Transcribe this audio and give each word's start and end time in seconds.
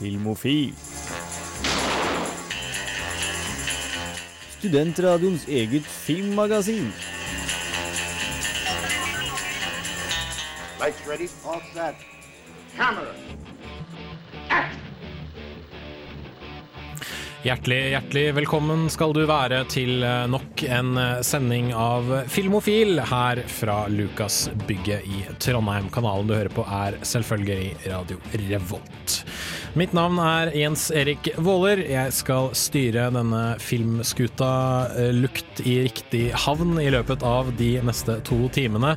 Filmofil. 0.00 0.72
Studentradioens 4.58 5.44
eget 5.48 5.84
filmmagasin. 5.84 6.88
Lights 10.80 11.08
ready? 11.08 11.28
All 11.44 11.60
set. 11.74 11.94
Camera. 12.76 13.12
Hjertelig, 17.44 17.78
hjertelig 17.92 18.24
velkommen 18.36 18.88
skal 18.92 19.12
du 19.16 19.22
være 19.28 19.62
til 19.72 20.02
eh, 20.04 20.26
nok 20.28 20.64
en 20.64 20.96
eh, 21.00 21.22
sending 21.24 21.70
av 21.76 22.08
Filmofil 22.28 23.00
her 23.12 23.44
fra 23.48 23.82
Lukasbygget 23.88 25.08
i 25.08 25.22
Trondheim. 25.40 25.92
Kanalen 25.92 26.28
du 26.28 26.36
hører 26.36 26.52
på 26.52 26.64
er 26.64 27.00
selvfølgelig 27.04 27.88
Radio 27.88 28.20
Revolt. 28.48 29.24
Mitt 29.78 29.92
navn 29.94 30.18
er 30.18 30.48
Jens 30.58 30.88
Erik 30.90 31.28
Våler. 31.38 31.78
Jeg 31.86 32.10
skal 32.16 32.48
styre 32.58 33.04
denne 33.14 33.42
filmskuta 33.62 34.48
eh, 34.98 35.12
lukt 35.14 35.62
i 35.62 35.76
riktig 35.84 36.24
havn 36.34 36.74
i 36.82 36.88
løpet 36.90 37.22
av 37.22 37.52
de 37.60 37.76
neste 37.86 38.18
to 38.26 38.40
timene, 38.50 38.96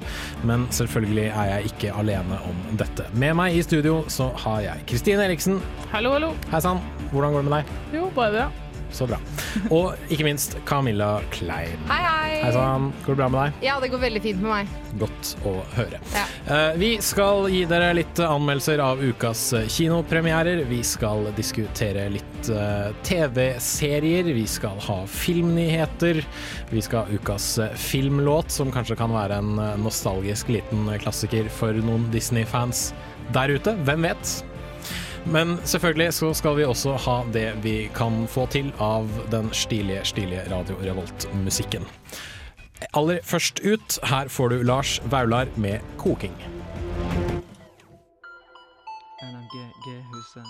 men 0.49 0.65
selvfølgelig 0.73 1.27
er 1.29 1.51
jeg 1.51 1.71
ikke 1.75 1.93
alene 2.01 2.41
om 2.49 2.65
dette. 2.81 3.05
Med 3.13 3.37
meg 3.37 3.59
i 3.59 3.61
studio 3.61 4.01
så 4.09 4.31
har 4.47 4.65
jeg 4.65 4.89
Kristine 4.89 5.29
Eriksen. 5.29 5.61
Hallo, 5.93 6.17
hallo. 6.17 6.33
Hei 6.49 6.65
sann, 6.65 6.81
hvordan 7.13 7.37
går 7.37 7.45
det 7.45 7.51
med 7.51 7.59
deg? 7.59 7.79
Jo, 7.99 8.09
bare 8.17 8.37
det. 8.39 8.62
Så 8.93 9.07
bra. 9.09 9.17
Og 9.73 9.97
ikke 10.13 10.27
minst 10.27 10.55
Camilla 10.69 11.17
Klein. 11.33 11.79
Hei, 11.89 12.01
hei. 12.05 12.39
Hei 12.43 12.51
sann, 12.53 12.91
går 13.05 13.15
det 13.15 13.19
bra 13.21 13.29
med 13.31 13.39
deg? 13.39 13.65
Ja, 13.65 13.77
det 13.81 13.89
går 13.93 14.01
veldig 14.03 14.21
fint 14.23 14.41
med 14.43 14.51
meg. 14.51 14.73
Godt 15.01 15.33
å 15.49 15.53
høre. 15.73 16.01
Ja. 16.13 16.25
Uh, 16.45 16.77
vi 16.77 16.91
skal 17.01 17.47
gi 17.49 17.63
dere 17.69 17.93
litt 17.97 18.21
anmeldelser 18.21 18.83
av 18.83 19.01
ukas 19.01 19.45
eh, 19.57 19.65
kinopremierer. 19.71 20.63
Vi 20.69 20.81
skal 20.85 21.25
diskutere 21.37 22.05
litt 22.13 22.51
uh, 22.53 22.91
TV-serier. 23.07 24.29
Vi 24.35 24.45
skal 24.49 24.77
ha 24.87 24.99
filmnyheter. 25.09 26.21
Vi 26.69 26.81
skal 26.81 27.05
ha 27.05 27.17
ukas 27.17 27.57
eh, 27.57 27.73
filmlåt, 27.73 28.51
som 28.51 28.71
kanskje 28.71 28.97
kan 28.99 29.13
være 29.13 29.37
en 29.41 29.59
eh, 29.59 29.75
nostalgisk 29.81 30.49
liten 30.53 30.87
klassiker 31.03 31.49
for 31.53 31.77
noen 31.85 32.09
Disney-fans 32.13 32.91
der 33.35 33.53
ute. 33.55 33.75
Hvem 33.87 34.09
vet? 34.09 34.33
Men 35.25 35.57
selvfølgelig 35.63 36.13
så 36.13 36.33
skal 36.33 36.57
vi 36.57 36.65
også 36.67 36.97
ha 37.05 37.15
det 37.33 37.47
vi 37.63 37.89
kan 37.95 38.27
få 38.27 38.45
til 38.51 38.73
av 38.79 39.07
den 39.31 39.49
stilige, 39.55 40.03
stilige 40.05 40.43
Radio 40.51 40.75
Revolt-musikken. 40.83 41.87
Aller 42.93 43.19
først 43.23 43.59
ut, 43.63 43.99
her 44.03 44.27
får 44.27 44.49
du 44.49 44.61
Lars 44.61 45.01
Vaular 45.11 45.47
med 45.55 45.79
'Koking'. 45.97 46.35
NRG-G-huset. 49.23 50.45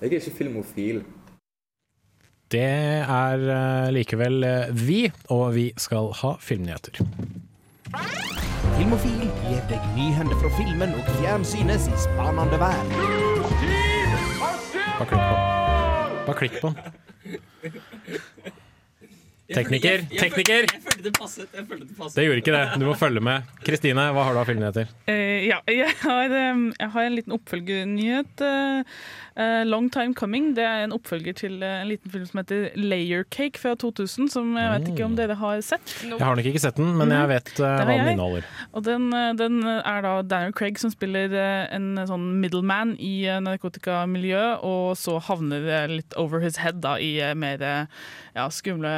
Jeg 0.00 0.08
er 0.08 0.10
ikke 0.10 0.36
filmofil. 0.36 1.04
Det 2.52 2.60
er 2.60 3.44
eh, 3.54 3.92
likevel 3.94 4.44
eh, 4.44 4.86
vi, 4.86 5.12
og 5.28 5.54
vi 5.54 5.70
skal 5.76 6.10
ha 6.20 6.34
filmnyheter. 6.40 6.98
Filmofil 7.92 9.26
gir 9.44 9.60
deg 9.68 9.84
nyhender 9.96 10.38
fra 10.40 10.50
filmen 10.56 10.94
og 10.96 11.10
fjernsynets 11.18 11.90
spanende 12.06 12.60
verden. 12.62 12.94
Bare 14.98 15.06
klikk 15.10 15.20
på 15.28 15.36
den. 15.36 16.18
Bare 16.26 16.36
klikk 16.40 16.60
på 16.62 16.72
den. 16.72 18.52
Tekniker, 19.54 20.04
tekniker! 20.18 20.66
Jeg 20.72 20.82
følte 20.84 21.04
det 21.08 21.14
passet. 21.18 21.48
Jeg 21.54 21.66
følte 21.68 21.86
det 21.88 21.96
passet. 21.98 22.16
Det 22.18 22.26
gjorde 22.26 22.42
ikke 22.42 22.54
det. 22.56 22.62
Du 22.80 22.86
må 22.88 22.94
følge 22.98 23.22
med. 23.24 23.48
Kristine, 23.66 24.08
hva 24.16 24.26
har 24.28 24.36
du 24.36 24.42
av 24.42 24.48
filmnyheter? 24.48 24.92
Uh, 25.08 25.40
ja, 25.48 25.58
jeg 25.82 25.92
har, 26.04 26.36
eh, 26.38 26.62
jeg 26.78 26.92
har 26.96 27.08
en 27.08 27.16
liten 27.18 27.36
oppfølgernyhet. 27.36 28.40
eh, 28.46 28.94
eh, 29.36 29.62
'Long 29.64 29.88
Time 29.90 30.14
Coming' 30.14 30.50
Det 30.54 30.64
er 30.64 30.84
en 30.84 30.92
oppfølger 30.92 31.32
til 31.34 31.62
eh, 31.62 31.80
en 31.82 31.88
liten 31.88 32.10
film 32.12 32.26
som 32.26 32.40
heter 32.42 32.70
'Layer 32.76 33.24
Cake' 33.32 33.58
fra 33.60 33.74
2000. 33.74 34.28
Som 34.32 34.56
jeg 34.56 34.70
vet 34.74 34.88
ikke 34.92 35.04
om 35.04 35.16
dere 35.16 35.34
har 35.40 35.60
sett. 35.60 35.94
Jeg 36.04 36.20
har 36.20 36.36
nok 36.36 36.44
ikke 36.46 36.60
sett 36.60 36.76
den, 36.76 36.92
men 36.98 37.10
jeg 37.10 37.28
vet 37.28 37.52
uh, 37.60 37.66
hva 37.66 37.86
den 37.88 38.12
inneholder. 38.14 38.44
Og 38.72 38.84
den, 38.84 39.08
eh, 39.12 39.32
den 39.40 39.62
er 39.68 40.02
da 40.02 40.14
Daniel 40.22 40.52
Craig 40.52 40.78
som 40.78 40.90
spiller 40.92 41.32
eh, 41.32 41.66
en 41.74 41.96
sånn 42.08 42.28
middleman 42.42 42.96
i 43.00 43.24
eh, 43.26 43.40
narkotikamiljøet, 43.42 44.62
og 44.62 44.96
så 45.00 45.18
havner 45.20 45.64
det 45.66 45.80
litt 45.96 46.14
over 46.20 46.40
his 46.44 46.56
head 46.62 46.80
da, 46.84 46.96
i 47.00 47.16
eh, 47.20 47.34
mer 47.34 47.62
eh, 47.62 47.86
ja, 48.36 48.46
skumle, 48.52 48.92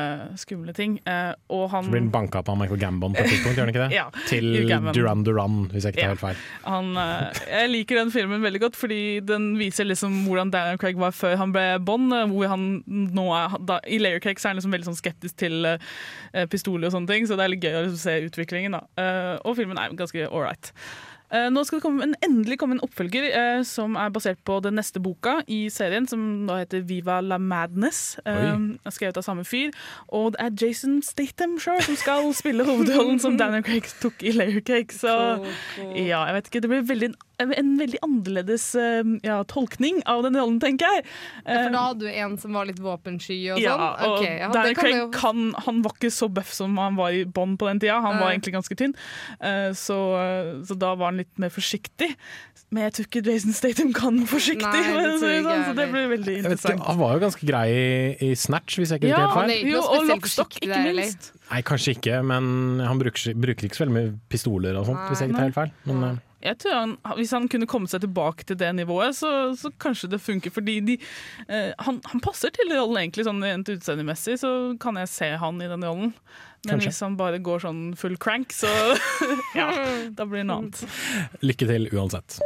skumle 0.44 0.74
ting. 0.76 0.98
Eh, 1.08 1.32
og 1.50 1.64
han 1.72 1.84
Så 1.88 1.90
blir 1.94 2.04
han 2.04 2.10
banka 2.14 2.40
opp 2.42 2.48
av 2.52 2.58
Michael 2.60 2.80
Gambon 2.82 3.16
på 3.16 3.24
et 3.24 3.30
tidspunkt, 3.32 3.56
gjør 3.58 3.66
han 3.66 3.72
ikke 3.74 3.84
det? 3.88 3.96
Ja, 4.00 4.06
Til 4.28 4.48
Duran 4.94 5.24
Duran, 5.26 5.56
hvis 5.72 5.84
jeg 5.88 5.96
ikke 5.96 6.00
tar 6.00 6.04
Ja. 6.04 6.14
helt 6.14 6.24
feil. 6.24 6.42
Han, 6.68 6.92
eh, 6.96 7.42
jeg 7.50 7.70
liker 7.74 8.00
den 8.02 8.12
filmen 8.14 8.44
veldig 8.44 8.60
godt, 8.66 8.76
fordi 8.80 9.00
den 9.24 9.50
viser 9.60 9.88
liksom 9.88 10.20
hvordan 10.28 10.52
Daniel 10.54 10.78
Craig 10.78 10.96
var 11.00 11.10
før 11.16 11.36
han 11.40 11.52
ble 11.56 11.66
Bond. 11.80 12.12
eh, 12.12 12.26
Hvor 12.34 12.48
han 12.54 12.68
nå 12.86 13.26
er, 13.34 13.58
da, 13.64 13.80
I 13.88 13.98
Layer 13.98 14.20
Cake 14.20 14.38
så 14.40 14.48
er 14.48 14.54
han 14.54 14.60
liksom 14.62 14.72
veldig 14.76 14.90
sånn 14.92 15.00
skeptisk 15.00 15.36
til 15.42 15.66
pistoler 16.50 16.88
og 16.88 16.92
sånne 16.94 17.08
ting, 17.10 17.26
så 17.26 17.36
det 17.38 17.44
er 17.44 17.52
litt 17.54 17.64
gøy 17.64 17.74
å 17.78 17.82
liksom 17.86 18.00
se 18.04 18.14
utviklingen. 18.28 18.72
da. 18.78 19.38
Og 19.44 19.56
filmen 19.56 19.78
er 19.78 19.94
ganske 19.96 20.26
ålreit. 20.28 20.72
Uh, 20.74 21.13
nå 21.50 21.64
skal 21.66 21.78
det 21.78 21.84
komme 21.84 22.06
en, 22.06 22.14
endelig 22.24 22.58
komme 22.60 22.76
en 22.76 22.84
oppfølger 22.84 23.26
eh, 23.30 23.62
som 23.66 23.96
er 23.98 24.12
basert 24.14 24.40
på 24.46 24.60
den 24.64 24.76
neste 24.78 25.02
boka 25.02 25.40
i 25.50 25.64
serien, 25.72 26.06
som 26.10 26.44
da 26.48 26.60
heter 26.60 26.84
Viva 26.86 27.20
la 27.24 27.38
Madness. 27.42 28.18
Uh, 28.26 28.76
skrevet 28.94 29.18
av 29.18 29.26
samme 29.26 29.44
fyr. 29.48 29.74
Og 30.14 30.34
det 30.34 30.42
er 30.44 30.56
Jason 30.62 31.00
Statham 31.04 31.56
sjøl 31.62 31.80
som 31.86 31.98
skal 31.98 32.30
spille 32.36 32.66
hovedrollen 32.66 33.20
som 33.22 33.36
Daniel 33.40 33.64
Craig 33.66 33.88
tok 34.02 34.22
i 34.22 34.34
Layer 34.36 34.62
Cake. 34.64 34.94
Så 34.94 35.10
ja, 35.94 36.22
jeg 36.28 36.36
vet 36.38 36.50
ikke. 36.50 36.64
Det 36.64 36.72
blir 36.72 36.86
veldig, 36.92 37.10
en, 37.12 37.18
en 37.42 37.72
veldig 37.80 37.98
annerledes 38.06 38.74
eh, 38.78 39.02
ja, 39.26 39.40
tolkning 39.50 40.02
av 40.06 40.22
den 40.22 40.36
rollen, 40.38 40.60
tenker 40.62 40.86
jeg. 40.86 41.04
For 41.42 41.50
da 41.50 41.80
Eh, 41.80 41.88
hadde 41.88 42.00
du 42.06 42.08
en 42.12 42.36
som 42.38 42.52
var 42.54 42.66
litt 42.68 42.78
våpensky 42.78 43.38
og 43.54 43.58
ja, 43.58 43.74
sånn? 43.74 44.08
og 44.08 44.18
okay, 44.20 44.38
ja, 44.38 44.48
Daniel 44.54 44.74
Craig 44.78 44.96
jo- 45.00 45.10
kan, 45.14 45.52
han 45.66 45.82
var 45.82 45.96
ikke 45.98 46.12
så 46.14 46.28
buff 46.32 46.52
som 46.54 46.76
han 46.78 46.94
var 46.96 47.10
i 47.12 47.24
Bond 47.24 47.58
på 47.58 47.66
den 47.70 47.80
tida. 47.82 48.00
Han 48.00 48.18
var 48.20 48.28
Nei. 48.30 48.36
egentlig 48.38 48.54
ganske 48.54 48.76
tynn, 48.78 48.94
Eh, 49.40 49.72
så, 49.74 49.98
så 50.66 50.76
da 50.78 50.94
var 50.94 51.10
han 51.10 51.18
litt 51.24 51.32
mer 51.38 51.50
forsiktig. 51.50 52.14
Men 52.74 52.84
jeg 52.88 52.92
tror 52.96 53.06
ikke 53.06 53.20
Jason 53.28 53.52
Statham 53.54 53.92
kan 53.94 54.16
forsiktig, 54.26 54.64
Nei, 54.64 54.82
det 54.82 54.94
for 54.94 54.98
å 54.98 55.10
si 55.14 55.18
tror 55.18 55.28
det 55.28 55.34
jeg 55.34 55.44
sånn, 55.44 55.64
så 55.68 55.74
det 55.78 55.84
blir 55.92 56.08
veldig 56.10 56.32
Jeg 56.34 56.42
vet 56.42 56.44
ikke, 56.44 56.54
interessant. 56.54 56.86
Han 56.88 56.98
var 56.98 57.12
jo 57.14 57.20
ganske 57.26 57.46
grei 57.50 57.66
i, 57.70 58.30
i 58.30 58.34
Snatch, 58.38 58.78
hvis 58.80 58.90
jeg 58.94 59.02
ikke 59.02 59.10
Ja, 59.12 59.20
helt 59.28 59.50
feil. 59.52 59.68
jo, 59.74 59.82
og 59.84 60.06
Lockstock, 60.10 60.56
ikke 60.58 60.70
der, 60.72 60.92
minst. 60.96 61.32
Nei, 61.50 61.60
kanskje 61.62 61.94
ikke, 61.98 62.18
men 62.26 62.80
han 62.82 62.98
bruker, 63.02 63.34
bruker 63.38 63.68
ikke 63.68 63.78
så 63.78 63.84
veldig 63.84 63.94
mye 63.98 64.14
pistoler 64.32 64.78
og 64.80 64.88
sånt, 64.88 65.04
hvis 65.10 65.22
jeg 65.22 65.30
ikke 65.30 65.38
tar 65.38 65.48
helt 65.50 65.58
feil. 65.60 65.72
Men, 65.90 66.04
eh, 66.08 66.22
Jeg 66.44 66.58
tror 66.60 66.74
han, 66.76 66.94
Hvis 67.16 67.32
han 67.32 67.48
kunne 67.48 67.68
komme 67.70 67.88
seg 67.90 68.04
tilbake 68.04 68.46
til 68.48 68.58
det 68.60 68.70
nivået, 68.76 69.16
så, 69.16 69.30
så 69.58 69.72
kanskje 69.80 70.10
det 70.12 70.22
funker. 70.22 70.52
Fordi 70.54 70.78
de, 70.84 70.98
eh, 71.48 71.70
han, 71.86 72.00
han 72.10 72.24
passer 72.24 72.52
til 72.54 72.72
rollen, 72.74 73.00
egentlig, 73.00 73.26
sånn 73.28 73.44
rent 73.44 73.70
utseendemessig, 73.72 74.38
så 74.42 74.50
kan 74.80 75.00
jeg 75.00 75.12
se 75.12 75.30
han 75.40 75.62
i 75.64 75.70
den 75.70 75.86
rollen. 75.86 76.12
Men 76.64 76.78
Kanskje. 76.78 76.90
hvis 76.90 77.00
han 77.04 77.16
bare 77.20 77.40
går 77.44 77.64
sånn 77.66 77.82
full 78.00 78.16
crank, 78.20 78.54
så 78.56 78.70
ja, 79.58 79.68
da 80.16 80.28
blir 80.28 80.44
det 80.44 80.48
noe 80.48 80.62
annet. 80.64 80.84
lykke 81.44 81.68
til 81.72 81.90
uansett. 81.92 82.40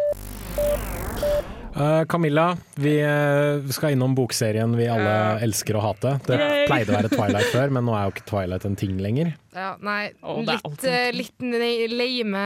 Eh, 1.78 2.04
Camilla, 2.04 2.56
vi 2.74 3.00
eh, 3.00 3.70
skal 3.70 3.92
innom 3.94 4.14
bokserien 4.14 4.72
vi 4.74 4.88
alle 4.90 5.12
elsker 5.46 5.76
å 5.78 5.82
hate. 5.84 6.16
Det 6.26 6.38
Yay! 6.40 6.64
pleide 6.66 6.90
å 6.90 6.96
være 6.96 7.10
Twilight 7.12 7.52
før, 7.54 7.70
men 7.76 7.86
nå 7.86 7.94
er 7.94 8.08
jo 8.08 8.14
ikke 8.16 8.26
Twilight 8.26 8.66
en 8.66 8.74
ting 8.78 8.96
lenger. 8.98 9.30
Ja, 9.54 9.70
nei, 9.82 10.10
oh, 10.26 10.40
litt, 10.42 10.86
eh, 10.90 11.12
litt 11.14 11.38
lame 11.94 12.42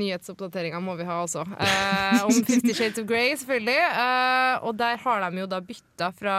nyhetsoppdateringer 0.00 0.82
må 0.82 0.96
vi 0.98 1.06
ha 1.06 1.20
også. 1.22 1.46
Uh, 1.54 2.26
om 2.26 2.42
Fifty 2.48 2.74
Shades 2.74 2.98
of 2.98 3.06
Grey, 3.06 3.36
selvfølgelig. 3.38 3.78
Uh, 3.94 4.66
og 4.66 4.74
der 4.82 4.98
har 5.04 5.28
de 5.28 5.44
jo 5.44 5.50
da 5.54 5.62
bytta 5.62 6.10
fra 6.18 6.36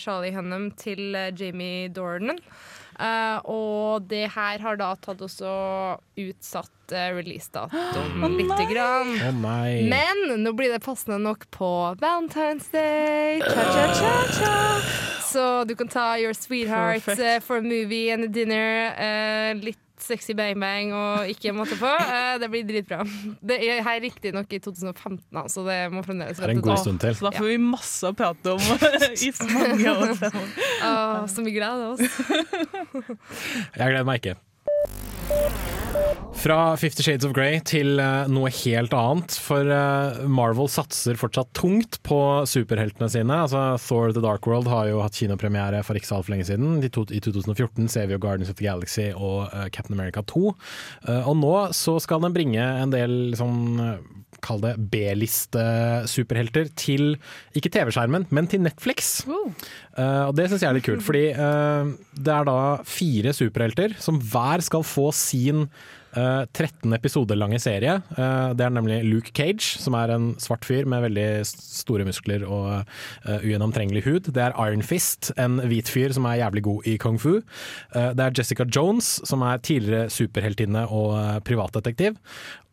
Charlie 0.00 0.36
Hunnam 0.36 0.68
til 0.76 1.16
Jamie 1.32 1.88
Dornan. 1.88 2.42
Eh, 2.98 3.38
og 3.44 4.06
det 4.08 4.26
her 4.32 4.62
har 4.64 4.78
da 4.80 4.92
tatt 5.00 5.20
også 5.24 5.50
utsatt 6.16 6.94
uh, 6.94 7.08
releasedatoen 7.16 8.36
lite 8.38 8.68
grann. 8.70 9.12
Oh. 9.20 9.42
Men 9.90 10.22
nå 10.40 10.54
blir 10.56 10.72
det 10.72 10.80
passende 10.84 11.18
nok 11.20 11.48
på 11.54 11.70
Valentine's 12.00 12.70
Day. 12.72 13.42
Cha, 13.44 13.66
cha, 13.74 13.86
cha, 14.00 14.14
cha. 14.38 14.56
Så 15.26 15.64
du 15.68 15.74
kan 15.76 15.88
ta 15.88 16.18
Your 16.18 16.32
Sweetheart 16.32 17.08
eh, 17.18 17.40
for 17.40 17.58
a 17.58 17.62
movie 17.62 18.10
and 18.10 18.24
a 18.24 18.28
dinner. 18.28 18.94
Uh, 18.96 19.52
litt 19.60 19.80
sexy 20.02 20.34
bang-bang 20.36 20.92
og 20.96 21.30
ikke 21.32 21.54
måte 21.56 21.78
på. 21.80 21.92
Eh, 22.16 22.36
det 22.40 22.48
blir 22.52 22.64
dritbra. 22.68 23.00
Det 23.44 23.56
er 23.66 23.80
her 23.84 23.98
riktignok 24.00 24.52
i 24.54 24.60
2015, 24.62 25.18
da, 25.34 25.42
så 25.52 25.64
det 25.66 25.78
må 25.92 26.02
fremdeles 26.06 26.38
Det 26.38 26.46
er 26.46 26.52
en 26.54 26.62
god 26.64 26.80
stund 26.80 27.00
til. 27.02 27.16
Så 27.18 27.26
da 27.26 27.32
får 27.34 27.48
vi 27.50 27.56
masse 27.60 28.08
å 28.08 28.14
prate 28.16 28.54
om 28.54 28.62
i 29.26 29.30
så 29.34 29.48
mange 29.50 29.92
år 29.92 30.14
fremover. 30.20 30.66
Åh, 30.86 31.26
så 31.32 31.44
mye 31.44 31.56
glede 31.56 31.90
oss. 31.92 32.04
Jeg 33.76 33.90
gleder 33.90 34.06
meg 34.08 34.22
ikke. 34.22 34.36
Fra 36.36 36.76
Fifty 36.76 37.02
Shades 37.02 37.24
of 37.26 37.32
Grey 37.34 37.58
til 37.66 37.98
eh, 37.98 38.28
noe 38.30 38.50
helt 38.52 38.92
annet. 38.94 39.34
For 39.42 39.66
eh, 39.72 40.18
Marvel 40.30 40.68
satser 40.70 41.18
fortsatt 41.18 41.50
tungt 41.56 41.98
på 42.06 42.18
superheltene 42.46 43.08
sine. 43.10 43.38
Altså 43.46 43.62
Thor 43.82 44.12
The 44.14 44.22
Dark 44.22 44.46
World 44.46 44.68
har 44.70 44.90
jo 44.90 45.00
hatt 45.02 45.16
kinopremiere 45.16 45.80
for 45.86 45.98
ikke 45.98 46.10
så 46.10 46.20
altfor 46.20 46.36
lenge 46.36 46.46
siden. 46.50 46.76
I, 46.84 46.92
2014 46.92 47.88
ser 47.90 48.06
vi 48.06 48.14
jo 48.14 48.22
Guardians 48.22 48.52
of 48.52 48.60
the 48.60 48.68
Galaxy 48.68 49.08
og 49.16 49.48
eh, 49.48 49.66
Captain 49.74 49.96
America 49.96 50.22
2. 50.28 50.52
Eh, 51.08 51.26
og 51.26 51.40
nå 51.40 51.54
så 51.74 51.96
skal 52.04 52.22
den 52.22 52.36
bringe 52.36 52.62
en 52.62 52.94
del 52.94 53.34
sånn 53.38 53.80
Kall 54.46 54.62
det 54.62 54.76
B-liste-superhelter 54.92 56.70
til 56.78 57.16
ikke 57.58 57.72
TV-skjermen, 57.74 58.28
men 58.30 58.50
til 58.50 58.62
Netflix. 58.64 59.18
Wow. 59.28 59.50
Uh, 59.98 60.28
og 60.30 60.34
det 60.38 60.48
syns 60.50 60.64
jeg 60.64 60.70
er 60.70 60.78
litt 60.78 60.88
kult, 60.88 61.04
fordi 61.06 61.28
uh, 61.34 61.92
det 62.16 62.32
er 62.32 62.48
da 62.48 62.58
fire 62.86 63.34
superhelter 63.36 63.96
som 64.02 64.20
hver 64.22 64.64
skal 64.64 64.86
få 64.86 65.10
sin 65.16 65.66
uh, 65.66 65.96
13 66.16 66.94
episoder 66.96 67.36
lange 67.36 67.58
serie. 67.60 67.98
Eh, 68.16 68.50
det 68.56 68.64
er 68.64 68.72
nemlig 68.72 69.00
Luke 69.04 69.32
Cage, 69.36 69.76
som 69.80 69.96
er 69.98 70.12
en 70.14 70.28
svart 70.40 70.64
fyr 70.64 70.88
med 70.88 71.04
veldig 71.04 71.28
store 71.46 72.06
muskler 72.08 72.46
og 72.46 72.70
eh, 73.26 73.42
ugjennomtrengelig 73.42 74.04
hud. 74.06 74.30
Det 74.32 74.42
er 74.42 74.56
Iron 74.66 74.84
Fist, 74.86 75.32
en 75.40 75.60
hvit 75.68 75.90
fyr 75.92 76.14
som 76.16 76.28
er 76.28 76.40
jævlig 76.40 76.64
god 76.66 76.88
i 76.88 76.96
kung 77.02 77.20
fu. 77.20 77.36
Eh, 77.36 78.10
det 78.16 78.24
er 78.24 78.36
Jessica 78.38 78.64
Jones, 78.64 79.16
som 79.28 79.44
er 79.46 79.62
tidligere 79.64 80.10
superheltinne 80.12 80.86
og 80.88 81.16
eh, 81.20 81.40
privatdetektiv. 81.46 82.16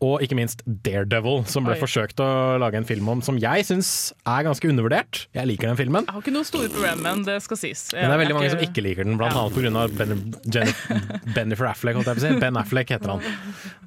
Og 0.04 0.20
ikke 0.26 0.36
minst 0.36 0.64
Daredevil, 0.66 1.44
som 1.48 1.64
ble 1.64 1.76
Oi. 1.78 1.80
forsøkt 1.80 2.20
å 2.20 2.58
lage 2.60 2.76
en 2.76 2.86
film 2.88 3.08
om, 3.08 3.22
som 3.24 3.38
jeg 3.40 3.64
syns 3.68 4.12
er 4.28 4.44
ganske 4.44 4.68
undervurdert. 4.68 5.28
Jeg 5.38 5.48
liker 5.48 5.70
den 5.70 5.78
filmen. 5.80 6.04
Jeg 6.10 6.14
har 6.18 6.22
ikke 6.26 6.34
noe 6.36 6.48
store 6.48 6.68
problemer 6.74 7.00
med 7.04 7.10
den, 7.12 7.24
det 7.30 7.38
skal 7.46 7.60
sies. 7.62 7.86
Men 7.94 8.10
det 8.10 8.18
er 8.18 8.22
veldig 8.26 8.36
mange 8.36 8.50
som 8.52 8.64
ikke 8.66 8.84
liker 8.84 9.08
den, 9.08 9.16
blant 9.22 9.34
Ja. 9.34 9.46
annet 9.46 9.56
pga. 9.56 9.88
Ben, 9.94 11.34
Bennifer 11.36 11.70
Affleck. 11.70 11.96
Holdt 11.96 12.10
jeg 12.12 12.20
på 12.20 12.24
å 12.24 12.26
si. 12.26 12.40
Ben 12.42 12.58
Affleck 12.60 12.92
heter 12.92 13.14
han. 13.14 13.24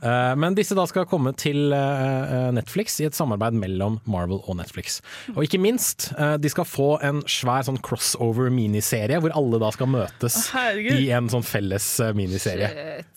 Uh, 0.01 0.33
men 0.39 0.55
disse 0.57 0.77
da 0.77 0.87
skal 0.89 1.05
komme 1.11 1.33
til 1.37 1.73
uh, 1.75 2.49
Netflix 2.55 2.97
i 3.01 3.07
et 3.09 3.17
samarbeid 3.17 3.57
mellom 3.59 3.99
Marvel 4.09 4.41
og 4.47 4.57
Netflix. 4.61 5.01
Og 5.35 5.43
ikke 5.45 5.61
minst, 5.61 6.11
uh, 6.17 6.37
de 6.41 6.49
skal 6.53 6.65
få 6.69 6.89
en 7.05 7.21
svær 7.29 7.67
sånn 7.69 7.81
crossover-miniserie, 7.85 9.21
hvor 9.21 9.35
alle 9.37 9.61
da 9.63 9.71
skal 9.75 9.91
møtes 9.93 10.39
Herregud. 10.55 11.01
i 11.01 11.11
en 11.17 11.29
sånn 11.33 11.45
felles 11.47 11.89
miniserie. 12.17 12.71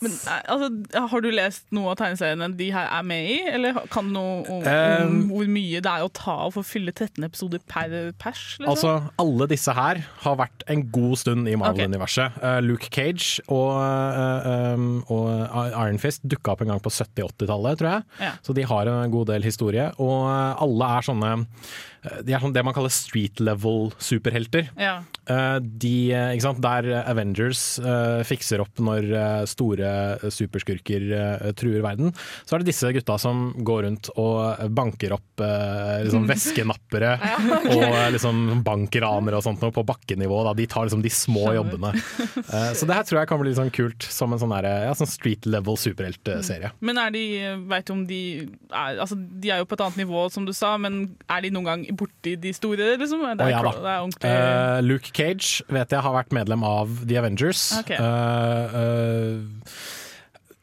Men, 0.04 0.16
altså, 0.50 0.70
har 1.14 1.24
du 1.24 1.30
lest 1.32 1.66
noe 1.74 1.92
av 1.94 2.00
tegneseriene 2.00 2.50
de 2.58 2.70
her 2.74 2.89
er 2.90 3.04
med 3.06 3.28
i, 3.32 3.38
eller 3.54 3.80
kan 3.92 4.08
du 4.08 4.14
noe 4.16 4.42
om, 4.50 4.66
Um, 4.70 5.16
hvor 5.30 5.48
mye 5.50 5.80
det 5.82 5.90
er 5.90 6.04
å 6.04 6.10
ta 6.14 6.34
av 6.46 6.54
for 6.54 6.62
å 6.62 6.66
fylle 6.66 6.92
13 6.92 7.24
episoder 7.26 7.62
per 7.70 7.92
pers? 8.20 8.42
Liksom? 8.60 8.68
Altså, 8.70 8.92
alle 9.22 9.46
disse 9.50 9.72
her 9.76 10.02
har 10.24 10.36
vært 10.40 10.64
en 10.70 10.84
god 10.92 11.16
stund 11.20 11.48
i 11.50 11.56
Marvel-universet. 11.58 12.36
Okay. 12.38 12.66
Luke 12.66 12.90
Cage 12.92 13.40
og, 13.48 13.78
eh, 13.80 14.74
um, 14.74 14.88
og 15.08 15.30
Iron 15.72 16.00
Fist 16.02 16.22
dukka 16.28 16.54
opp 16.54 16.64
en 16.64 16.72
gang 16.74 16.82
på 16.84 16.92
70-80-tallet, 16.92 17.80
tror 17.80 17.90
jeg. 17.94 18.08
Ja. 18.26 18.32
Så 18.46 18.54
de 18.56 18.66
har 18.68 18.90
en 18.92 19.14
god 19.14 19.30
del 19.32 19.46
historie. 19.46 19.90
Og 19.98 20.28
eh, 20.30 20.64
alle 20.66 20.90
er 20.98 21.06
sånne 21.08 21.32
eh, 21.40 22.20
De 22.26 22.34
er 22.36 22.42
sånn 22.42 22.54
det 22.56 22.64
man 22.66 22.76
kaller 22.76 22.92
street 22.94 23.40
level-superhelter. 23.42 24.70
ja. 24.80 25.00
Eh, 25.30 25.58
de, 25.62 26.10
eh? 26.16 26.54
Der 26.60 26.86
Avengers 27.06 27.78
eh, 27.78 28.22
fikser 28.26 28.62
opp 28.64 28.80
når 28.82 29.04
eh, 29.14 29.42
store 29.46 29.90
superskurker 30.32 31.04
eh, 31.14 31.52
truer 31.54 31.84
verden, 31.84 32.10
så 32.44 32.56
er 32.56 32.64
det 32.64 32.69
disse 32.70 32.90
gutta 32.94 33.18
som 33.20 33.50
går 33.66 33.84
rundt 33.86 34.10
og 34.20 34.64
banker 34.74 35.14
opp 35.16 35.42
eh, 35.44 36.04
liksom 36.06 36.26
veskenappere 36.30 37.12
og 37.74 37.84
eh, 37.86 38.08
liksom 38.16 38.62
bankranere 38.66 39.40
og 39.40 39.46
sånt 39.46 39.62
noe 39.64 39.74
på 39.74 39.84
bakkenivå. 39.86 40.42
Da. 40.48 40.54
De 40.58 40.68
tar 40.70 40.88
liksom 40.88 41.04
de 41.04 41.12
små 41.12 41.48
Skjønner. 41.48 41.60
jobbene. 41.60 41.92
Eh, 42.40 42.70
så 42.78 42.88
det 42.88 42.96
her 42.96 43.06
tror 43.08 43.20
jeg 43.20 43.30
kan 43.30 43.42
bli 43.42 43.54
sånn 43.56 43.72
kult 43.74 44.06
som 44.06 44.32
en 44.34 44.40
sånn, 44.42 44.54
der, 44.56 44.86
ja, 44.86 44.94
sånn 44.96 45.10
street 45.10 45.48
level 45.50 45.78
superheltserie. 45.80 46.72
Men 46.84 47.00
er 47.02 47.14
de, 47.14 47.24
vet 47.70 47.88
du 47.88 47.94
om 47.94 48.04
de 48.08 48.22
er, 48.70 49.00
altså, 49.02 49.18
de 49.18 49.52
er 49.52 49.62
jo 49.62 49.68
på 49.68 49.76
et 49.78 49.84
annet 49.84 50.02
nivå, 50.04 50.26
som 50.32 50.48
du 50.48 50.54
sa, 50.56 50.76
men 50.80 51.02
er 51.30 51.44
de 51.44 51.52
noen 51.54 51.68
gang 51.68 51.86
borti 51.98 52.36
de 52.40 52.54
store, 52.56 52.94
liksom? 53.00 53.24
Det 53.38 53.46
er, 53.46 53.54
ja 53.54 53.62
da. 53.66 53.74
det 53.76 53.94
er 53.94 54.40
Eh, 54.40 54.82
Luke 54.82 55.12
Cage 55.14 55.64
vet 55.70 55.94
jeg 55.94 56.04
har 56.04 56.14
vært 56.14 56.34
medlem 56.34 56.64
av 56.66 57.00
The 57.04 57.18
Avengers. 57.20 57.70
Ok. 57.80 57.94
Uh, 57.96 58.76
eh, 58.80 59.80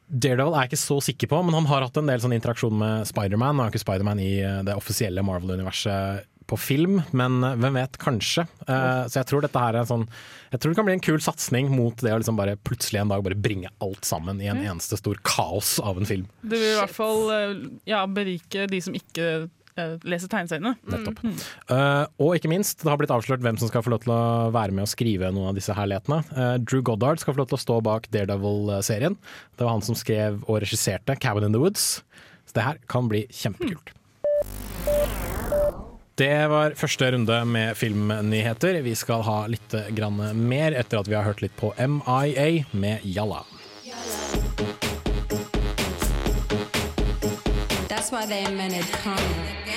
Daredevil 0.08 0.56
er 0.56 0.64
jeg 0.64 0.72
ikke 0.72 0.80
så 0.80 0.98
sikker 1.04 1.30
på, 1.30 1.42
men 1.44 1.56
han 1.58 1.68
har 1.68 1.84
hatt 1.84 2.00
en 2.00 2.08
del 2.08 2.22
sånn 2.22 2.36
interaksjon 2.36 2.80
med 2.80 3.08
Spiderman. 3.08 3.58
Nå 3.58 3.66
er 3.66 3.72
ikke 3.72 3.84
Spiderman 3.84 4.22
i 4.24 4.38
eh, 4.40 4.60
det 4.64 4.76
offisielle 4.78 5.24
Marvel-universet 5.26 6.24
på 6.48 6.56
film, 6.56 7.02
men 7.12 7.42
eh, 7.44 7.58
hvem 7.60 7.76
vet, 7.76 7.98
kanskje. 8.00 8.46
Uh, 8.64 9.04
så 9.04 9.20
jeg 9.20 9.28
tror 9.28 9.44
dette 9.44 9.60
her 9.60 9.76
er 9.76 9.82
en 9.82 9.90
sånn 9.90 10.06
Jeg 10.48 10.62
tror 10.62 10.72
det 10.72 10.78
kan 10.78 10.86
bli 10.88 10.94
en 10.96 11.04
kul 11.04 11.20
satsing 11.20 11.68
mot 11.74 12.00
det 12.00 12.14
å 12.14 12.22
liksom 12.22 12.38
bare 12.40 12.56
plutselig 12.56 13.02
en 13.02 13.12
dag 13.12 13.24
bare 13.26 13.36
bringe 13.36 13.68
alt 13.84 14.08
sammen 14.08 14.40
i 14.40 14.48
en 14.48 14.62
eneste 14.62 14.96
stor 14.96 15.20
kaos 15.28 15.76
av 15.84 16.00
en 16.00 16.08
film. 16.08 16.24
Det 16.40 16.56
vil 16.56 16.72
i 16.72 16.78
hvert 16.80 16.96
fall 16.96 17.28
ja, 17.88 18.00
berike 18.08 18.64
de 18.72 18.80
som 18.80 18.96
ikke 18.96 19.28
leser 20.08 20.30
tegneseriene. 20.32 20.74
Nettopp. 20.90 21.20
Eh, 21.24 22.04
og 22.24 22.34
ikke 22.38 22.50
minst, 22.52 22.82
det 22.82 22.90
har 22.90 23.00
blitt 23.00 23.12
avslørt 23.14 23.44
hvem 23.44 23.58
som 23.60 23.70
skal 23.70 23.84
få 23.84 23.92
lov 23.94 24.02
til 24.04 24.14
å 24.14 24.22
være 24.54 24.74
med 24.76 24.86
og 24.86 24.92
skrive 24.92 25.30
noen 25.34 25.52
av 25.52 25.58
disse 25.58 25.74
herlighetene. 25.76 26.22
Uh, 26.32 26.56
Drew 26.62 26.82
Goddard 26.84 27.22
skal 27.22 27.36
få 27.36 27.42
lov 27.42 27.52
til 27.52 27.58
å 27.58 27.64
stå 27.64 27.78
bak 27.86 28.10
Daredevil-serien. 28.14 29.18
Det 29.56 29.66
var 29.66 29.76
han 29.76 29.86
som 29.86 29.98
skrev 29.98 30.42
og 30.46 30.62
regisserte 30.64 31.18
Cabin 31.22 31.48
in 31.48 31.56
the 31.56 31.62
Woods. 31.62 32.02
Så 32.48 32.58
det 32.58 32.66
her 32.66 32.82
kan 32.90 33.10
bli 33.10 33.26
kjempekult. 33.30 33.94
Det 36.18 36.48
var 36.50 36.74
første 36.74 37.12
runde 37.14 37.36
med 37.46 37.76
filmnyheter. 37.78 38.80
Vi 38.82 38.96
skal 38.98 39.22
ha 39.22 39.36
litt 39.46 39.76
grann 39.94 40.18
mer 40.48 40.74
etter 40.74 40.98
at 40.98 41.06
vi 41.06 41.14
har 41.14 41.28
hørt 41.28 41.44
litt 41.44 41.54
på 41.60 41.70
MIA 41.78 42.64
med 42.74 43.06
Jalla. 43.06 43.44
That's 47.88 48.10
why 48.10 48.26
they 48.26 48.44
invented 48.44 48.84
karma. 49.02 49.67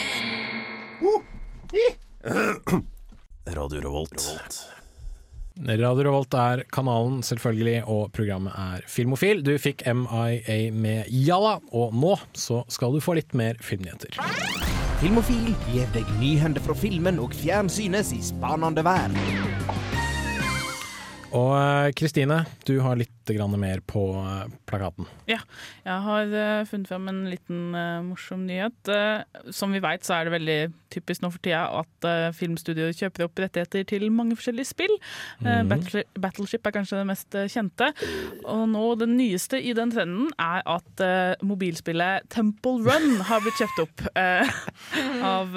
Radio 3.56 3.82
Revolt. 3.82 4.22
Radio 5.68 6.04
Revolt 6.06 6.34
er 6.38 6.64
kanalen, 6.74 7.24
selvfølgelig, 7.26 7.84
og 7.90 8.12
programmet 8.14 8.54
er 8.54 8.86
Filmofil. 8.90 9.42
Du 9.46 9.52
fikk 9.62 9.84
MIA 9.88 10.72
med 10.72 11.10
Jalla, 11.10 11.58
og 11.74 11.96
nå 11.98 12.16
så 12.38 12.62
skal 12.72 12.94
du 12.94 13.02
få 13.04 13.18
litt 13.18 13.34
mer 13.38 13.58
filmnyheter. 13.66 14.22
Filmofil 15.02 15.56
gir 15.72 15.90
deg 15.96 16.06
nyhender 16.22 16.62
fra 16.62 16.78
filmen 16.78 17.18
og 17.24 17.34
fjernsynets 17.34 18.14
i 18.14 18.22
spanende 18.22 18.86
verden. 18.86 19.18
Og 21.32 21.52
eh, 21.56 21.92
Kristine, 21.96 22.44
du 22.68 22.78
har 22.84 23.00
litt 23.00 23.10
mer 23.56 23.80
på 23.88 24.02
eh, 24.20 24.52
plakaten. 24.68 25.06
Ja, 25.30 25.38
jeg 25.86 26.04
har 26.04 26.34
eh, 26.36 26.64
funnet 26.68 26.90
frem 26.90 27.08
en 27.08 27.22
liten 27.32 27.72
morsom 28.04 28.44
nyhet. 28.44 28.92
Som 29.56 29.72
vi 29.72 29.80
vet 29.80 30.04
så 30.04 30.18
er 30.18 30.28
det 30.28 30.34
veldig 30.34 30.60
typisk 30.92 31.24
nå 31.24 31.30
for 31.32 31.40
tida 31.40 31.62
at 31.80 32.04
uh, 32.04 32.34
filmstudioer 32.36 32.92
kjøper 32.92 33.24
opp 33.24 33.40
rettigheter 33.40 33.86
til 33.88 34.10
mange 34.12 34.36
forskjellige 34.36 34.68
spill. 34.74 34.92
Mm. 35.40 35.70
Battle, 35.70 36.04
Battleship 36.20 36.68
er 36.68 36.74
kanskje 36.76 37.00
det 37.00 37.08
mest 37.08 37.38
kjente. 37.54 37.88
Og 38.44 38.66
nå 38.74 38.84
det 39.00 39.08
nyeste 39.14 39.62
i 39.62 39.72
den 39.78 39.94
trenden 39.96 40.34
er 40.36 40.66
at 40.68 41.06
mobilspillet 41.48 42.28
Temple 42.34 42.84
Run 42.84 43.22
har 43.30 43.46
blitt 43.46 43.62
kjøpt 43.62 43.86
opp. 43.86 44.04
av 45.32 45.56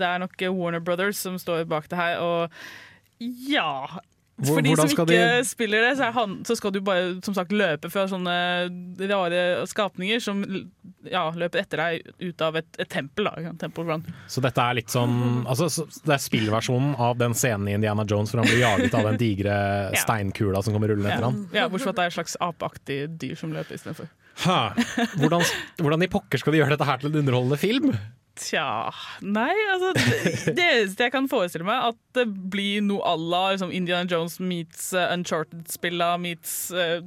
Det 0.00 0.08
er 0.08 0.24
nok 0.24 0.46
Warner 0.56 0.80
Brothers 0.80 1.20
som 1.20 1.36
står 1.40 1.68
bak 1.68 1.90
det 1.92 2.00
her. 2.00 2.24
Og 2.24 3.20
ja 3.20 4.00
For 4.46 4.62
de 4.64 4.72
som 4.78 4.88
ikke 4.88 5.04
de- 5.10 5.44
spiller 5.44 5.84
det, 5.88 5.92
så, 5.98 6.08
han, 6.16 6.38
så 6.48 6.56
skal 6.56 6.72
du 6.72 6.80
bare 6.84 7.16
som 7.26 7.34
sagt 7.36 7.52
løpe 7.52 7.90
fra 7.92 8.06
sånne 8.10 8.34
rare 9.10 9.42
skapninger 9.68 10.20
som 10.22 10.40
ja, 11.10 11.26
løper 11.36 11.62
etter 11.62 11.80
deg 11.82 12.10
ut 12.30 12.44
av 12.44 12.56
et, 12.60 12.68
et 12.80 12.88
tempel. 12.92 13.28
Da, 13.30 13.52
Temple 13.60 13.84
Run. 13.88 14.04
Så 14.30 14.42
dette 14.44 14.60
er 14.64 14.78
litt 14.80 14.92
sånn 14.92 15.44
altså, 15.48 15.68
så 15.72 15.84
Det 16.04 16.14
er 16.16 16.22
spillversjonen 16.22 16.94
av 17.00 17.18
den 17.20 17.34
scenen 17.36 17.68
i 17.68 17.76
Indiana 17.78 18.04
Jones 18.08 18.32
hvor 18.32 18.42
han 18.42 18.48
blir 18.50 18.62
jaget 18.62 18.94
av 18.96 19.08
den 19.10 19.20
digre 19.20 19.58
Ja. 19.96 20.00
steinkula 20.04 20.62
som 20.62 20.74
kommer 20.76 20.92
rullende 20.92 21.10
etter 21.12 21.24
Ja, 21.26 21.30
han. 21.32 21.42
ja, 21.56 21.68
Bortsett 21.68 21.90
fra 21.90 21.94
at 21.94 22.00
det 22.00 22.04
er 22.06 22.12
et 22.14 22.18
slags 22.18 22.36
apeaktig 22.44 22.98
dyr 23.20 23.36
som 23.38 23.52
løper 23.56 23.76
istedenfor. 23.76 24.08
Hvordan, 25.20 25.42
hvordan 25.80 26.04
i 26.06 26.08
pokker 26.10 26.40
skal 26.40 26.54
de 26.54 26.60
gjøre 26.62 26.74
dette 26.76 26.86
her 26.88 27.00
til 27.02 27.10
en 27.12 27.20
underholdende 27.22 27.58
film? 27.60 27.90
Tja 28.40 28.88
Nei, 29.20 29.52
altså 29.74 29.90
Det 29.94 30.54
det 30.56 30.64
eneste 30.64 31.04
jeg 31.06 31.12
kan 31.12 31.26
forestille 31.28 31.66
meg, 31.66 31.90
at 31.92 31.98
det 32.16 32.24
blir 32.52 32.80
noe 32.82 33.02
à 33.04 33.12
la 33.20 33.40
liksom 33.52 33.70
Indiana 33.76 34.08
Jones 34.08 34.38
meets 34.40 34.88
uh, 34.96 35.10
Uncharted-spilla 35.14 36.14
meets 36.22 36.54
uh, 36.72 37.02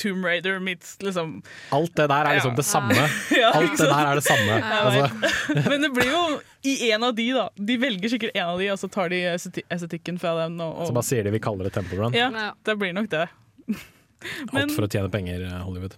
Tomb 0.00 0.24
Raider 0.24 0.58
meets 0.64 0.96
liksom 1.04 1.36
Alt 1.76 1.92
det 2.00 2.08
der 2.10 2.30
er 2.30 2.38
liksom 2.38 2.54
Ja. 2.54 2.56
det 2.62 2.66
samme. 2.70 2.96
Ja, 3.42 3.50
Alt 3.60 3.76
det 3.78 3.90
der 3.90 4.10
er 4.12 4.14
det 4.22 4.24
samme. 4.24 4.58
Altså, 4.78 5.68
Men 5.68 5.84
det 5.86 5.92
blir 5.98 6.08
jo 6.10 6.24
i 6.68 6.90
en 6.90 7.04
av 7.06 7.14
de, 7.14 7.28
da. 7.36 7.48
De 7.54 7.76
velger 7.78 8.10
sikkert 8.16 8.34
en 8.34 8.48
av 8.54 8.58
de, 8.58 8.70
og 8.72 8.80
så 8.80 8.88
tar 8.90 9.12
de 9.12 9.20
estetikken 9.36 10.18
fra 10.18 10.32
den. 10.42 10.56
Og, 10.64 10.86
så 10.88 10.96
bare 10.96 11.06
sier 11.06 11.28
de 11.28 11.32
vi 11.36 11.40
kaller 11.44 11.68
det 11.68 11.74
Temple 11.76 12.00
Run. 12.00 12.16
ja, 12.16 12.30
Ja. 12.34 12.48
det 12.66 12.74
blir 12.80 12.92
nok 12.96 13.06
det. 13.12 13.26
men- 13.68 14.64
Alt 14.64 14.74
for 14.74 14.88
å 14.88 14.90
tjene 14.90 15.10
penger, 15.12 15.44
eh, 15.46 15.60
Hollywood. 15.62 15.94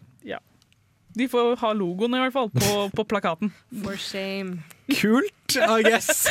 De 1.19 1.27
får 1.31 1.57
ha 1.63 1.73
logoen 1.77 2.15
i 2.15 2.23
hvert 2.23 2.37
fall 2.37 2.51
på, 2.55 2.75
på 2.97 3.07
plakaten. 3.09 3.53
For 3.83 3.99
shame. 3.99 4.63
Kult, 4.91 5.57
I 5.57 5.83
guess. 5.87 6.27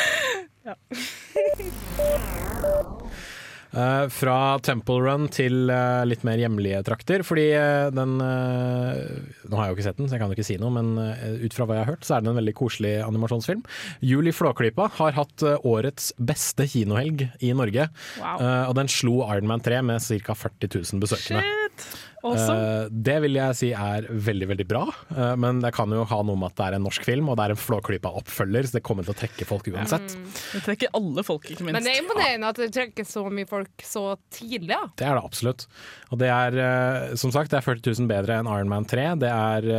Eh, 3.70 4.08
fra 4.10 4.58
Temple 4.66 4.96
Run 5.04 5.28
til 5.30 5.70
uh, 5.70 6.02
litt 6.02 6.24
mer 6.26 6.40
hjemlige 6.42 6.80
trakter. 6.88 7.22
Fordi 7.22 7.44
uh, 7.54 7.86
den 7.94 8.16
Nå 8.18 9.54
har 9.54 9.68
jeg 9.68 9.70
jo 9.70 9.76
ikke 9.76 9.84
sett 9.86 10.00
den, 10.00 10.08
så 10.10 10.16
jeg 10.16 10.22
kan 10.24 10.32
jo 10.32 10.34
ikke 10.34 10.46
si 10.48 10.56
noe, 10.58 10.72
men 10.74 10.90
ut 10.98 11.54
fra 11.54 11.68
hva 11.68 11.76
jeg 11.78 11.84
har 11.84 11.92
hørt, 11.92 12.06
så 12.06 12.16
er 12.16 12.24
den 12.24 12.32
en 12.32 12.40
veldig 12.40 12.56
koselig 12.58 12.96
animasjonsfilm. 13.06 13.62
Julie 14.02 14.34
Flåklypa 14.34 14.88
har 14.98 15.14
hatt 15.14 15.46
årets 15.62 16.10
beste 16.18 16.66
kinohelg 16.70 17.28
i 17.46 17.54
Norge. 17.54 17.86
Wow. 18.18 18.42
Eh, 18.42 18.64
og 18.70 18.74
den 18.78 18.90
slo 18.90 19.20
Iron 19.28 19.50
Man 19.50 19.62
3 19.62 19.82
med 19.86 20.02
ca. 20.02 20.34
40 20.34 20.74
000 20.74 21.02
besøkende. 21.06 21.46
Shit! 21.46 21.86
Awesome. 22.22 22.56
Eh, 22.60 22.88
det 22.90 23.16
vil 23.24 23.38
jeg 23.38 23.56
si 23.56 23.70
er 23.72 24.06
veldig 24.10 24.48
veldig 24.50 24.66
bra, 24.68 24.82
eh, 25.14 25.34
men 25.40 25.62
det 25.62 25.72
kan 25.76 25.92
jo 25.94 26.04
ha 26.08 26.18
noe 26.26 26.36
med 26.40 26.52
at 26.52 26.58
det 26.58 26.66
er 26.66 26.76
en 26.78 26.84
norsk 26.84 27.06
film 27.06 27.30
og 27.32 27.38
det 27.40 27.46
er 27.46 27.54
en 27.54 27.60
Flåklypa-oppfølger, 27.60 28.68
så 28.68 28.76
det 28.76 28.82
kommer 28.86 29.06
til 29.06 29.14
å 29.14 29.18
trekke 29.20 29.46
folk 29.48 29.70
uansett. 29.72 30.16
Det 30.52 30.62
trekker 30.66 30.92
alle 30.98 31.24
folk, 31.26 31.48
ikke 31.48 31.64
minst. 31.66 31.78
Men 31.78 31.86
det 31.86 31.94
er 31.94 32.02
imponerende 32.02 32.50
at 32.52 32.60
det 32.60 32.70
trekker 32.76 33.08
så 33.08 33.24
mye 33.32 33.48
folk 33.48 33.86
så 33.86 34.04
tidlig. 34.34 34.74
Ja. 34.76 34.82
Det 35.00 35.08
er 35.08 35.16
det 35.16 35.24
absolutt. 35.30 35.66
Og 36.10 36.20
det 36.20 36.32
er 36.34 36.58
eh, 36.66 37.14
som 37.20 37.32
sagt 37.34 37.54
det 37.54 37.60
er 37.60 37.68
40 37.68 37.96
000 38.02 38.10
bedre 38.10 38.40
enn 38.40 38.50
Iron 38.50 38.70
Man 38.72 38.88
3. 38.90 39.06
Det 39.22 39.30
er 39.30 39.70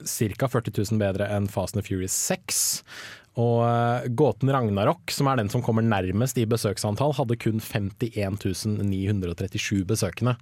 ca. 0.00 0.48
40 0.48 0.78
000 0.80 1.02
bedre 1.02 1.28
enn 1.36 1.50
Fast 1.50 1.76
and 1.76 1.84
Furious 1.86 2.16
6. 2.16 2.64
Og 3.40 3.64
eh, 3.66 4.06
Gåten 4.14 4.50
Ragnarok, 4.52 5.10
som 5.10 5.28
er 5.30 5.40
den 5.40 5.50
som 5.50 5.62
kommer 5.64 5.84
nærmest 5.86 6.38
i 6.38 6.46
besøksantall, 6.46 7.14
hadde 7.18 7.38
kun 7.40 7.58
51 7.62 8.78
937 8.84 9.82
besøkende 9.88 10.36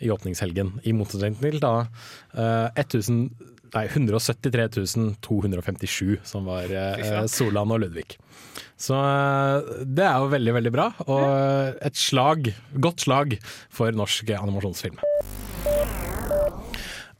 i 0.00 0.10
åpningshelgen. 0.12 0.78
I 0.88 0.96
motsetning 0.96 1.36
til 1.42 1.60
da 1.62 1.74
uh, 1.84 2.68
1000 2.78 3.28
Nei, 3.68 3.82
173 3.84 5.18
257, 5.20 6.14
som 6.24 6.46
var 6.48 6.70
uh, 6.72 7.26
Solan 7.28 7.74
og 7.74 7.82
Ludvig. 7.82 8.16
Så 8.80 8.96
uh, 8.96 9.84
det 9.84 10.06
er 10.08 10.16
jo 10.22 10.30
veldig, 10.32 10.54
veldig 10.56 10.72
bra. 10.72 10.86
Og 11.04 11.76
et 11.84 12.00
slag, 12.00 12.48
godt 12.80 13.04
slag 13.04 13.36
for 13.68 13.92
norsk 13.92 14.32
animasjonsfilm. 14.38 15.04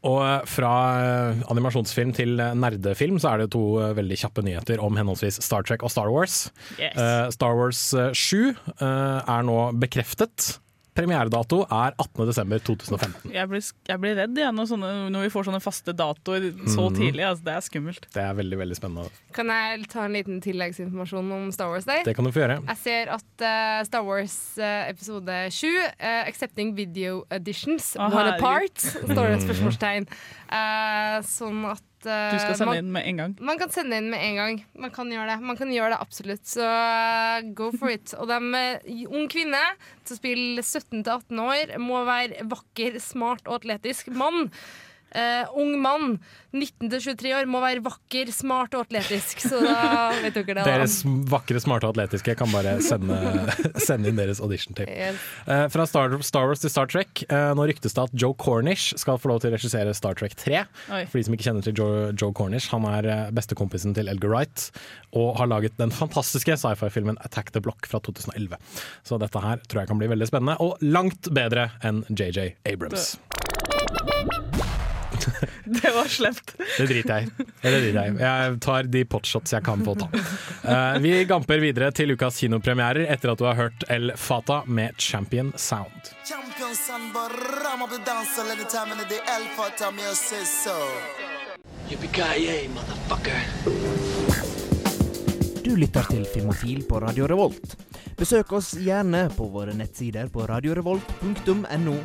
Og 0.06 0.20
eh, 0.22 0.44
fra 0.46 0.72
eh, 1.02 1.40
animasjonsfilm 1.50 2.12
til 2.16 2.38
eh, 2.42 2.54
nerdefilm 2.54 3.18
så 3.22 3.32
er 3.32 3.42
det 3.42 3.50
to 3.54 3.64
veldig 3.98 4.20
kjappe 4.20 4.44
nyheter 4.46 4.82
om 4.84 4.98
henholdsvis 4.98 5.40
Star 5.44 5.66
Trek 5.66 5.82
og 5.82 5.92
Star 5.92 6.12
Wars. 6.14 6.48
Yes. 6.78 6.94
Uh, 6.94 7.26
Star 7.34 7.58
Wars 7.58 7.82
eh, 7.98 8.12
7 8.14 8.54
uh, 8.78 9.18
er 9.24 9.46
nå 9.48 9.58
bekreftet. 9.82 10.58
Premieredato 10.98 11.60
er 11.70 11.94
18.12.2015. 12.02 13.30
Jeg 13.32 13.48
blir, 13.50 13.62
jeg 13.86 14.00
blir 14.02 14.16
redd 14.18 14.38
igjen 14.40 14.56
når, 14.58 14.66
sånne, 14.72 14.90
når 15.14 15.26
vi 15.28 15.30
får 15.32 15.46
sånne 15.48 15.60
faste 15.62 15.94
datoer 15.96 16.48
så 16.66 16.88
Mhm. 16.88 16.96
tidlig. 16.98 17.24
Altså, 17.28 17.44
det 17.46 17.54
er 17.54 17.64
skummelt. 17.68 18.08
Det 18.14 18.22
er 18.24 18.34
veldig 18.34 18.58
veldig 18.58 18.76
spennende. 18.80 19.10
Kan 19.32 19.46
jeg 19.54 19.86
ta 19.88 20.04
en 20.08 20.12
liten 20.18 20.40
tilleggsinformasjon 20.42 21.32
om 21.38 21.52
Star 21.54 21.70
Wars 21.70 21.84
Day? 21.86 22.02
Det 22.02 22.16
kan 22.16 22.24
du 22.26 22.32
få 22.34 22.42
gjøre. 22.42 22.58
Jeg 22.66 22.76
ser 22.82 23.12
at 23.14 23.46
eh, 23.46 23.84
Star 23.84 24.02
Wars 24.04 24.36
eh, 24.58 24.88
episode 24.90 25.38
7, 25.54 25.68
eh, 26.00 26.24
'Accepting 26.26 26.74
Video 26.74 27.24
Editions', 27.30 27.94
Å, 27.96 28.10
What 28.10 28.12
herregud. 28.12 28.42
apart, 28.42 28.78
står 28.78 29.26
det 29.28 29.34
et 29.38 29.46
spørsmålstegn. 29.48 30.08
Eh, 30.50 31.20
sånn 31.22 31.64
at 31.70 31.82
eh, 32.06 32.32
Du 32.34 32.38
skal 32.38 32.56
sende 32.58 32.70
man, 32.70 32.80
inn 32.82 32.92
med 32.94 33.06
en 33.08 33.22
gang. 33.22 33.36
man 33.40 33.58
kan 33.60 33.72
sende 33.74 33.98
inn 33.98 34.10
med 34.12 34.22
en 34.22 34.38
gang. 34.38 34.58
Man 34.78 34.92
kan 34.94 35.10
gjøre 35.12 35.30
det, 35.32 35.38
man 35.50 35.58
kan 35.58 35.72
gjøre 35.74 35.94
det 35.94 36.00
absolutt. 36.04 36.44
Så 36.46 36.64
uh, 36.64 37.48
go 37.58 37.70
for 37.74 37.90
it. 37.90 38.14
Og 38.18 38.30
de 38.30 38.38
eh, 38.60 39.06
ung 39.08 39.26
kvinne 39.32 39.62
til 40.04 40.16
å 40.16 40.20
spille 40.20 40.64
17-18 40.64 41.42
år 41.44 41.74
må 41.82 42.04
være 42.08 42.46
vakker, 42.50 43.00
smart 43.02 43.48
og 43.48 43.62
atletisk. 43.62 44.12
Mann. 44.14 44.50
Eh, 45.14 45.46
ung 45.58 45.76
mann, 45.82 46.18
19-23 46.56 47.32
år, 47.36 47.48
må 47.50 47.60
være 47.60 47.82
vakker, 47.84 48.30
smart 48.32 48.74
og 48.76 48.86
atletisk. 48.86 49.42
Så 49.44 49.60
da 49.62 50.08
vet 50.24 50.36
dere 50.36 50.58
det. 50.58 50.64
Deres 50.66 51.00
vakre, 51.28 51.60
smarte 51.62 51.88
og 51.88 51.96
atletiske 51.96 52.34
kan 52.38 52.50
bare 52.52 52.78
sende, 52.84 53.18
sende 53.88 54.12
inn 54.12 54.18
deres 54.20 54.42
audition-tip 54.44 54.88
Yes. 54.88 55.18
Eh, 55.46 55.66
fra 55.72 55.84
Star, 55.86 56.14
Star 56.24 56.48
Wars 56.48 56.62
til 56.62 56.72
Star 56.72 56.88
Trek. 56.90 57.22
Uh, 57.28 57.52
nå 57.56 57.68
ryktes 57.68 57.94
det 57.94 58.04
at 58.08 58.14
Joe 58.18 58.34
Cornish 58.40 58.96
skal 58.98 59.18
få 59.20 59.30
lov 59.30 59.42
til 59.42 59.52
å 59.52 59.56
regissere 59.56 59.92
Star 59.96 60.16
Trek 60.18 60.34
3. 60.40 60.62
Oi. 60.94 61.02
For 61.10 61.20
de 61.20 61.26
som 61.28 61.36
ikke 61.36 61.48
kjenner 61.50 61.66
til 61.66 61.76
Joe, 61.76 62.08
Joe 62.18 62.34
Cornish, 62.36 62.70
han 62.72 62.86
er 62.88 63.30
bestekompisen 63.36 63.94
til 63.96 64.10
Elgar 64.10 64.32
Wright. 64.32 64.68
Og 65.18 65.36
har 65.38 65.50
laget 65.50 65.76
den 65.80 65.92
fantastiske 65.94 66.56
sci-fi-filmen 66.60 67.20
Attack 67.24 67.52
the 67.54 67.62
Block 67.64 67.86
fra 67.88 68.00
2011. 68.04 68.56
Så 69.06 69.20
dette 69.20 69.44
her 69.44 69.62
tror 69.68 69.84
jeg 69.84 69.92
kan 69.92 70.00
bli 70.00 70.10
veldig 70.10 70.30
spennende, 70.30 70.58
og 70.64 70.80
langt 70.84 71.30
bedre 71.34 71.70
enn 71.84 72.04
JJ 72.08 72.54
Abrams. 72.68 73.16
Det 73.28 74.77
var 75.94 76.08
slemt. 76.12 76.54
Det 76.56 76.86
driter 76.90 77.14
jeg 77.14 77.28
i. 77.28 77.48
Jeg. 77.92 78.18
Jeg 78.20 78.58
tar 78.64 78.88
de 78.90 79.04
potshots 79.04 79.54
jeg 79.56 79.64
kan 79.66 79.84
få 79.86 79.94
ta. 79.98 80.08
Uh, 80.64 80.98
vi 81.04 81.14
gamper 81.28 81.62
videre 81.62 81.90
til 81.94 82.14
ukas 82.14 82.40
kinopremierer 82.42 83.08
etter 83.08 83.32
at 83.32 83.40
du 83.40 83.46
har 83.48 83.58
hørt 83.58 83.86
El 83.92 84.12
Fata 84.16 84.62
med 84.66 84.96
Champion 84.98 85.52
Sound. 85.56 86.12
Champion. 86.28 86.58
Du 95.64 95.76
lytter 95.76 96.02
til 96.10 96.24
Filmofil 96.24 96.82
på 96.88 97.00
Radio 97.00 97.26
Revolt. 97.26 97.76
Besøk 98.18 98.52
oss 98.58 98.72
gjerne 98.80 99.28
på 99.36 99.46
våre 99.52 99.74
nettsider 99.76 100.28
på 100.32 100.46
radiorevolt.no 100.48 101.96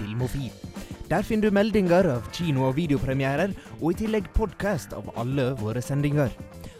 filmofil. 0.00 0.71
Der 1.12 1.20
finner 1.22 1.50
du 1.50 1.52
meldinger 1.52 2.06
av 2.08 2.28
kino- 2.32 2.62
og 2.70 2.78
videopremierer, 2.78 3.50
og 3.82 3.90
i 3.92 3.98
tillegg 3.98 4.30
podkast 4.32 4.94
av 4.96 5.10
alle 5.20 5.50
våre 5.60 5.82
sendinger. 5.84 6.32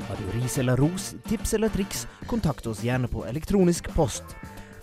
Har 0.09 0.17
du 0.17 0.31
ris 0.39 0.57
eller 0.63 0.81
ros, 0.81 1.11
tips 1.29 1.53
eller 1.59 1.69
triks, 1.69 2.07
kontakt 2.31 2.67
oss 2.71 2.81
gjerne 2.81 3.13
på 3.13 3.27
elektronisk 3.29 3.93
post. 3.93 4.25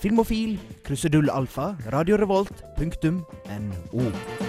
Filmofil, 0.03 0.59
krusedullalfa, 0.85 1.71
radiorevolt.no. 1.89 3.25
We 3.91 4.48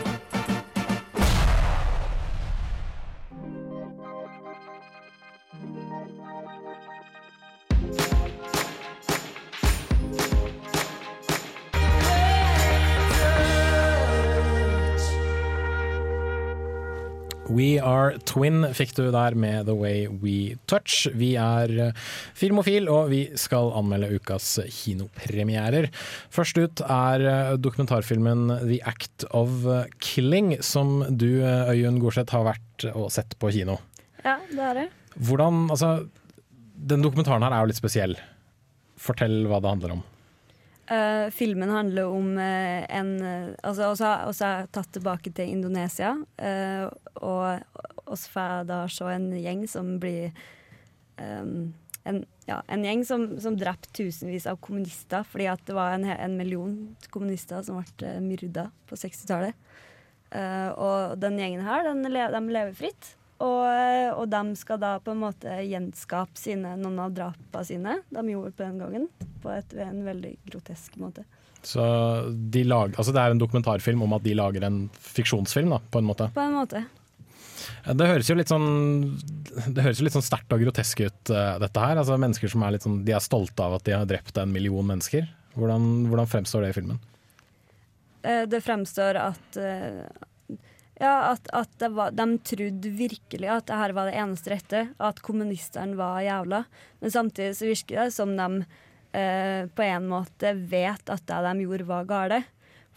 Are 17.90 18.18
Twin 18.28 18.62
fikk 18.76 18.92
du 18.98 19.08
der 19.10 19.34
med 19.38 19.66
The 19.66 19.74
Way 19.74 20.06
We 20.22 20.36
Touch. 20.70 21.08
Vi 21.18 21.32
er 21.40 21.72
eh, 21.88 22.10
Filmofil, 22.38 22.88
og 22.92 23.10
vi 23.10 23.22
skal 23.40 23.72
anmelde 23.76 24.12
ukas 24.14 24.58
kinopremierer. 24.70 25.88
Først 26.32 26.60
ut 26.60 26.82
er 26.86 27.24
eh, 27.26 27.52
dokumentarfilmen 27.58 28.46
The 28.62 28.80
Act 28.86 29.26
of 29.36 29.66
Killing, 30.04 30.54
som 30.62 31.00
du, 31.10 31.42
eh, 31.42 31.72
Øyunn 31.74 32.00
Gorseth, 32.02 32.36
har 32.36 32.46
vært 32.52 32.86
og 32.92 33.10
sett 33.14 33.34
på 33.40 33.50
kino. 33.54 33.80
Ja, 34.22 34.38
det 34.50 34.64
er 34.70 34.82
det. 34.82 34.88
Hvordan, 35.18 35.66
altså, 35.72 35.94
Den 36.80 37.02
dokumentaren 37.04 37.42
her 37.44 37.52
er 37.52 37.64
jo 37.64 37.72
litt 37.72 37.80
spesiell. 37.80 38.14
Fortell 39.00 39.42
hva 39.50 39.58
det 39.60 39.74
handler 39.74 39.98
om. 39.98 40.06
Eh, 40.90 41.26
filmen 41.30 41.70
handler 41.70 42.08
om 42.10 42.32
uh, 42.34 42.84
en 42.90 43.10
eh, 43.22 43.50
Altså, 43.62 43.92
også, 43.92 44.08
også 44.26 44.46
er 44.46 44.56
jeg 44.56 44.70
tatt 44.74 44.88
tilbake 44.96 45.30
til 45.36 45.52
Indonesia. 45.52 46.16
Uh, 46.34 46.90
og 47.22 48.10
oss 48.10 48.26
får 48.30 48.66
da 48.66 48.82
se 48.90 49.06
en 49.14 49.28
gjeng 49.38 49.62
som 49.70 49.92
blir 50.02 50.34
um, 51.20 51.70
en, 52.08 52.24
ja, 52.48 52.58
en 52.66 52.82
gjeng 52.82 53.04
som, 53.06 53.28
som 53.38 53.58
drepte 53.60 53.92
tusenvis 53.94 54.48
av 54.50 54.58
kommunister 54.64 55.22
fordi 55.28 55.46
at 55.52 55.62
det 55.68 55.76
var 55.76 55.94
en, 55.94 56.08
en 56.10 56.34
million 56.38 56.74
kommunister 57.14 57.62
som 57.62 57.78
ble 57.78 58.16
uh, 58.16 58.18
myrda 58.24 58.66
på 58.90 58.98
60-tallet. 58.98 59.54
Eh, 60.30 60.68
og 60.78 61.16
den 61.18 61.38
gjengen 61.40 61.64
her, 61.66 61.86
den 61.88 62.04
de 62.06 62.12
lever 62.54 62.74
fritt. 62.78 63.14
Og, 63.40 63.66
og 64.20 64.26
de 64.28 64.40
skal 64.60 64.80
da 64.82 64.94
på 65.00 65.14
en 65.14 65.22
måte 65.22 65.54
gjenskape 65.64 66.36
sine, 66.36 66.74
noen 66.76 66.98
av 67.00 67.14
drapene 67.16 67.64
sine 67.64 67.98
de 68.12 68.24
gjorde 68.34 68.52
på 68.52 68.66
den 68.66 68.80
gangen. 68.82 69.06
På 69.40 69.52
et, 69.54 69.72
en 69.80 70.02
veldig 70.04 70.34
grotesk 70.50 70.98
måte. 71.00 71.24
Så 71.62 71.82
de 72.30 72.62
lag, 72.64 72.94
altså 72.96 73.12
Det 73.12 73.20
er 73.20 73.34
en 73.34 73.40
dokumentarfilm 73.40 74.02
om 74.06 74.14
at 74.16 74.24
de 74.24 74.32
lager 74.36 74.64
en 74.64 74.86
fiksjonsfilm, 74.96 75.72
da, 75.74 75.80
på 75.92 76.00
en 76.00 76.08
måte. 76.08 76.30
På 76.36 76.44
en 76.44 76.56
måte. 76.56 76.84
Det 77.84 78.06
høres 78.08 78.28
jo 78.28 78.36
litt 78.36 78.50
sånn 78.50 79.18
Det 79.68 79.84
høres 79.84 80.00
jo 80.00 80.06
litt 80.06 80.14
sånn 80.14 80.24
sterkt 80.24 80.52
og 80.54 80.62
grotesk 80.62 81.02
ut, 81.04 81.32
eh, 81.32 81.52
dette 81.60 81.84
her. 81.84 82.00
Altså 82.00 82.16
Mennesker 82.20 82.52
som 82.52 82.64
er 82.64 82.76
litt 82.76 82.86
sånn 82.86 83.02
De 83.04 83.14
er 83.16 83.24
stolte 83.24 83.66
av 83.66 83.78
at 83.78 83.86
de 83.88 83.96
har 83.96 84.08
drept 84.08 84.40
en 84.40 84.52
million 84.52 84.86
mennesker. 84.86 85.28
Hvordan, 85.56 85.86
hvordan 86.08 86.30
fremstår 86.30 86.64
det 86.64 86.72
i 86.72 86.76
filmen? 86.76 87.00
Eh, 88.22 88.44
det 88.48 88.62
fremstår 88.64 89.18
at 89.20 89.60
eh, 89.60 90.04
ja, 91.00 91.32
at, 91.32 91.48
at 91.56 91.84
var, 91.96 92.12
de 92.12 92.26
trodde 92.44 92.92
virkelig 92.92 93.48
at 93.48 93.66
det 93.70 93.80
her 93.80 93.94
var 93.96 94.10
det 94.10 94.18
eneste 94.20 94.52
rette, 94.52 94.82
at 95.00 95.22
kommunistene 95.24 95.96
var 95.96 96.20
jævla. 96.20 96.64
Men 97.00 97.14
samtidig 97.14 97.56
så 97.56 97.70
virker 97.70 98.02
det 98.02 98.10
som 98.12 98.34
de 98.36 98.48
eh, 99.16 99.64
på 99.64 99.86
en 99.86 100.10
måte 100.10 100.52
vet 100.68 101.12
at 101.12 101.24
det 101.30 101.40
de 101.46 101.64
gjorde, 101.64 101.88
var 101.88 102.10
gale. 102.10 102.42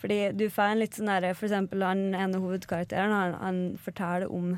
Fordi 0.04 0.20
du 0.36 0.50
får 0.52 0.74
en 0.74 0.82
litt 0.82 0.98
sånn 0.98 1.08
derre 1.08 1.32
For 1.38 1.48
eksempel 1.48 1.86
han 1.86 2.10
ene 2.18 2.42
hovedkarakteren, 2.44 3.14
han, 3.14 3.36
han 3.40 3.60
forteller 3.80 4.28
om 4.28 4.58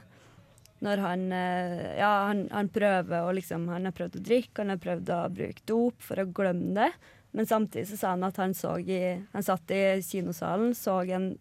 når 0.86 1.02
han 1.04 1.26
eh, 1.36 1.92
Ja, 2.00 2.12
han, 2.32 2.48
han 2.50 2.72
prøver 2.74 3.28
å 3.28 3.34
liksom 3.36 3.68
Han 3.70 3.86
har 3.86 3.94
prøvd 3.96 4.18
å 4.18 4.24
drikke, 4.26 4.64
han 4.64 4.74
har 4.74 4.82
prøvd 4.82 5.12
å 5.14 5.20
bruke 5.38 5.68
dop 5.70 6.02
for 6.02 6.22
å 6.22 6.26
glemme 6.34 6.74
det. 6.80 6.90
Men 7.36 7.46
samtidig 7.46 7.92
så 7.92 8.00
sa 8.00 8.16
han 8.16 8.26
at 8.26 8.40
han, 8.42 8.58
så 8.58 8.78
i, 8.80 9.20
han 9.36 9.46
satt 9.46 9.72
i 9.76 9.84
kinosalen, 10.02 10.74
så 10.74 11.02
en 11.14 11.36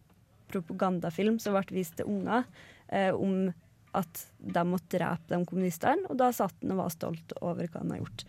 propagandafilm 0.53 1.39
som 1.43 1.57
ble 1.57 1.79
vist 1.81 1.97
til 1.99 2.11
unger, 2.11 2.49
eh, 2.89 3.13
om 3.15 3.53
at 3.95 4.25
de 4.39 4.65
måtte 4.67 4.99
drepe 4.99 5.31
de 5.31 5.45
kommunistene. 5.47 6.09
Og 6.11 6.19
da 6.19 6.33
satt 6.35 6.57
han 6.63 6.75
og 6.75 6.83
var 6.83 6.95
stolt 6.95 7.37
over 7.41 7.69
hva 7.69 7.85
han 7.85 7.95
har 7.95 8.03
gjort. 8.03 8.27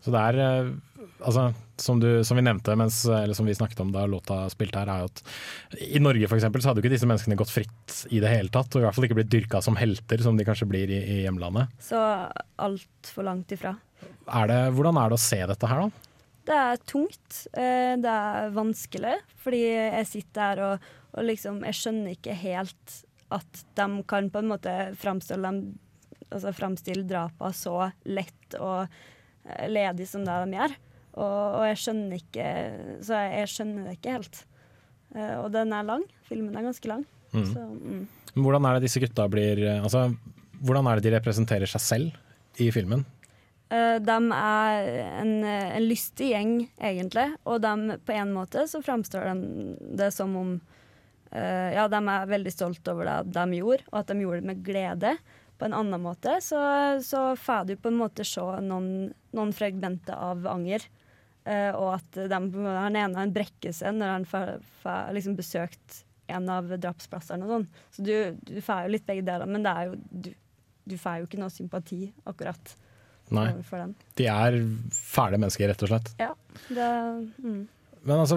Så 0.00 0.12
det 0.14 0.20
er, 0.30 0.38
eh, 0.40 0.68
altså, 1.28 1.50
som, 1.80 2.00
du, 2.00 2.08
som 2.24 2.38
vi 2.38 2.44
nevnte, 2.46 2.74
mens, 2.78 3.02
eller 3.04 3.36
som 3.36 3.48
vi 3.48 3.56
snakket 3.56 3.82
om 3.84 3.92
da 3.92 4.06
låta 4.08 4.42
spilte 4.52 4.80
her, 4.80 4.88
er 4.88 5.04
jo 5.04 5.10
at 5.10 5.22
i 5.84 6.00
Norge 6.00 6.28
for 6.30 6.40
eksempel, 6.40 6.62
så 6.62 6.70
hadde 6.70 6.80
jo 6.80 6.86
ikke 6.86 6.94
disse 6.94 7.08
menneskene 7.08 7.38
gått 7.40 7.52
fritt 7.52 7.98
i 8.08 8.22
det 8.22 8.32
hele 8.32 8.52
tatt, 8.52 8.72
og 8.72 8.80
i 8.80 8.86
hvert 8.86 8.96
fall 8.96 9.08
ikke 9.10 9.18
blitt 9.20 9.32
dyrka 9.32 9.60
som 9.64 9.76
helter, 9.80 10.24
som 10.24 10.40
de 10.40 10.46
kanskje 10.48 10.68
blir 10.70 10.92
i, 10.92 11.02
i 11.04 11.18
hjemlandet. 11.26 11.72
Så 11.84 12.00
altfor 12.60 13.28
langt 13.28 13.52
ifra. 13.56 13.76
Er 14.30 14.48
det, 14.48 14.60
hvordan 14.76 14.96
er 14.96 15.12
det 15.12 15.20
å 15.20 15.22
se 15.28 15.42
dette 15.52 15.68
her, 15.68 15.84
da? 15.84 16.09
Det 16.48 16.56
er 16.56 16.80
tungt. 16.88 17.46
eh, 17.52 17.96
Det 18.00 18.10
er 18.10 18.50
vanskelig, 18.56 19.14
fordi 19.42 19.60
jeg 19.66 20.06
sitter 20.08 20.40
her 20.40 20.62
og, 20.64 20.88
og 21.14 21.24
liksom 21.26 21.62
Jeg 21.66 21.74
skjønner 21.78 22.16
ikke 22.16 22.34
helt 22.34 22.98
at 23.30 23.64
de 23.78 24.02
kan 24.10 24.26
på 24.30 24.40
en 24.42 24.48
måte 24.50 24.72
framstille, 24.98 25.42
dem, 25.46 25.78
altså 26.32 26.50
framstille 26.56 27.04
drapene 27.06 27.52
så 27.54 27.74
lett 28.10 28.56
og 28.58 28.88
eh, 29.46 29.68
ledig 29.70 30.08
som 30.10 30.24
det 30.26 30.38
de 30.48 30.56
gjør. 30.58 30.74
Og, 31.20 31.38
og 31.60 31.64
jeg 31.68 31.78
skjønner 31.82 32.16
ikke 32.20 32.46
Så 33.02 33.14
jeg, 33.18 33.30
jeg 33.40 33.48
skjønner 33.54 33.86
det 33.86 33.94
ikke 33.98 34.16
helt. 34.16 34.42
Eh, 35.14 35.36
Og 35.44 35.48
den 35.54 35.72
er 35.74 35.86
lang. 35.86 36.04
Filmen 36.26 36.56
er 36.56 36.66
ganske 36.66 36.90
lang. 36.90 37.04
Mm. 37.34 37.46
Så, 37.52 37.62
mm. 37.70 38.02
Hvordan 38.34 38.66
er 38.66 38.74
det 38.78 38.88
disse 38.88 39.02
gutta 39.02 39.28
blir 39.30 39.62
Altså, 39.80 40.08
hvordan 40.62 40.86
er 40.90 40.98
det 40.98 41.06
de 41.10 41.16
representerer 41.18 41.70
seg 41.70 41.82
selv 41.82 42.60
i 42.62 42.70
filmen? 42.74 43.04
Eh, 43.70 43.96
de 44.02 44.16
er 44.34 44.88
en, 45.20 45.32
en 45.46 45.86
lystig 45.86 46.32
gjeng, 46.32 46.54
egentlig. 46.82 47.28
Og 47.46 47.60
de, 47.62 47.98
på 48.02 48.14
en 48.16 48.32
måte 48.34 48.66
så 48.70 48.82
framstår 48.82 49.30
de 49.30 49.74
det 50.00 50.10
som 50.16 50.34
om 50.38 50.56
eh, 51.30 51.70
Ja, 51.76 51.86
de 51.90 52.00
er 52.00 52.32
veldig 52.32 52.54
stolt 52.54 52.90
over 52.90 53.06
det 53.06 53.36
de 53.36 53.60
gjorde, 53.60 53.86
og 53.92 54.00
at 54.02 54.10
de 54.10 54.24
gjorde 54.24 54.42
det 54.42 54.50
med 54.50 54.64
glede. 54.66 55.14
På 55.60 55.68
en 55.68 55.76
annen 55.76 56.02
måte 56.02 56.38
så, 56.42 56.60
så 57.04 57.36
får 57.36 57.68
du 57.68 57.74
på 57.76 57.92
en 57.92 58.00
måte 58.00 58.24
se 58.26 58.42
noen, 58.64 59.10
noen 59.36 59.54
fragmenter 59.54 60.16
av 60.16 60.46
anger. 60.50 60.86
Eh, 61.44 61.70
og 61.70 61.94
at 62.00 62.22
de, 62.32 62.42
han 62.64 62.98
ene 62.98 63.22
han 63.22 63.34
brekker 63.34 63.74
seg 63.76 63.96
når 63.96 64.14
han 64.16 64.28
får, 64.28 64.54
får 64.82 65.14
liksom 65.16 65.38
besøkt 65.38 66.02
en 66.30 66.46
av 66.50 66.68
drapsplassene 66.74 67.46
og 67.46 67.54
sånn. 67.54 67.70
Så 67.94 68.04
du, 68.06 68.14
du 68.50 68.58
får 68.64 68.86
jo 68.86 68.94
litt 68.96 69.06
begge 69.06 69.26
deler, 69.26 69.50
men 69.50 69.62
det 69.66 69.72
er 69.72 69.90
jo, 69.90 69.98
du, 70.10 70.30
du 70.90 70.98
får 70.98 71.20
jo 71.20 71.30
ikke 71.30 71.40
noe 71.42 71.54
sympati, 71.54 72.04
akkurat. 72.26 72.74
Nei. 73.34 73.48
overfor 73.54 73.84
den. 73.84 73.92
De 74.18 74.26
er 74.30 74.56
fæle 74.94 75.38
mennesker, 75.38 75.70
rett 75.70 75.84
og 75.86 75.92
slett. 75.92 76.14
Ja, 76.20 76.32
det 76.68 76.88
mm. 77.42 77.60
Men 78.02 78.22
altså, 78.22 78.36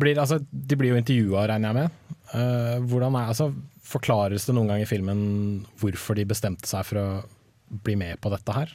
blir, 0.00 0.16
altså, 0.16 0.38
de 0.50 0.76
blir 0.80 0.94
jo 0.94 1.00
intervjua, 1.00 1.44
regner 1.50 1.68
jeg 1.68 1.76
med. 1.76 2.14
Uh, 2.32 2.76
hvordan 2.88 3.18
er, 3.18 3.32
altså, 3.34 3.50
forklares 3.84 4.46
det 4.48 4.54
noen 4.56 4.70
gang 4.70 4.84
i 4.84 4.88
filmen 4.88 5.20
hvorfor 5.82 6.16
de 6.16 6.24
bestemte 6.30 6.68
seg 6.70 6.86
for 6.88 7.00
å 7.00 7.08
bli 7.84 7.98
med 8.00 8.20
på 8.22 8.32
dette 8.32 8.54
her? 8.56 8.72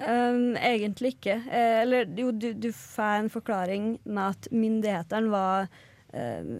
Um, 0.00 0.56
egentlig 0.56 1.14
ikke. 1.16 1.36
Eh, 1.52 1.82
eller 1.82 2.08
jo, 2.16 2.30
du, 2.32 2.52
du 2.56 2.70
får 2.72 3.18
en 3.18 3.30
forklaring 3.32 3.90
med 4.08 4.22
at 4.32 4.48
myndighetene 4.48 5.28
var 5.28 5.66
eh, 6.16 6.54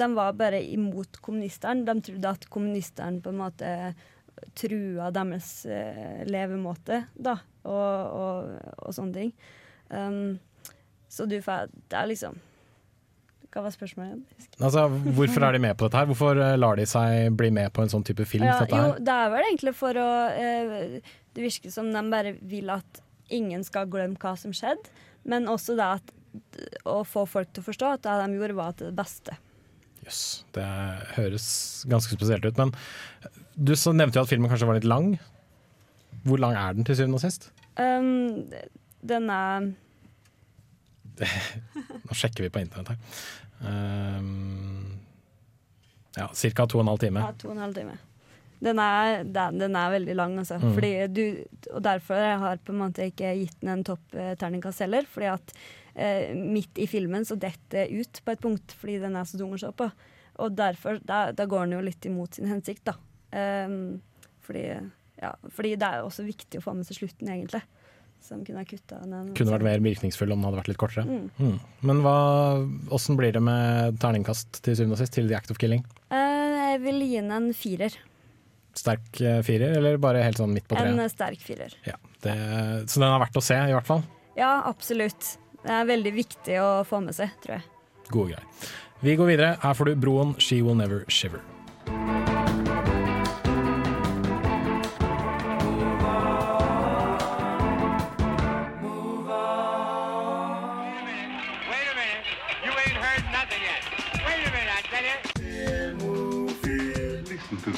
De 0.00 0.08
var 0.16 0.38
bare 0.38 0.62
imot 0.64 1.20
kommunistene. 1.20 1.84
De 1.84 2.06
trodde 2.08 2.32
at 2.38 2.46
kommunistene 2.48 3.20
på 3.20 3.34
en 3.34 3.42
måte 3.42 3.72
trua 4.56 5.10
deres 5.14 5.50
eh, 5.70 6.24
levemåte, 6.28 7.04
da, 7.14 7.36
og, 7.66 8.18
og, 8.20 8.74
og 8.82 8.96
sånne 8.96 9.16
ting. 9.16 9.32
Um, 9.90 10.36
så 11.08 11.28
du 11.30 11.36
får 11.38 11.68
Det 11.86 11.94
er 11.94 12.08
liksom 12.10 12.40
Hva 13.54 13.62
var 13.62 13.70
spørsmålet? 13.70 14.24
Altså, 14.58 14.88
hvorfor 14.90 15.46
er 15.46 15.54
de 15.54 15.60
med 15.62 15.76
på 15.78 15.86
dette 15.86 16.00
her? 16.00 16.08
Hvorfor 16.10 16.40
eh, 16.42 16.56
lar 16.58 16.76
de 16.76 16.86
seg 16.90 17.30
bli 17.38 17.52
med 17.54 17.70
på 17.72 17.84
en 17.84 17.92
sånn 17.92 18.04
type 18.04 18.26
film? 18.28 18.48
Ja, 18.48 18.66
jo, 18.66 18.96
det 18.98 19.14
er 19.14 19.30
vel 19.32 19.46
egentlig 19.46 19.76
for 19.78 20.00
å 20.02 20.10
eh, 20.34 20.98
Det 21.32 21.44
virker 21.44 21.72
som 21.72 21.92
de 21.94 22.02
bare 22.12 22.34
vil 22.42 22.74
at 22.74 23.00
ingen 23.32 23.64
skal 23.66 23.88
glemme 23.90 24.18
hva 24.22 24.34
som 24.38 24.52
skjedde, 24.54 24.92
men 25.26 25.48
også 25.50 25.74
det 25.78 25.86
at 25.86 26.12
å 26.86 27.00
få 27.06 27.24
folk 27.26 27.50
til 27.54 27.64
å 27.64 27.66
forstå 27.66 27.88
at 27.96 28.04
det 28.04 28.14
de 28.20 28.38
gjorde, 28.38 28.58
var 28.58 28.76
til 28.76 28.90
det 28.90 28.96
beste. 28.98 29.34
Jøss, 30.04 30.22
det 30.54 30.66
høres 31.16 31.48
ganske 31.90 32.14
spesielt 32.14 32.46
ut. 32.46 32.60
Men 32.60 32.74
du 33.56 33.72
så 33.76 33.92
nevnte 33.96 34.20
jo 34.20 34.26
at 34.26 34.30
filmen 34.30 34.50
kanskje 34.52 34.68
var 34.68 34.78
litt 34.78 34.88
lang. 34.88 35.14
Hvor 36.26 36.40
lang 36.42 36.56
er 36.58 36.76
den 36.76 36.86
til 36.86 36.98
syvende 36.98 37.18
og 37.18 37.24
sist? 37.24 37.50
Um, 37.76 38.46
den 39.06 39.30
er 39.32 39.70
Nå 42.06 42.16
sjekker 42.16 42.44
vi 42.44 42.52
på 42.52 42.60
internett 42.60 42.92
her. 42.92 42.98
Um, 43.64 44.98
ja, 46.16 46.28
ca. 46.28 46.66
to 46.66 46.78
og 46.78 46.84
en 46.84 46.92
halv 46.92 47.00
time. 47.00 47.22
ja, 47.24 47.32
to 47.40 47.48
og 47.48 47.56
en 47.56 47.64
halv 47.64 47.76
time. 47.76 47.96
Den 48.66 48.80
er, 48.80 49.22
den, 49.24 49.58
den 49.60 49.76
er 49.76 49.92
veldig 49.92 50.16
lang, 50.16 50.36
altså. 50.40 50.58
Mm. 50.60 50.74
Fordi 50.76 50.92
du, 51.12 51.24
og 51.72 51.82
derfor 51.84 52.20
jeg 52.20 52.38
har 52.40 52.60
på 52.64 52.72
en 52.72 52.80
måte 52.80 53.08
ikke 53.10 53.34
gitt 53.36 53.58
den 53.60 53.74
en 53.74 53.84
topp-terningkast 53.84 54.84
heller. 54.84 55.08
Fordi 55.12 55.28
at 55.32 55.56
eh, 55.94 56.36
midt 56.36 56.80
i 56.80 56.88
filmen 56.88 57.24
så 57.28 57.36
detter 57.40 57.84
det 57.84 58.00
ut 58.00 58.22
på 58.24 58.32
et 58.32 58.44
punkt 58.44 58.76
fordi 58.76 59.00
den 59.04 59.16
er 59.16 59.28
så 59.28 59.40
tung 59.40 59.52
å 59.56 59.60
se 59.60 59.72
på. 59.76 59.90
Og 60.44 60.56
derfor, 60.56 61.00
da, 61.04 61.30
da 61.36 61.48
går 61.48 61.66
den 61.66 61.78
jo 61.78 61.84
litt 61.84 62.08
imot 62.08 62.36
sin 62.36 62.48
hensikt, 62.48 62.84
da. 62.88 62.96
Um, 63.36 63.98
fordi, 64.46 64.64
ja, 65.20 65.32
fordi 65.52 65.74
det 65.76 65.88
er 65.88 66.00
jo 66.00 66.08
også 66.10 66.24
viktig 66.26 66.60
å 66.60 66.64
få 66.64 66.76
med 66.78 66.88
seg 66.88 67.00
slutten, 67.00 67.30
egentlig. 67.32 67.62
Som 68.26 68.42
kunne 68.46 68.62
ha 68.62 68.66
kutta 68.66 68.98
den. 69.04 69.30
Kunne 69.36 69.52
vært 69.52 69.66
mer 69.66 69.82
virkningsfull 69.84 70.32
om 70.32 70.40
den 70.40 70.48
hadde 70.48 70.60
vært 70.62 70.70
litt 70.72 70.80
kortere. 70.80 71.04
Mm. 71.06 71.28
Mm. 71.36 71.56
Men 71.86 72.02
hva, 72.02 72.16
åssen 72.96 73.18
blir 73.18 73.36
det 73.36 73.42
med 73.44 74.00
terningkast 74.02 74.62
til 74.64 74.78
syvende 74.78 74.96
og 74.96 75.02
sist 75.02 75.14
til 75.18 75.28
The 75.30 75.36
Act 75.38 75.52
of 75.54 75.60
Killing? 75.62 75.84
Uh, 76.10 76.72
jeg 76.72 76.82
vil 76.86 77.02
gi 77.04 77.16
den 77.20 77.34
en 77.36 77.50
firer. 77.56 77.98
Sterk 78.76 79.22
eh, 79.24 79.38
firer, 79.40 79.78
eller 79.78 79.96
bare 79.96 80.20
helt 80.20 80.36
sånn 80.36 80.52
midt 80.52 80.66
på 80.68 80.76
treet? 80.76 80.92
En 80.92 81.08
sterk 81.08 81.40
firer. 81.40 81.72
Ja, 81.86 81.96
det, 82.26 82.34
så 82.92 83.00
den 83.00 83.08
er 83.08 83.22
verdt 83.22 83.40
å 83.40 83.44
se, 83.44 83.56
i 83.56 83.72
hvert 83.72 83.88
fall. 83.88 84.04
Ja, 84.36 84.50
absolutt. 84.68 85.30
Det 85.62 85.72
er 85.72 85.88
veldig 85.88 86.12
viktig 86.18 86.60
å 86.60 86.68
få 86.84 87.00
med 87.06 87.16
seg, 87.16 87.32
tror 87.40 87.56
jeg. 87.56 87.66
Gode 88.12 88.34
greier. 88.34 88.70
Vi 89.00 89.16
går 89.16 89.32
videre. 89.32 89.56
Her 89.64 89.80
får 89.80 89.92
du 89.92 90.00
Broen, 90.04 90.36
She 90.36 90.60
Will 90.60 90.76
Never 90.76 91.04
Shiver. 91.08 91.40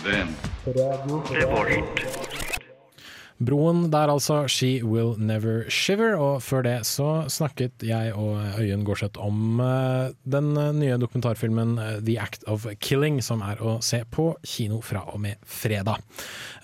To 0.09 0.15
them. 0.15 0.35
Broen 3.39 3.85
der 3.93 4.11
altså, 4.11 4.49
She 4.51 4.81
Will 4.83 5.13
Never 5.21 5.69
Shiver. 5.71 6.17
Og 6.17 6.43
før 6.43 6.65
det 6.67 6.77
så 6.89 7.27
snakket 7.31 7.85
jeg 7.87 8.15
og 8.17 8.41
Øyunn 8.59 8.87
Gårdseth 8.87 9.21
om 9.23 9.61
eh, 9.63 10.15
den 10.25 10.57
eh, 10.59 10.73
nye 10.75 10.99
dokumentarfilmen 10.99 11.77
eh, 11.79 11.93
The 12.03 12.17
Act 12.23 12.49
of 12.51 12.67
Killing, 12.81 13.21
som 13.23 13.45
er 13.47 13.61
å 13.63 13.77
se 13.85 14.01
på 14.11 14.33
kino 14.43 14.81
fra 14.83 15.05
og 15.13 15.21
med 15.23 15.39
fredag. 15.47 16.03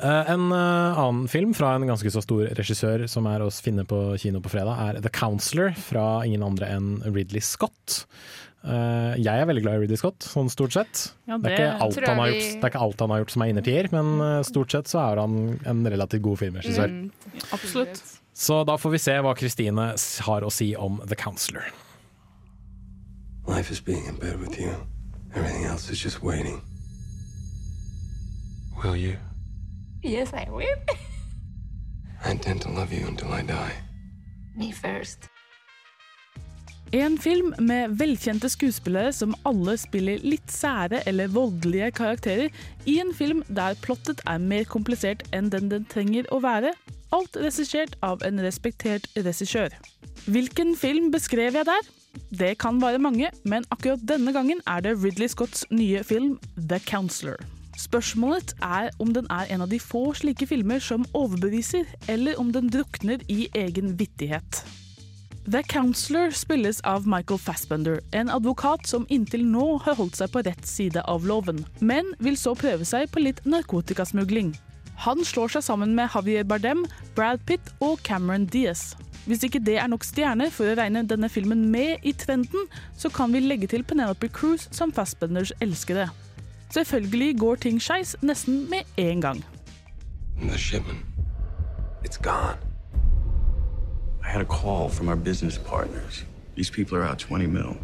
En 0.00 0.48
annen 0.50 1.28
film 1.30 1.52
fra 1.54 1.76
en 1.76 1.86
ganske 1.86 2.10
så 2.10 2.22
stor 2.24 2.48
regissør 2.58 3.06
som 3.10 3.28
er 3.30 3.44
å 3.44 3.52
finne 3.52 3.84
på 3.88 4.00
kino 4.20 4.40
på 4.42 4.50
fredag, 4.56 4.80
er 4.88 5.04
The 5.04 5.12
Counselor 5.14 5.76
fra 5.78 6.24
ingen 6.26 6.42
andre 6.42 6.72
enn 6.74 6.96
Ridley 7.06 7.44
Scott. 7.44 8.02
Eh, 8.64 9.14
jeg 9.20 9.28
er 9.42 9.44
veldig 9.44 9.62
glad 9.62 9.76
i 9.76 9.80
Ridley 9.82 9.98
Scott, 10.00 10.24
sånn 10.24 10.48
stort 10.48 10.72
sett. 10.72 11.00
Ja, 11.28 11.36
det, 11.36 11.52
er 11.52 11.58
ikke 11.58 11.82
alt 11.84 11.98
han 12.08 12.16
har 12.18 12.30
vi- 12.30 12.38
gjort, 12.38 12.52
det 12.54 12.64
er 12.64 12.70
ikke 12.72 12.84
alt 12.86 13.00
han 13.04 13.10
har 13.12 13.18
gjort 13.20 13.30
som 13.34 13.42
er 13.44 13.50
innertier, 13.52 13.88
men 13.92 14.20
eh, 14.24 14.42
stort 14.48 14.70
sett 14.72 14.88
så 14.88 15.00
er 15.12 15.20
han 15.20 15.60
en 15.68 15.84
relativt 15.84 16.22
god 16.24 16.38
filmregissør. 16.40 16.88
Mm. 16.88 17.10
Absolutt. 17.52 18.02
Så 18.34 18.64
da 18.66 18.76
får 18.80 18.90
vi 18.96 18.98
se 18.98 19.12
hva 19.20 19.34
Kristine 19.36 19.88
har 20.26 20.42
å 20.42 20.50
si 20.50 20.74
om 20.74 21.00
The 21.06 21.14
Counselor. 21.14 21.68
Life 23.46 23.70
is 23.70 23.80
being 23.80 24.06
in 24.08 24.16
bed 24.16 24.40
with 24.40 24.58
you. 24.58 24.72
Everything 25.36 25.66
else 25.66 25.90
is 25.90 26.00
just 26.02 26.22
waiting. 26.22 26.62
Will 28.82 28.96
you? 28.96 29.18
Yes, 30.02 30.32
I 30.32 30.48
will. 30.50 30.80
I 32.24 32.30
intend 32.30 32.62
to 32.62 32.70
love 32.70 32.92
you 32.92 33.06
until 33.06 33.28
I 33.32 33.42
die. 33.42 33.72
Me 34.56 34.72
first. 34.72 35.28
En 36.92 37.16
film 37.18 37.54
med 37.58 37.96
velkjente 37.98 38.48
skuespillere 38.52 39.12
som 39.12 39.32
alle 39.48 39.76
spiller 39.80 40.20
litt 40.22 40.52
sære 40.52 41.00
eller 41.08 41.32
voldelige 41.32 41.90
karakterer, 41.96 42.52
i 42.86 42.98
en 43.02 43.14
film 43.16 43.42
der 43.48 43.78
plottet 43.82 44.20
er 44.28 44.38
mer 44.38 44.68
komplisert 44.68 45.24
enn 45.32 45.50
den 45.50 45.70
den 45.72 45.88
trenger 45.90 46.28
å 46.30 46.42
være. 46.44 46.74
Alt 47.14 47.36
regissert 47.40 47.96
av 48.02 48.22
en 48.26 48.42
respektert 48.42 49.08
regissør. 49.16 49.74
Hvilken 50.26 50.74
film 50.76 51.10
beskrev 51.14 51.56
jeg 51.58 51.66
der? 51.70 51.90
Det 52.30 52.52
kan 52.62 52.78
være 52.82 53.02
mange, 53.02 53.30
men 53.42 53.66
akkurat 53.74 54.02
denne 54.06 54.32
gangen 54.32 54.60
er 54.70 54.84
det 54.84 54.94
Ridley 55.02 55.28
Scotts 55.28 55.64
nye 55.70 56.04
film 56.06 56.38
The 56.56 56.78
Counselor. 56.86 57.40
Spørsmålet 57.78 58.54
er 58.62 58.92
om 59.02 59.10
den 59.14 59.26
er 59.34 59.50
en 59.50 59.64
av 59.66 59.70
de 59.72 59.80
få 59.82 60.12
slike 60.14 60.46
filmer 60.46 60.78
som 60.78 61.06
overbeviser, 61.14 61.90
eller 62.08 62.38
om 62.38 62.52
den 62.54 62.70
drukner 62.70 63.22
i 63.28 63.48
egen 63.54 63.96
vittighet. 63.98 64.62
The 65.46 65.62
Counselor 65.62 66.30
spilles 66.30 66.80
av 66.80 67.06
Michael 67.06 67.38
Fassbender, 67.38 68.00
en 68.10 68.30
advokat 68.30 68.86
som 68.86 69.04
inntil 69.12 69.42
nå 69.44 69.74
har 69.84 69.98
holdt 69.98 70.16
seg 70.16 70.30
på 70.32 70.40
rett 70.46 70.64
side 70.64 71.02
av 71.04 71.26
loven, 71.28 71.60
men 71.84 72.14
vil 72.24 72.38
så 72.40 72.54
prøve 72.56 72.86
seg 72.88 73.10
på 73.12 73.20
litt 73.20 73.42
narkotikasmugling. 73.44 74.54
Han 75.04 75.20
slår 75.20 75.52
seg 75.52 75.66
sammen 75.66 75.92
med 75.98 76.08
Javier 76.14 76.48
Bardem, 76.48 76.86
Brad 77.12 77.44
Pitt 77.44 77.68
og 77.84 78.00
Cameron 78.08 78.48
Diaz. 78.48 78.94
Hvis 79.28 79.44
ikke 79.44 79.60
det 79.60 79.76
er 79.82 79.92
nok 79.92 80.08
stjerner 80.08 80.48
for 80.48 80.70
å 80.70 80.78
regne 80.80 81.04
denne 81.04 81.28
filmen 81.28 81.68
med 81.72 82.00
i 82.08 82.16
trenden, 82.16 82.64
så 82.96 83.12
kan 83.12 83.32
vi 83.36 83.44
legge 83.44 83.68
til 83.68 83.84
Penelope 83.84 84.32
Cruz 84.32 84.70
som 84.72 84.92
Fassbenders 84.96 85.52
elskede. 85.60 86.08
Selvfølgelig 86.72 87.34
går 87.44 87.66
ting 87.68 87.82
skeis 87.84 88.16
nesten 88.24 88.64
med 88.72 88.88
en 88.96 89.20
gang. 89.20 89.44
The 90.40 90.56
shipment. 90.56 91.04
It's 92.02 92.16
gone. 92.16 92.73
I 94.24 94.28
had 94.28 94.40
a 94.40 94.46
call 94.46 94.88
from 94.88 95.08
our 95.08 95.16
business 95.16 95.58
partners. 95.58 96.24
These 96.54 96.70
people 96.70 96.96
are 96.96 97.04
out 97.04 97.18
20 97.18 97.46
mil. 97.46 97.76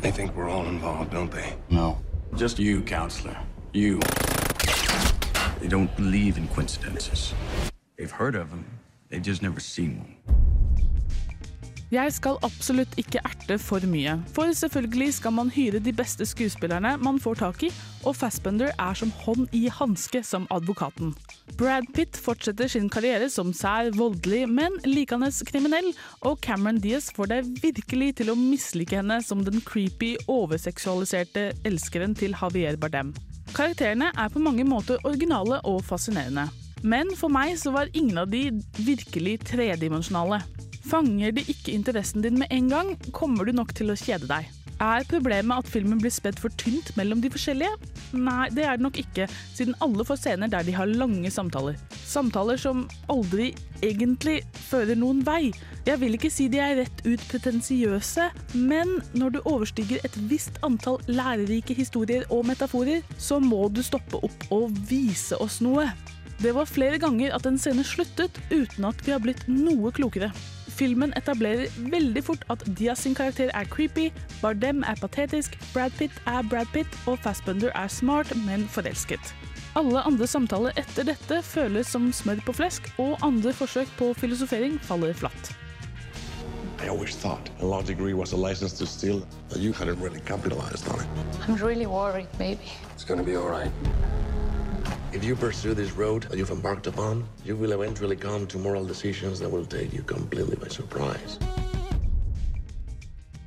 They 0.00 0.12
think 0.12 0.36
we're 0.36 0.48
all 0.48 0.66
involved, 0.66 1.10
don't 1.10 1.30
they? 1.30 1.56
No. 1.68 1.98
Just 2.36 2.58
you, 2.60 2.82
counselor. 2.82 3.36
You. 3.72 4.00
They 5.60 5.66
don't 5.66 5.94
believe 5.96 6.38
in 6.38 6.46
coincidences. 6.48 7.34
They've 7.96 8.10
heard 8.10 8.36
of 8.36 8.50
them, 8.50 8.64
they've 9.08 9.20
just 9.20 9.42
never 9.42 9.58
seen 9.58 9.98
one. 9.98 10.14
Jeg 11.88 12.12
skal 12.12 12.36
absolutt 12.44 12.92
ikke 13.00 13.22
erte 13.24 13.56
for 13.56 13.80
mye, 13.88 14.18
for 14.36 14.50
selvfølgelig 14.52 15.14
skal 15.16 15.32
man 15.32 15.48
hyre 15.54 15.80
de 15.80 15.94
beste 15.96 16.26
skuespillerne 16.28 16.90
man 17.00 17.16
får 17.16 17.38
tak 17.40 17.62
i, 17.64 17.70
og 18.04 18.12
Fassbender 18.18 18.74
er 18.74 18.98
som 18.98 19.12
hånd 19.22 19.46
i 19.56 19.70
hanske 19.72 20.20
som 20.20 20.44
advokaten. 20.52 21.14
Brad 21.56 21.88
Pitt 21.96 22.20
fortsetter 22.20 22.68
sin 22.68 22.90
karriere 22.92 23.30
som 23.32 23.54
sær, 23.56 23.88
voldelig, 23.96 24.42
men 24.52 24.76
likende 24.84 25.32
kriminell, 25.48 25.88
og 26.28 26.36
Cameron 26.44 26.82
Diaz 26.84 27.08
får 27.16 27.32
deg 27.32 27.50
virkelig 27.64 28.10
til 28.20 28.34
å 28.34 28.36
mislike 28.36 29.00
henne 29.00 29.22
som 29.24 29.40
den 29.48 29.64
creepy, 29.64 30.12
overseksualiserte 30.28 31.54
elskeren 31.64 32.12
til 32.12 32.36
Javier 32.36 32.76
Bardem. 32.76 33.16
Karakterene 33.56 34.12
er 34.12 34.28
på 34.28 34.44
mange 34.44 34.68
måter 34.68 35.00
originale 35.08 35.64
og 35.64 35.80
fascinerende. 35.88 36.50
Men 36.84 37.16
for 37.16 37.32
meg 37.32 37.56
så 37.58 37.72
var 37.72 37.88
ingen 37.96 38.20
av 38.20 38.28
de 38.28 38.50
virkelig 38.76 39.38
tredimensjonale. 39.48 40.44
Fanger 40.88 41.34
de 41.36 41.42
ikke 41.52 41.74
interessen 41.76 42.22
din 42.24 42.38
med 42.40 42.48
en 42.54 42.70
gang, 42.72 42.94
kommer 43.12 43.44
du 43.44 43.52
nok 43.52 43.74
til 43.76 43.92
å 43.92 43.98
kjede 43.98 44.28
deg. 44.30 44.46
Er 44.78 45.02
problemet 45.10 45.58
at 45.58 45.68
filmen 45.68 45.98
blir 45.98 46.12
spedd 46.14 46.38
for 46.38 46.54
tynt 46.60 46.92
mellom 46.96 47.18
de 47.20 47.28
forskjellige? 47.34 47.88
Nei, 48.14 48.46
det 48.54 48.62
er 48.64 48.78
det 48.78 48.84
nok 48.86 48.98
ikke, 49.02 49.26
siden 49.56 49.74
alle 49.84 50.06
får 50.06 50.20
scener 50.22 50.48
der 50.52 50.64
de 50.64 50.72
har 50.76 50.88
lange 50.88 51.32
samtaler. 51.34 51.74
Samtaler 52.06 52.60
som 52.62 52.84
aldri 53.10 53.50
egentlig 53.82 54.38
fører 54.70 54.96
noen 54.96 55.24
vei. 55.26 55.50
Jeg 55.84 56.00
vil 56.00 56.14
ikke 56.14 56.30
si 56.32 56.46
de 56.52 56.60
er 56.62 56.78
rett 56.78 57.02
ut 57.04 57.24
pretensiøse, 57.28 58.28
men 58.54 59.00
når 59.18 59.34
du 59.34 59.40
overstiger 59.42 60.00
et 60.06 60.18
visst 60.30 60.56
antall 60.64 61.02
lærerike 61.10 61.74
historier 61.76 62.24
og 62.30 62.46
metaforer, 62.48 63.02
så 63.18 63.42
må 63.42 63.66
du 63.68 63.82
stoppe 63.84 64.22
opp 64.22 64.46
og 64.54 64.78
vise 64.88 65.36
oss 65.42 65.58
noe. 65.64 65.90
Det 66.38 66.54
var 66.54 66.70
flere 66.70 67.02
ganger 67.02 67.34
at 67.34 67.50
en 67.50 67.58
scene 67.58 67.82
sluttet 67.82 68.38
uten 68.52 68.86
at 68.86 69.02
vi 69.02 69.10
har 69.10 69.20
blitt 69.24 69.42
noe 69.50 69.90
klokere. 69.90 70.30
Filmen 70.78 71.10
etablerer 71.18 71.66
veldig 71.90 72.20
fort 72.22 72.44
at 72.54 72.62
Diaz 72.78 73.00
sin 73.02 73.16
karakter 73.18 73.50
er 73.50 73.66
creepy, 73.66 74.12
Bardem 74.38 74.84
er 74.86 74.98
patetisk, 75.00 75.56
Brad 75.72 75.94
Pitt 75.98 76.14
er 76.30 76.46
Brad 76.46 76.70
Pitt 76.70 76.98
og 77.10 77.18
Fassbender 77.24 77.72
er 77.74 77.90
smart, 77.90 78.30
men 78.46 78.68
forelsket. 78.70 79.32
Alle 79.78 80.04
andre 80.06 80.26
samtaler 80.30 80.76
etter 80.78 81.08
dette 81.10 81.40
føles 81.42 81.90
som 81.90 82.12
smør 82.14 82.44
på 82.46 82.54
flesk, 82.60 82.86
og 83.02 83.18
andre 83.26 83.50
forsøk 83.54 83.90
på 83.98 84.12
filosofering 84.20 84.78
faller 84.86 85.18
flatt. 85.18 85.50
I 86.78 86.86
always 86.86 87.16
thought 87.16 87.50
a 87.60 87.66
law 87.66 87.82
degree 87.82 88.14
was 88.14 88.32
a 88.32 88.36
license 88.36 88.78
to 88.78 88.86
steal, 88.86 89.26
but 89.48 89.58
you 89.58 89.72
hadn't 89.72 89.98
really 90.00 90.20
capitalized 90.20 90.86
on 90.88 91.00
it. 91.00 91.08
I'm 91.48 91.56
really 91.56 91.86
worried, 91.86 92.30
baby. 92.38 92.70
It's 92.94 93.04
gonna 93.04 93.24
be 93.24 93.34
all 93.34 93.50
right. 93.50 93.72
If 95.12 95.24
you 95.24 95.36
pursue 95.36 95.74
this 95.74 95.92
road 95.96 96.22
that 96.30 96.38
you've 96.38 96.50
embarked 96.50 96.86
upon, 96.86 97.24
you 97.44 97.56
will 97.56 97.72
eventually 97.72 98.16
come 98.16 98.46
to 98.46 98.58
moral 98.58 98.84
decisions 98.84 99.40
that 99.40 99.50
will 99.50 99.66
take 99.66 99.92
you 99.92 100.02
completely 100.02 100.56
by 100.56 100.68
surprise. 100.68 101.38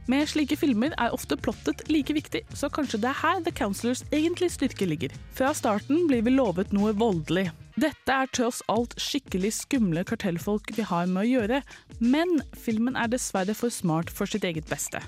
Med 0.10 0.28
slike 0.28 0.58
filmer 0.58 0.92
er 1.00 1.14
ofte 1.16 1.38
plottet 1.38 1.86
like 1.88 2.14
viktig, 2.14 2.42
så 2.58 2.68
kanskje 2.74 3.00
det 3.04 3.12
er 3.12 3.20
her 3.22 3.44
The 3.46 3.54
Counselors 3.56 4.02
egentlig 4.12 4.50
styrke 4.52 4.88
ligger. 4.90 5.14
Fra 5.38 5.54
starten 5.56 6.08
blir 6.10 6.26
vi 6.26 6.34
lovet 6.34 6.74
noe 6.76 6.92
voldelig. 6.98 7.52
Dette 7.80 8.12
er 8.12 8.28
tross 8.36 8.60
alt 8.68 8.98
skikkelig 9.00 9.54
skumle 9.62 10.04
kartellfolk 10.04 10.74
vi 10.76 10.84
har 10.84 11.08
med 11.08 11.24
å 11.24 11.30
gjøre, 11.30 11.62
men 12.04 12.42
filmen 12.58 12.98
er 13.00 13.14
dessverre 13.14 13.56
for 13.56 13.72
smart 13.72 14.12
for 14.12 14.28
sitt 14.28 14.44
eget 14.48 14.68
beste. 14.68 15.00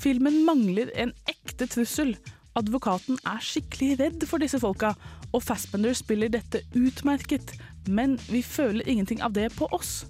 Filmen 0.00 0.40
mangler 0.46 0.88
en 0.96 1.12
ekte 1.28 1.68
trussel. 1.68 2.14
Advokaten 2.58 3.18
er 3.28 3.42
skikkelig 3.44 3.98
redd 4.00 4.24
for 4.26 4.42
disse 4.42 4.58
folka, 4.58 4.94
og 5.30 5.44
Fassbender 5.46 5.94
spiller 5.94 6.32
dette 6.32 6.64
utmerket, 6.74 7.54
men 7.86 8.16
vi 8.30 8.42
føler 8.42 8.88
ingenting 8.88 9.22
av 9.22 9.36
det 9.36 9.52
på 9.54 9.68
oss. 9.70 10.04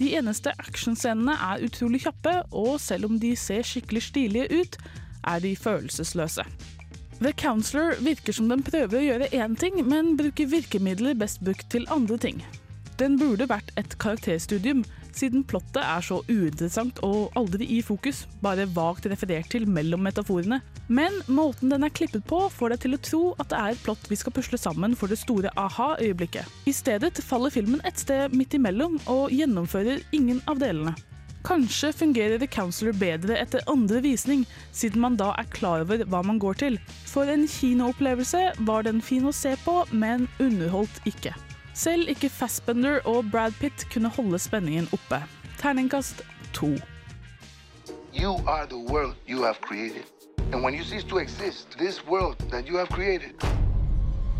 De 0.00 0.14
eneste 0.16 0.52
actionscenene 0.58 1.36
er 1.52 1.62
utrolig 1.66 2.02
kjappe, 2.06 2.32
og 2.50 2.80
selv 2.82 3.06
om 3.10 3.20
de 3.22 3.34
ser 3.38 3.62
skikkelig 3.66 4.02
stilige 4.08 4.62
ut, 4.62 4.78
er 5.28 5.42
de 5.44 5.54
følelsesløse. 5.56 6.46
The 7.20 7.34
Counselor 7.36 7.98
virker 8.00 8.32
som 8.32 8.48
den 8.48 8.64
prøver 8.64 8.96
å 8.96 9.04
gjøre 9.04 9.28
én 9.36 9.54
ting, 9.60 9.76
men 9.84 10.16
bruker 10.16 10.48
virkemidler 10.48 11.18
best 11.20 11.42
brukt 11.44 11.68
til 11.70 11.84
andre 11.92 12.16
ting. 12.16 12.40
Den 12.96 13.18
burde 13.20 13.48
vært 13.48 13.70
et 13.80 13.98
karakterstudium, 14.00 14.82
siden 15.20 15.44
plottet 15.46 15.82
er 15.82 16.04
så 16.04 16.20
uinteressant 16.28 17.00
og 17.06 17.34
aldri 17.38 17.68
i 17.76 17.80
fokus, 17.84 18.24
bare 18.42 18.68
vagt 18.74 19.08
referert 19.10 19.50
til 19.52 19.68
mellom 19.68 20.02
metaforene. 20.06 20.60
Men 20.88 21.20
måten 21.30 21.70
den 21.72 21.86
er 21.86 21.94
klippet 21.94 22.24
på, 22.28 22.42
får 22.50 22.74
deg 22.74 22.82
til 22.84 22.96
å 22.96 23.02
tro 23.10 23.22
at 23.38 23.52
det 23.52 23.60
er 23.60 23.76
et 23.76 23.84
plott 23.84 24.08
vi 24.10 24.18
skal 24.18 24.34
pusle 24.34 24.58
sammen 24.60 24.96
for 24.98 25.12
det 25.12 25.20
store 25.20 25.52
aha-øyeblikket. 25.60 26.48
I 26.66 26.74
stedet 26.74 27.20
faller 27.24 27.52
filmen 27.54 27.84
et 27.86 28.00
sted 28.00 28.34
midt 28.34 28.56
imellom 28.58 28.98
og 29.10 29.30
gjennomfører 29.34 30.02
ingen 30.16 30.42
av 30.50 30.62
delene. 30.62 30.96
Kanskje 31.46 31.92
fungerer 31.96 32.38
The 32.38 32.48
Counselor 32.50 32.92
bedre 33.00 33.38
etter 33.40 33.64
andre 33.70 34.02
visning, 34.04 34.42
siden 34.76 35.00
man 35.00 35.16
da 35.16 35.30
er 35.40 35.48
klar 35.54 35.86
over 35.86 36.04
hva 36.04 36.20
man 36.26 36.40
går 36.42 36.58
til. 36.60 36.76
For 37.08 37.30
en 37.32 37.46
kinoopplevelse 37.48 38.42
var 38.68 38.84
den 38.84 39.00
fin 39.04 39.24
å 39.24 39.32
se 39.32 39.54
på, 39.64 39.80
men 39.92 40.28
underholdt 40.42 41.00
ikke. 41.08 41.32
Selv 41.80 42.08
ikke 42.08 42.28
Fassbender 42.28 43.00
og 43.04 43.24
Brad 43.32 43.52
Pitt 43.60 43.86
kunne 43.92 44.08
holde 44.08 44.38
spenningen 44.38 44.88
oppe. 44.92 45.24
Terningkast 45.58 46.22
to. 46.52 46.66
You 48.14 48.32
are 48.46 48.66
the 48.66 48.92
world 48.92 49.14
you 49.28 49.42
have 49.42 49.54
created. 49.60 50.04
And 50.52 50.64
when 50.64 50.74
you 50.74 50.84
cease 50.84 51.04
to 51.04 51.18
exist, 51.18 51.78
this 51.78 52.06
world 52.06 52.36
that 52.50 52.68
you 52.68 52.76
have 52.76 52.88
created 52.88 53.32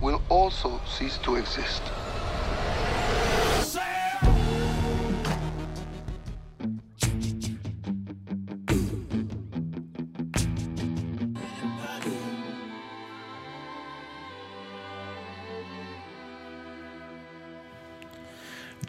will 0.03 0.21
also 0.31 0.81
cease 0.87 1.19
to 1.23 1.37
exist. 1.37 1.83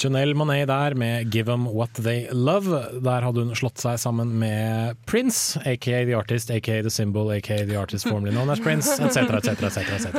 Janelle 0.02 0.34
Monet 0.34 0.68
der 0.68 0.96
med 0.98 1.30
'Give 1.30 1.46
Them 1.46 1.68
What 1.68 1.94
They 1.94 2.28
Love'. 2.34 3.02
Der 3.04 3.22
hadde 3.22 3.44
hun 3.44 3.56
slått 3.56 3.78
seg 3.78 4.00
sammen 4.02 4.34
med 4.40 4.98
Prince, 5.06 5.60
aka 5.62 6.04
The 6.06 6.16
Artist, 6.18 6.50
aka 6.50 6.82
The 6.82 6.90
Symbol, 6.90 7.30
aka 7.30 7.60
The 7.66 7.78
Artist 7.78 8.08
formerly 8.08 8.34
known 8.34 8.50
as 8.50 8.60
Prince, 8.60 8.98
etc., 8.98 9.30
etc., 9.38 9.62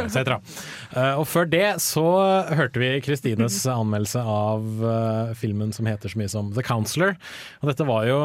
etc. 0.05 0.39
Og 1.19 1.27
før 1.27 1.51
det 1.51 1.81
så 1.83 2.07
hørte 2.55 2.79
vi 2.79 3.01
Kristines 3.03 3.59
anmeldelse 3.67 4.23
av 4.23 4.63
uh, 4.85 5.35
filmen 5.35 5.73
som 5.75 5.87
heter 5.91 6.13
så 6.13 6.19
mye 6.21 6.31
som 6.31 6.53
The 6.55 6.63
Counselor. 6.63 7.17
Og 7.63 7.73
dette 7.73 7.87
var 7.89 8.07
jo 8.07 8.21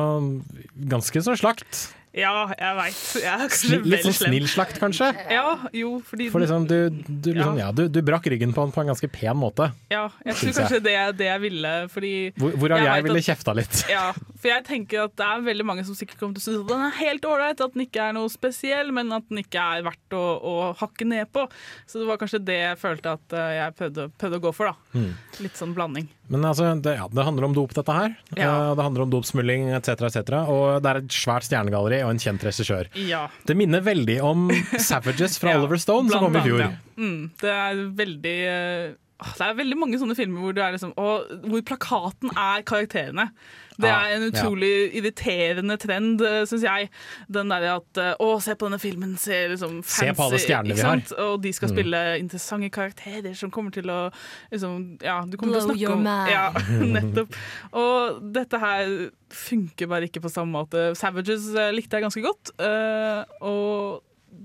ganske 0.93 1.25
så 1.25 1.37
slakt. 1.39 1.96
Ja, 2.17 2.47
jeg 2.57 2.77
veit. 2.79 3.01
Litt 3.85 4.05
sånn 4.07 4.15
snill 4.17 4.47
slakt, 4.49 4.79
kanskje? 4.81 5.11
Ja, 5.29 5.51
jo, 5.75 5.97
fordi 6.05 6.29
For 6.33 6.41
liksom, 6.41 6.65
du, 6.69 6.89
du, 7.05 7.29
liksom, 7.35 7.59
ja, 7.61 7.67
du, 7.75 7.83
du 7.93 7.99
brakk 8.05 8.25
ryggen 8.33 8.55
på 8.55 8.65
den 8.65 8.73
på 8.73 8.81
en 8.81 8.89
ganske 8.91 9.09
pen 9.13 9.37
måte. 9.37 9.69
Ja, 9.93 10.07
jeg 10.25 10.33
tror 10.39 10.49
jeg. 10.49 10.55
kanskje 10.57 10.79
det 10.87 10.95
er 10.97 11.13
det 11.19 11.29
jeg 11.29 11.43
ville, 11.45 11.73
fordi 11.93 12.13
Hvor, 12.39 12.55
hvorav 12.57 12.81
jeg, 12.81 12.89
jeg 12.89 13.05
ville 13.07 13.21
at- 13.21 13.29
kjefta 13.29 13.55
litt. 13.59 13.83
Ja, 13.97 14.07
for 14.17 14.49
jeg 14.51 14.65
tenker 14.67 15.05
at 15.05 15.15
det 15.19 15.27
er 15.29 15.45
veldig 15.45 15.67
mange 15.69 15.85
som 15.87 15.97
sikkert 15.97 16.19
kommer 16.21 16.37
til 16.37 16.43
å 16.43 16.47
synes 16.47 16.65
at 16.65 16.73
den 16.73 16.85
er 16.89 16.97
helt 17.03 17.29
ålreit, 17.29 17.61
at 17.63 17.77
den 17.77 17.85
ikke 17.85 18.09
er 18.09 18.17
noe 18.17 18.33
spesiell, 18.33 18.91
men 18.97 19.13
at 19.15 19.29
den 19.29 19.43
ikke 19.43 19.61
er 19.77 19.85
verdt 19.85 20.17
å, 20.17 20.25
å 20.41 20.55
hakke 20.81 21.05
ned 21.07 21.29
på. 21.35 21.45
Så 21.85 22.01
det 22.01 22.09
var 22.09 22.19
kanskje 22.21 22.41
det 22.49 22.57
jeg 22.63 22.81
følte 22.81 23.13
at 23.19 23.37
eh, 23.37 23.53
jeg 23.61 23.77
prøvde, 23.77 24.09
prøvde 24.17 24.41
å 24.41 24.45
gå 24.49 24.55
for, 24.57 24.73
da. 24.73 24.97
Mm. 24.97 25.11
Litt 25.45 25.59
sånn 25.59 25.77
blanding. 25.77 26.09
Men 26.29 26.43
altså, 26.43 26.69
det, 26.83 26.93
ja, 26.99 27.07
det 27.07 27.23
handler 27.23 27.47
om 27.47 27.53
dop, 27.55 27.73
dette 27.77 27.93
her. 27.95 28.15
Ja. 28.35 28.49
Eh, 28.49 28.75
Det 28.75 28.83
handler 28.83 29.05
om 29.05 29.11
dopsmulling 29.13 29.69
etc., 29.77 30.07
etc. 30.09 30.31
Og 30.51 30.81
det 30.83 30.91
er 30.91 31.01
et 31.01 31.15
svært 31.15 31.47
stjernegalleri 31.47 32.01
og 32.03 32.11
en 32.13 32.19
kjent 32.23 32.43
regissør. 32.43 32.89
Ja. 33.07 33.25
Det 33.47 33.55
minner 33.59 33.83
veldig 33.85 34.17
om 34.27 34.47
Savages 34.89 35.37
fra 35.39 35.55
Oliver 35.59 35.79
Stone, 35.81 36.11
som 36.11 36.27
kom 36.27 36.35
i 36.39 36.43
fjor. 36.45 36.65
Mm, 36.99 37.21
det 37.41 37.53
er 37.53 37.83
veldig 38.01 38.35
uh, 38.47 38.97
Det 39.37 39.45
er 39.47 39.55
veldig 39.61 39.77
mange 39.79 40.01
sånne 40.01 40.17
filmer 40.17 40.43
hvor, 40.43 40.59
liksom, 40.75 40.91
og, 40.99 41.31
hvor 41.47 41.63
plakaten 41.71 42.33
er 42.35 42.65
karakterene. 42.67 43.29
Det 43.77 43.89
er 43.93 44.15
en 44.15 44.23
ja. 44.25 44.29
utrolig 44.31 44.69
irriterende 44.97 45.75
trend, 45.77 46.21
syns 46.49 46.63
jeg. 46.65 46.89
Den 47.29 47.51
derre 47.53 47.75
at 47.77 47.99
eh, 48.01 48.13
Å, 48.23 48.29
se 48.41 48.55
på 48.57 48.65
denne 48.65 48.79
filmen, 48.81 49.11
se 49.21 49.37
liksom 49.51 49.83
fancy 49.83 50.07
Se 50.07 50.13
på 50.17 50.25
alle 50.25 50.39
stjernene 50.41 50.77
vi 50.79 50.85
har. 50.87 51.03
Og 51.27 51.41
de 51.43 51.51
skal 51.53 51.69
Mm. 51.69 51.75
spille 51.75 52.01
interessante 52.21 52.69
karakterer 52.73 53.35
som 53.37 53.51
kommer 53.53 53.71
til 53.75 53.89
å 53.93 53.99
liksom, 54.51 54.97
Ja, 55.03 55.19
du 55.27 55.37
kommer 55.37 55.59
til 55.59 55.61
å 55.61 55.67
Blow 55.67 55.75
snakke 55.75 55.93
om. 55.93 56.09
Ja, 56.31 56.45
nettopp. 56.97 57.37
Og 57.77 58.19
dette 58.33 58.59
her 58.63 58.91
funker 59.29 59.87
bare 59.91 60.07
ikke 60.09 60.21
på 60.23 60.31
samme 60.33 60.55
måte. 60.57 60.87
Savages 60.97 61.49
eh, 61.53 61.71
likte 61.75 61.97
jeg 61.99 62.07
ganske 62.07 62.23
godt. 62.25 62.53
eh, 62.57 63.23
og 63.45 64.03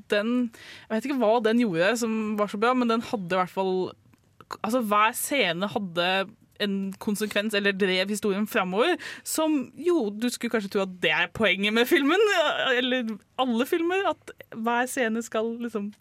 den 0.09 0.51
Jeg 0.53 0.93
vet 0.95 1.07
ikke 1.09 1.19
hva 1.21 1.33
den 1.45 1.59
gjorde 1.61 1.97
som 2.01 2.37
var 2.39 2.49
så 2.53 2.59
bra, 2.61 2.75
men 2.75 2.89
den 2.89 3.03
hadde 3.09 3.35
i 3.35 3.41
hvert 3.41 3.51
fall 3.53 3.75
Altså 4.63 4.83
hver 4.85 5.13
scene 5.17 5.69
hadde 5.73 6.07
en 6.61 6.93
konsekvens, 7.03 7.55
eller 7.55 7.75
drev 7.77 8.13
historien 8.13 8.47
framover, 8.47 8.97
som 9.25 9.73
jo, 9.79 10.11
du 10.11 10.29
skulle 10.31 10.53
kanskje 10.53 10.73
tro 10.75 10.85
at 10.85 10.95
det 11.03 11.13
er 11.15 11.33
poenget 11.35 11.75
med 11.75 11.89
filmen, 11.91 12.23
eller 12.77 13.15
alle 13.43 13.67
filmer, 13.69 14.05
at 14.13 14.35
hver 14.53 14.89
scene 14.91 15.23
skal 15.25 15.55
liksom 15.63 15.93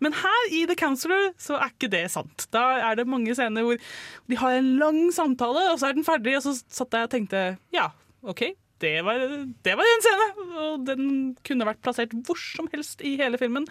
Men 0.00 0.14
her 0.16 0.52
i 0.54 0.62
The 0.64 0.76
Counselor 0.78 1.32
så 1.42 1.58
er 1.58 1.72
ikke 1.72 1.90
det 1.92 2.06
sant. 2.10 2.46
Da 2.54 2.78
er 2.86 2.96
det 2.96 3.08
mange 3.10 3.34
scener 3.36 3.66
hvor 3.66 3.76
de 3.76 4.38
har 4.40 4.56
en 4.56 4.70
lang 4.80 5.00
samtale, 5.12 5.66
og 5.72 5.80
så 5.80 5.90
er 5.90 5.98
den 5.98 6.06
ferdig, 6.06 6.36
og 6.38 6.46
så 6.46 6.54
satt 6.56 6.94
jeg 6.94 7.08
og 7.08 7.12
tenkte 7.12 7.42
ja, 7.74 7.90
OK. 8.22 8.54
Det 8.80 9.00
var, 9.04 9.22
det 9.64 9.72
var 9.76 9.88
en 9.88 10.02
scene, 10.04 10.26
og 10.60 10.82
den 10.84 11.06
kunne 11.46 11.64
vært 11.68 11.80
plassert 11.84 12.12
hvor 12.26 12.36
som 12.36 12.68
helst 12.72 13.00
i 13.00 13.14
hele 13.16 13.40
filmen. 13.40 13.64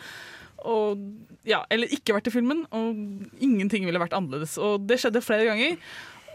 Og, 0.66 0.98
ja, 1.46 1.62
eller 1.70 1.92
ikke 1.94 2.16
vært 2.16 2.30
i 2.32 2.34
filmen, 2.34 2.64
og 2.74 2.98
ingenting 3.44 3.86
ville 3.86 4.02
vært 4.02 4.16
annerledes. 4.18 4.58
Og 4.58 4.88
det 4.90 4.98
skjedde 5.02 5.22
flere 5.22 5.46
ganger. 5.46 5.78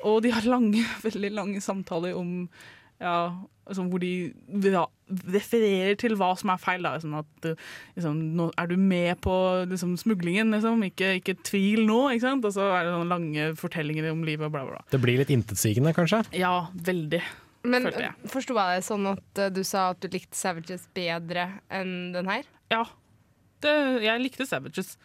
Og 0.06 0.20
de 0.24 0.34
har 0.34 0.46
lange, 0.48 0.84
veldig 1.06 1.32
lange 1.36 1.64
samtaler 1.64 2.16
om 2.18 2.46
ja, 3.00 3.32
altså 3.64 3.86
hvor 3.88 4.02
de 4.02 4.32
ja, 4.68 4.82
refererer 5.32 5.94
til 5.96 6.12
hva 6.20 6.34
som 6.36 6.50
er 6.52 6.60
feil. 6.60 6.84
Da. 6.84 6.98
Sånn 7.00 7.16
at 7.16 7.46
eh, 7.48 7.62
liksom, 7.96 8.18
nå 8.36 8.50
er 8.60 8.68
du 8.68 8.74
med 8.76 9.22
på 9.24 9.34
liksom, 9.70 9.94
smuglingen, 10.00 10.52
liksom. 10.52 10.84
ikke, 10.90 11.14
ikke 11.22 11.38
tvil 11.48 11.86
nå. 11.88 12.00
Ikke 12.12 12.26
sant? 12.26 12.44
Og 12.44 12.52
så 12.58 12.66
er 12.68 12.84
det 12.84 12.92
sånne 12.92 13.08
lange 13.08 13.46
fortellinger 13.60 14.10
om 14.12 14.20
livet 14.28 14.50
og 14.50 14.52
bla, 14.56 14.66
bla. 14.68 14.82
Det 14.92 15.00
blir 15.00 15.20
litt 15.22 15.32
intetsigende, 15.32 15.94
kanskje? 15.96 16.26
Ja, 16.36 16.68
veldig. 16.90 17.22
Men 17.70 17.88
jeg. 17.92 18.12
forsto 18.32 18.54
jeg 18.56 18.78
det 18.80 18.84
sånn 18.86 19.08
at 19.10 19.40
eh, 19.40 19.52
du 19.52 19.64
sa 19.68 19.90
at 19.94 20.04
du 20.04 20.08
likte 20.12 20.36
Savages 20.36 20.86
bedre 20.96 21.48
enn 21.72 22.12
den 22.14 22.28
her? 22.28 22.44
Ja. 22.72 22.84
Det, 23.64 23.74
jeg 24.04 24.24
likte 24.28 24.48
Savages. 24.48 24.96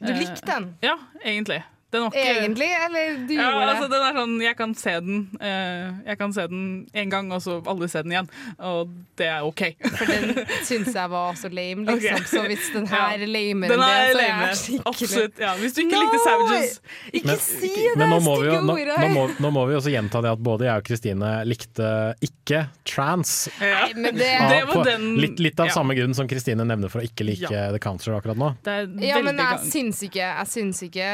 Du 0.00 0.10
Eh, 0.12 0.18
likte 0.20 0.44
den? 0.44 0.74
Ja, 0.84 0.98
egentlig. 1.24 1.62
Ikke 1.96 2.18
Egentlig, 2.18 2.66
eller 2.84 3.26
du 3.28 3.32
ja, 3.32 3.44
gjorde 3.46 3.66
altså, 3.70 3.86
det? 3.86 3.90
den 3.96 4.02
er 4.04 4.16
sånn, 4.18 4.32
Jeg 4.42 4.56
kan 4.58 4.72
se 4.76 4.92
den 5.06 5.20
uh, 5.40 6.00
Jeg 6.04 6.18
kan 6.18 6.32
se 6.34 6.42
den 6.50 6.64
én 6.92 7.08
gang, 7.12 7.30
og 7.32 7.40
så 7.40 7.54
aldri 7.64 7.88
se 7.88 8.02
den 8.02 8.12
igjen. 8.12 8.28
Og 8.58 8.90
det 9.16 9.28
er 9.32 9.46
OK. 9.46 9.62
For 9.94 10.10
den 10.10 10.34
syns 10.68 10.90
jeg 10.92 11.08
var 11.14 11.38
så 11.38 11.48
lame, 11.48 11.86
liksom. 11.86 12.18
Okay. 12.18 12.26
Så 12.26 12.42
hvis 12.50 12.66
den 12.74 12.88
her 12.90 13.14
er 13.14 13.24
lamer 13.30 13.70
Den 13.72 13.80
er 13.86 13.86
det, 13.86 14.02
er 14.02 14.12
så 14.12 14.18
er 14.18 14.20
lame. 14.20 14.48
jeg 14.50 14.58
skikkelig 14.60 14.90
Absolutt. 14.90 15.38
Ja, 15.46 15.54
hvis 15.62 15.76
du 15.76 15.80
ikke 15.86 15.94
No! 15.96 16.02
likte 16.02 16.20
Savages 16.26 16.74
Ikke 17.12 17.26
Men- 17.30 17.40
si 17.46 17.70
det 17.70 17.94
Men 18.02 18.12
nå 18.12 18.18
må, 18.26 18.34
vi 18.42 18.46
jo, 18.50 18.52
stygge 18.52 18.66
nå, 18.66 18.76
ordet 18.76 18.98
nå, 19.00 19.08
må, 19.14 19.24
nå 19.46 19.52
må 19.56 19.64
vi 19.70 19.78
også 19.78 19.94
gjenta 19.94 20.22
det 20.26 20.34
at 20.36 20.42
både 20.50 20.68
jeg 20.68 20.82
og 20.82 20.86
Kristine 20.90 21.30
likte 21.48 21.88
ikke 22.28 22.64
trans. 22.86 23.32
Ja. 23.62 23.86
men 23.94 24.14
det- 24.18 24.32
av, 24.40 24.50
Det 24.50 24.60
var 24.66 24.74
på 24.74 24.84
den- 24.90 25.08
litt, 25.22 25.38
litt 25.40 25.60
av 25.62 25.70
ja. 25.70 25.78
samme 25.78 25.94
grunn 25.96 26.14
som 26.18 26.28
Kristine 26.28 26.66
nevner 26.66 26.90
for 26.92 27.00
å 27.00 27.06
ikke 27.08 27.24
like 27.30 27.48
The 27.48 27.78
Counselor 27.82 28.18
akkurat 28.20 28.36
nå. 28.42 28.52
Det 28.66 28.74
er 28.74 28.92
Ja, 29.06 29.22
men 29.22 29.38
jeg 29.38 29.70
syns 29.72 30.02
ikke 30.10 30.20
Jeg 30.26 30.46
syns 30.50 30.82
ikke 30.90 31.08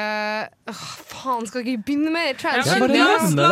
Åh, 0.72 0.82
Faen, 1.12 1.44
skal 1.46 1.62
ikke 1.66 1.82
begynne 1.86 2.10
med 2.14 2.30
Ja, 2.30 2.36
trash? 2.40 2.68
Jeg 2.72 2.80
bare 2.82 3.02
oss 3.16 3.34
det. 3.36 3.48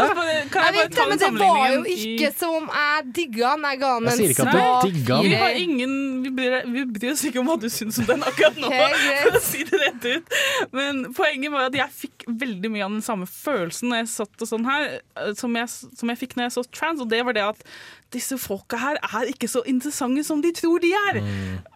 Jeg 0.54 0.74
vet 0.76 0.94
det, 0.96 1.04
men 1.11 1.20
det 1.20 1.28
var 1.38 1.66
jo 1.74 1.83
ikke 1.94 2.30
som 2.40 2.70
jeg 2.72 3.04
digga 3.18 3.50
den. 3.54 3.66
Jeg 3.68 3.80
ga 3.83 3.90
den 3.98 4.09
Jeg 4.09 4.14
en 4.16 4.24
ikke 4.30 4.46
at 4.46 4.50
du 4.50 4.59
svak 4.59 4.87
digga 4.88 5.18
den. 5.20 5.28
Vi 5.28 5.35
har 5.42 5.59
ingen 5.61 5.94
Vi 6.24 6.33
bryr, 6.38 6.56
vi 6.72 6.85
bryr 6.96 7.12
oss 7.12 7.24
ikke 7.28 7.42
om 7.42 7.50
hva 7.52 7.59
du 7.62 7.68
syns 7.72 8.00
om 8.02 8.09
den 8.09 8.24
akkurat 8.26 8.59
nå, 8.61 8.70
Ok, 8.70 8.74
greit. 8.74 9.22
for 9.26 9.38
å 9.38 9.42
si 9.44 9.62
det 9.68 9.80
rett 9.85 10.09
ut. 10.11 10.35
Men 10.76 11.02
poenget 11.16 11.52
var 11.54 11.68
at 11.70 11.78
jeg 11.78 11.96
fikk 12.00 12.26
veldig 12.40 12.72
mye 12.74 12.85
av 12.88 12.96
den 12.96 13.04
samme 13.06 13.28
følelsen 13.30 13.92
når 13.92 14.02
jeg 14.04 14.11
satt 14.16 14.44
og 14.46 14.50
sånn 14.50 14.66
her, 14.68 14.88
eh, 15.20 15.33
som 15.38 15.54
jeg, 15.61 15.68
som 15.70 16.12
jeg 16.14 16.20
fikk 16.24 16.37
når 16.38 16.48
jeg 16.48 16.56
så 16.59 16.66
Trans, 16.80 17.00
og 17.04 17.09
det 17.12 17.20
var 17.26 17.37
det 17.37 17.44
at 17.52 17.64
disse 18.11 18.35
folka 18.42 18.78
her 18.80 18.98
er 19.06 19.28
ikke 19.30 19.46
så 19.50 19.61
interessante 19.70 20.24
som 20.26 20.40
de 20.42 20.50
tror 20.56 20.80
de 20.83 20.90
er. 21.06 21.20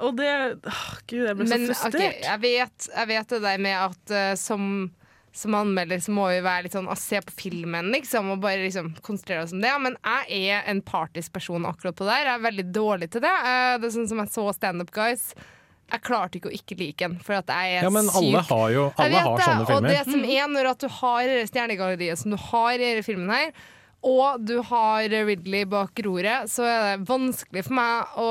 Og 0.03 0.17
det 0.19 0.31
åh, 0.67 0.83
Gud, 1.07 1.21
jeg 1.29 1.37
ble 1.39 1.47
Men 1.47 1.67
så 1.69 1.77
ok, 1.77 1.93
frustrert. 1.93 2.25
jeg, 2.27 2.41
vet, 2.43 2.89
jeg 2.97 3.11
vet 3.13 3.35
det 3.37 3.41
der 3.45 3.63
med 3.69 3.77
at 3.85 4.15
eh, 4.19 4.33
som, 4.41 4.65
som 5.35 5.55
anmelder 5.59 5.99
så 5.99 6.13
må 6.15 6.29
vi 6.31 6.43
være 6.45 6.67
litt 6.67 6.77
sånn 6.77 6.87
se 6.99 7.19
på 7.27 7.35
filmen 7.35 7.91
liksom, 7.91 8.29
og 8.37 8.45
bare 8.45 8.63
liksom 8.63 8.93
konsentrere 9.03 9.43
oss 9.43 9.55
om 9.57 9.65
det. 9.65 9.73
Men 9.83 9.97
jeg 9.99 10.53
er 10.53 10.71
en 10.71 10.83
partisk 10.87 11.35
person 11.35 11.67
akkurat 11.67 11.97
på 11.99 12.07
det 12.07 12.15
der. 12.15 12.29
Jeg 12.31 12.39
er 12.39 12.47
veldig 12.47 12.67
dårlig 12.77 13.11
til 13.11 13.25
det. 13.25 13.35
Eh, 13.51 13.75
det 13.83 13.89
er 13.89 13.95
sånn 13.97 14.09
som 14.13 14.23
jeg 14.23 14.31
så 14.31 14.47
Stand 14.55 14.85
Up 14.85 14.95
Guys. 14.95 15.33
Jeg 15.91 16.05
klarte 16.07 16.39
ikke 16.39 16.49
å 16.49 16.55
ikke 16.55 16.79
like 16.81 17.03
den, 17.03 17.19
for 17.21 17.37
at 17.37 17.51
jeg 17.51 17.75
er 17.75 17.85
Ja, 17.85 17.91
men 17.93 18.07
alle 18.09 18.41
har 18.47 18.69
jo 18.73 18.85
alle 18.95 19.25
har 19.27 19.37
det, 19.37 19.49
sånne 19.49 19.75
Og 19.75 19.89
det 19.91 19.99
som 20.07 20.23
er 20.25 20.47
når 20.55 20.71
at 20.71 20.85
du 20.85 20.89
har 21.01 21.33
stjernegalleriet 21.51 22.23
som 22.23 22.33
du 22.33 22.39
har 22.41 22.71
i 22.73 22.81
denne 22.81 23.05
filmen 23.05 23.35
her, 23.35 23.51
og 24.05 24.43
du 24.45 24.59
har 24.71 25.09
Ridley 25.11 25.67
bak 25.69 25.99
roret, 26.07 26.51
så 26.53 26.65
er 26.69 26.81
det 26.85 27.09
vanskelig 27.09 27.67
for 27.67 27.77
meg 27.79 28.19
å 28.21 28.31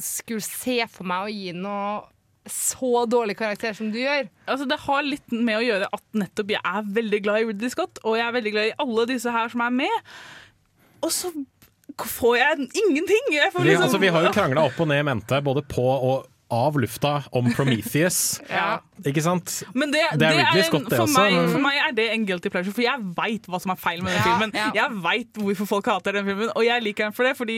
skulle 0.00 0.44
se 0.44 0.80
for 0.90 1.06
meg 1.06 1.26
å 1.26 1.32
gi 1.32 1.52
noe 1.56 2.02
så 2.50 3.04
dårlig 3.08 3.36
karakter 3.38 3.72
som 3.76 3.88
du 3.94 3.98
gjør. 4.02 4.26
Altså, 4.46 4.66
det 4.68 4.76
har 4.84 5.02
litt 5.06 5.32
med 5.32 5.56
å 5.58 5.64
gjøre 5.64 5.88
at 5.96 6.02
nettopp 6.12 6.50
jeg 6.52 6.60
er 6.64 6.82
veldig 6.98 7.22
glad 7.24 7.40
i 7.40 7.46
Ridley 7.52 7.72
Scott, 7.72 7.98
og 8.04 8.18
jeg 8.18 8.26
er 8.26 8.36
veldig 8.36 8.52
glad 8.52 8.68
i 8.72 8.76
alle 8.84 9.06
disse 9.14 9.32
her 9.32 9.48
som 9.52 9.62
er 9.64 9.70
med. 9.70 10.12
Og 11.04 11.10
så 11.12 11.32
får 12.04 12.36
jeg 12.40 12.68
ingenting! 12.84 13.32
Jeg 13.32 13.52
får 13.54 13.60
Vi, 13.64 13.68
liksom, 13.72 13.88
altså, 13.88 13.98
vi 14.02 14.12
har 14.12 14.24
jo 14.28 14.32
krangla 14.34 14.64
opp 14.68 14.78
og 14.80 14.88
ned 14.90 15.00
i 15.04 15.08
mente, 15.10 15.40
både 15.44 15.62
på 15.68 15.84
og 15.88 16.30
av 16.54 16.76
lufta, 16.78 17.14
om 17.34 17.48
Prometheus. 17.56 18.18
Ja. 18.52 18.78
Ikke 19.08 19.22
sant? 19.24 19.62
Men 19.74 19.90
det, 19.90 20.02
Det 20.20 20.28
er 20.28 20.36
Ridley 20.36 20.60
en- 20.60 20.68
Scott, 20.68 20.84
det 20.92 20.98
for, 21.00 21.06
også, 21.08 21.24
meg, 21.24 21.48
for 21.50 21.64
meg 21.64 21.78
er 21.82 21.94
det 21.96 22.04
en 22.12 22.26
guilty 22.28 22.52
pleasure, 22.52 22.74
for 22.76 22.84
jeg 22.84 23.00
veit 23.16 23.48
hva 23.50 23.58
som 23.64 23.72
er 23.74 23.80
feil 23.80 24.02
med 24.04 24.12
den 24.12 24.20
Ja, 24.20 24.26
filmen. 24.28 24.52
ja. 24.54 24.68
Jeg 24.82 25.00
veit 25.02 25.40
hvorfor 25.40 25.66
folk 25.72 25.88
hater 25.90 26.12
den 26.20 26.28
filmen, 26.28 26.52
og 26.54 26.62
jeg 26.68 26.84
liker 26.84 27.08
den 27.08 27.16
for 27.16 27.24
det. 27.26 27.32
Fordi 27.40 27.56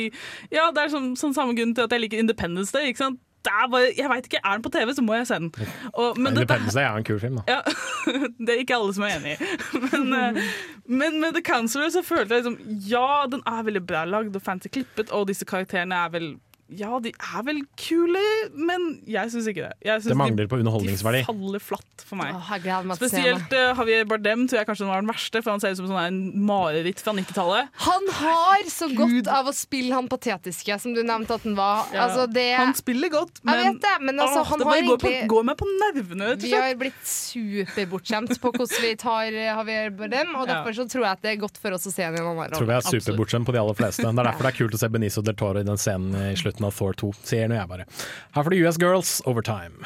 ja, 0.55 0.70
Det 0.70 0.85
er 0.87 0.94
sånn, 0.94 1.11
sånn 1.18 1.35
samme 1.37 1.59
grunn 1.59 1.75
til 1.77 1.85
at 1.85 1.92
jeg 1.92 2.07
liker 2.07 2.22
Independence 2.22 2.72
Day. 2.72 2.92
Ikke 2.94 3.03
sant? 3.05 3.20
Bare, 3.46 3.90
jeg 3.96 4.09
vet 4.11 4.26
ikke, 4.30 4.40
Er 4.44 4.52
den 4.59 4.62
på 4.62 4.70
TV, 4.74 4.92
så 4.96 5.02
må 5.06 5.14
jeg 5.18 5.26
se 5.28 5.35
den. 5.42 5.50
Og, 5.94 6.18
men 6.18 6.35
dette- 6.37 6.54
er 6.82 6.96
en 6.96 7.04
kul 7.04 7.20
film, 7.20 7.37
da. 7.37 7.42
ja, 7.56 7.61
Det 8.46 8.54
er 8.54 8.62
ikke 8.64 8.74
alle 8.78 8.94
som 8.96 9.04
er 9.06 9.16
enig 9.18 9.37
i. 9.37 9.50
Men, 9.92 10.12
eh, 10.14 10.42
men 10.87 11.20
med 11.20 11.35
The 11.38 11.42
Counselor 11.46 11.88
så 11.94 12.02
følte 12.06 12.35
jeg 12.35 12.44
liksom 12.44 12.59
Ja, 12.90 13.26
den 13.30 13.42
er 13.46 13.62
veldig 13.66 13.85
bra 13.87 14.04
lagd 14.04 14.37
og 14.37 14.42
fancy 14.42 14.68
klippet, 14.72 15.11
og 15.11 15.28
disse 15.28 15.44
karakterene 15.48 15.94
er 16.06 16.12
vel 16.14 16.28
Ja, 16.74 16.96
de 16.98 17.12
er 17.14 17.42
vel 17.46 17.61
kule, 17.79 18.20
men 18.59 18.87
jeg 19.07 19.31
syns 19.31 19.46
ikke 19.52 19.68
det. 19.68 19.74
Jeg 19.87 20.00
synes 20.02 20.11
Det 20.11 20.16
mangler 20.18 20.48
på 20.50 20.59
underholdningsverdi. 20.59 21.20
De 21.22 21.29
faller 21.29 21.62
flatt 21.62 22.02
for 22.07 22.18
meg. 22.18 22.33
Åh, 22.35 22.48
jeg 22.57 22.64
å. 22.66 22.96
Spesielt 22.98 23.52
uh, 23.55 23.68
Javier 23.79 24.09
Bardem 24.11 24.46
tror 24.50 24.59
jeg 24.59 24.66
kanskje 24.66 24.88
var 24.88 25.05
den 25.05 25.11
verste, 25.12 25.42
for 25.44 25.55
han 25.55 25.62
ser 25.62 25.76
ut 25.76 25.79
som 25.79 25.87
sånn 25.92 26.00
en 26.02 26.18
mareritt 26.48 26.98
fra 27.05 27.14
90-tallet. 27.14 27.70
Han 27.87 28.11
har 28.18 28.66
så 28.72 28.88
godt 28.98 29.31
av 29.31 29.46
å 29.46 29.55
spille 29.55 29.94
han 29.94 30.09
patetiske, 30.11 30.79
som 30.83 30.96
du 30.96 31.05
nevnte 31.07 31.38
at 31.38 31.46
han 31.46 31.55
var. 31.59 31.87
Ja. 31.94 32.09
Altså, 32.09 32.26
det, 32.35 32.48
Han 32.59 32.74
spiller 32.79 33.14
godt, 33.14 33.38
jeg 33.38 33.46
men 33.46 33.62
vet 33.76 33.81
det, 33.87 33.94
men 34.02 34.20
altså, 34.26 34.42
han 34.50 34.59
det 34.59 34.66
har 34.66 34.74
bare 34.74 34.90
går, 34.90 35.00
på, 35.07 35.14
går 35.37 35.46
meg 35.52 35.59
på 35.62 35.70
nervene, 35.70 36.33
Vi 36.42 36.50
har 36.57 36.74
blitt 36.83 37.07
superbortskjemt 37.07 38.35
på 38.42 38.52
hvordan 38.55 38.83
vi 38.83 38.92
tar 39.00 39.31
eh, 39.31 39.48
Javier 39.52 39.90
Bardem, 39.96 40.35
og 40.35 40.46
Ja. 40.46 40.55
derfor 40.57 40.74
så 40.83 40.88
tror 40.90 41.07
jeg 41.07 41.12
at 41.12 41.22
det 41.22 41.31
er 41.37 41.40
godt 41.46 41.59
for 41.62 41.70
oss 41.76 41.87
å 41.87 41.92
se 41.94 42.02
han 42.05 42.14
i 42.14 42.20
en 42.20 42.26
annen 42.33 42.50
Tror 42.55 42.66
vi 42.66 42.72
rolle. 42.74 42.83
er 42.83 43.00
superbortskjemt 43.00 43.46
på 43.46 43.55
de 43.55 43.61
aller 43.62 43.74
fleste. 43.79 44.02
Det 44.02 44.11
er 44.18 44.31
derfor 44.31 44.46
det 44.46 44.52
er 44.52 44.59
kult 44.59 44.74
å 44.74 44.79
se 44.83 44.88
Benicio 44.88 45.22
del 45.22 45.35
Toro 45.38 45.61
i 45.62 45.66
den 45.66 45.76
scenen 45.81 46.14
i 46.33 46.37
slutten 46.38 46.55
av 46.64 46.72
Thor 46.78 46.96
2. 46.96 47.12
Sier 47.26 47.50
nå 47.50 47.58
jeg 47.58 47.68
bare. 47.68 47.88
Her 48.32 48.46
får 48.46 48.54
du 48.54 48.62
US 48.64 48.80
Girls 48.80 49.20
Overtime. 49.26 49.84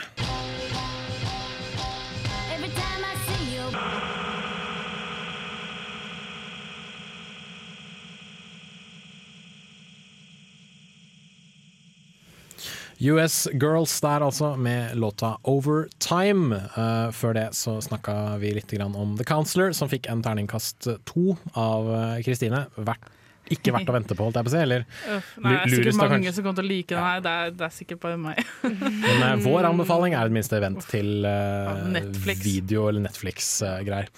US 13.00 13.48
Girls 13.52 14.00
der 14.00 14.20
altså, 14.20 14.56
med 14.56 14.96
låta 14.96 15.38
Overtime. 15.42 16.56
Uh, 16.76 17.08
før 17.12 17.32
det 17.32 17.46
så 17.56 17.78
snakka 17.80 18.36
vi 18.42 18.52
litt 18.52 18.70
grann 18.76 18.92
om 18.96 19.16
The 19.16 19.24
Counselor, 19.24 19.72
som 19.72 19.88
fikk 19.88 20.10
en 20.12 20.20
terningkast 20.22 20.88
to 21.08 21.38
av 21.56 21.88
eh, 21.94 22.20
Kristine. 22.26 22.66
Vært, 22.76 23.08
ikke 23.54 23.72
verdt 23.74 23.90
å 23.90 23.94
vente 23.96 24.16
på, 24.16 24.26
holdt 24.26 24.38
jeg 24.40 24.46
på 24.46 24.52
å 24.52 24.54
si. 24.54 24.60
Eller 24.64 24.84
Uff, 24.86 25.30
Nei, 25.42 25.52
det 25.52 25.60
er 25.60 25.74
sikkert 25.74 25.98
mange 26.00 26.32
som 26.36 26.46
kommer 26.46 26.60
til 26.60 26.66
å 26.66 26.70
like 26.70 26.94
den 26.94 27.04
her. 27.06 27.24
Det 27.24 27.32
er, 27.40 27.54
det 27.58 27.66
er 27.66 27.74
sikkert 27.74 28.02
bare 28.04 28.20
meg. 28.20 28.40
Men 29.04 29.24
uh, 29.24 29.34
vår 29.44 29.68
anbefaling 29.70 30.16
er 30.16 30.28
i 30.28 30.32
det 30.32 30.36
minste 30.38 30.60
vent 30.62 30.86
til 30.90 31.26
uh, 31.26 31.82
Netflix. 31.96 32.44
video- 32.46 32.86
eller 32.90 33.04
Netflix-greier. 33.08 34.10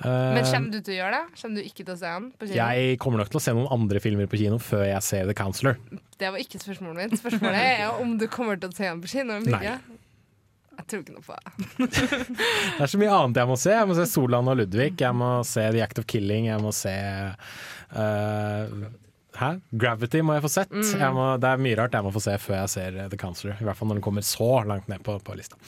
Men 0.00 0.44
kommer 0.48 0.72
du 0.72 0.78
til 0.80 0.94
å 0.94 0.98
gjøre 1.00 1.16
det? 1.18 1.40
Kommer 1.42 1.60
du 1.60 1.66
ikke 1.68 1.84
til 1.84 1.94
å 1.94 1.98
se 2.00 2.10
den 2.16 2.28
på 2.32 2.48
kino? 2.48 2.56
jeg 2.60 2.98
kommer 3.02 3.20
nok 3.20 3.32
til 3.32 3.40
å 3.40 3.42
se 3.44 3.52
noen 3.56 3.68
andre 3.74 4.00
filmer 4.00 4.28
på 4.32 4.40
kino 4.40 4.60
før 4.62 4.86
jeg 4.88 5.04
ser 5.04 5.28
The 5.28 5.36
Counselor. 5.36 5.76
Det 6.20 6.28
var 6.32 6.40
ikke 6.40 6.60
spørsmålet 6.60 7.10
mitt. 7.10 7.20
Spørsmålet 7.20 7.60
er 7.60 8.00
om 8.00 8.14
du 8.20 8.26
kommer 8.32 8.60
til 8.60 8.72
å 8.72 8.76
se 8.76 8.86
den 8.88 9.02
på 9.04 9.10
kino. 9.12 9.36
eller 9.40 9.56
Nei. 9.60 9.99
Jeg 10.80 10.86
tror 10.88 11.02
ikke 11.04 11.12
noe 11.12 11.26
på 11.26 11.36
det. 11.36 11.88
Det 12.78 12.84
er 12.86 12.90
så 12.90 13.00
mye 13.00 13.12
annet 13.12 13.40
jeg 13.42 13.50
må 13.50 13.56
se. 13.60 13.74
Jeg 13.76 13.88
må 13.90 13.96
se 13.98 14.06
Solan 14.08 14.48
og 14.48 14.56
Ludvig, 14.62 14.94
jeg 15.02 15.16
må 15.20 15.30
se 15.44 15.66
The 15.74 15.82
Act 15.84 16.00
of 16.00 16.06
Killing, 16.08 16.48
jeg 16.48 16.62
må 16.64 16.72
se 16.72 16.94
eh, 16.96 18.74
Hæ? 19.40 19.50
Gravity 19.80 20.20
må 20.24 20.36
jeg 20.36 20.44
få 20.44 20.52
sett. 20.52 20.72
Mm. 20.74 20.88
Jeg 21.00 21.16
må, 21.16 21.26
det 21.40 21.50
er 21.50 21.62
mye 21.64 21.78
rart 21.78 21.96
jeg 21.96 22.04
må 22.06 22.12
få 22.14 22.22
se 22.24 22.36
før 22.42 22.58
jeg 22.58 22.72
ser 22.74 22.98
The 23.12 23.18
Counselor. 23.20 23.56
I 23.56 23.68
hvert 23.68 23.78
fall 23.78 23.90
når 23.90 24.00
den 24.00 24.04
kommer 24.04 24.26
så 24.26 24.50
langt 24.68 24.90
ned 24.92 25.00
på, 25.06 25.16
på 25.24 25.36
lista. 25.38 25.58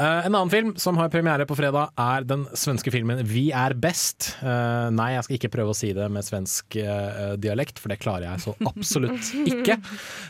Uh, 0.00 0.24
en 0.24 0.32
annen 0.32 0.52
film 0.52 0.72
som 0.80 0.96
har 1.00 1.12
premiere 1.12 1.46
på 1.48 1.56
fredag, 1.58 1.92
er 2.00 2.24
den 2.28 2.46
svenske 2.56 2.92
filmen 2.94 3.20
Vi 3.28 3.50
er 3.52 3.76
best. 3.76 4.32
Uh, 4.40 4.88
nei, 4.94 5.12
jeg 5.16 5.26
skal 5.26 5.38
ikke 5.38 5.52
prøve 5.58 5.74
å 5.74 5.76
si 5.76 5.92
det 5.96 6.08
med 6.12 6.26
svensk 6.26 6.78
uh, 6.80 7.34
dialekt, 7.40 7.82
for 7.82 7.92
det 7.92 8.00
klarer 8.02 8.30
jeg 8.30 8.46
så 8.46 8.56
absolutt 8.72 9.32
ikke. 9.44 9.78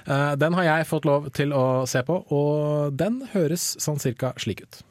Eh, 0.06 0.32
den 0.40 0.56
har 0.58 0.68
jeg 0.68 0.88
fått 0.90 1.06
lov 1.08 1.28
til 1.36 1.52
å 1.56 1.84
se 1.88 2.02
på, 2.06 2.18
og 2.34 2.96
den 2.98 3.22
høres 3.32 3.74
sånn 3.82 4.00
cirka 4.02 4.32
slik 4.40 4.64
ut. 4.66 4.82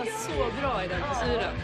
Du 0.00 0.10
så 0.16 0.48
bra 0.60 0.72
i 0.84 0.88
den 0.88 1.02
frisyren. 1.04 1.56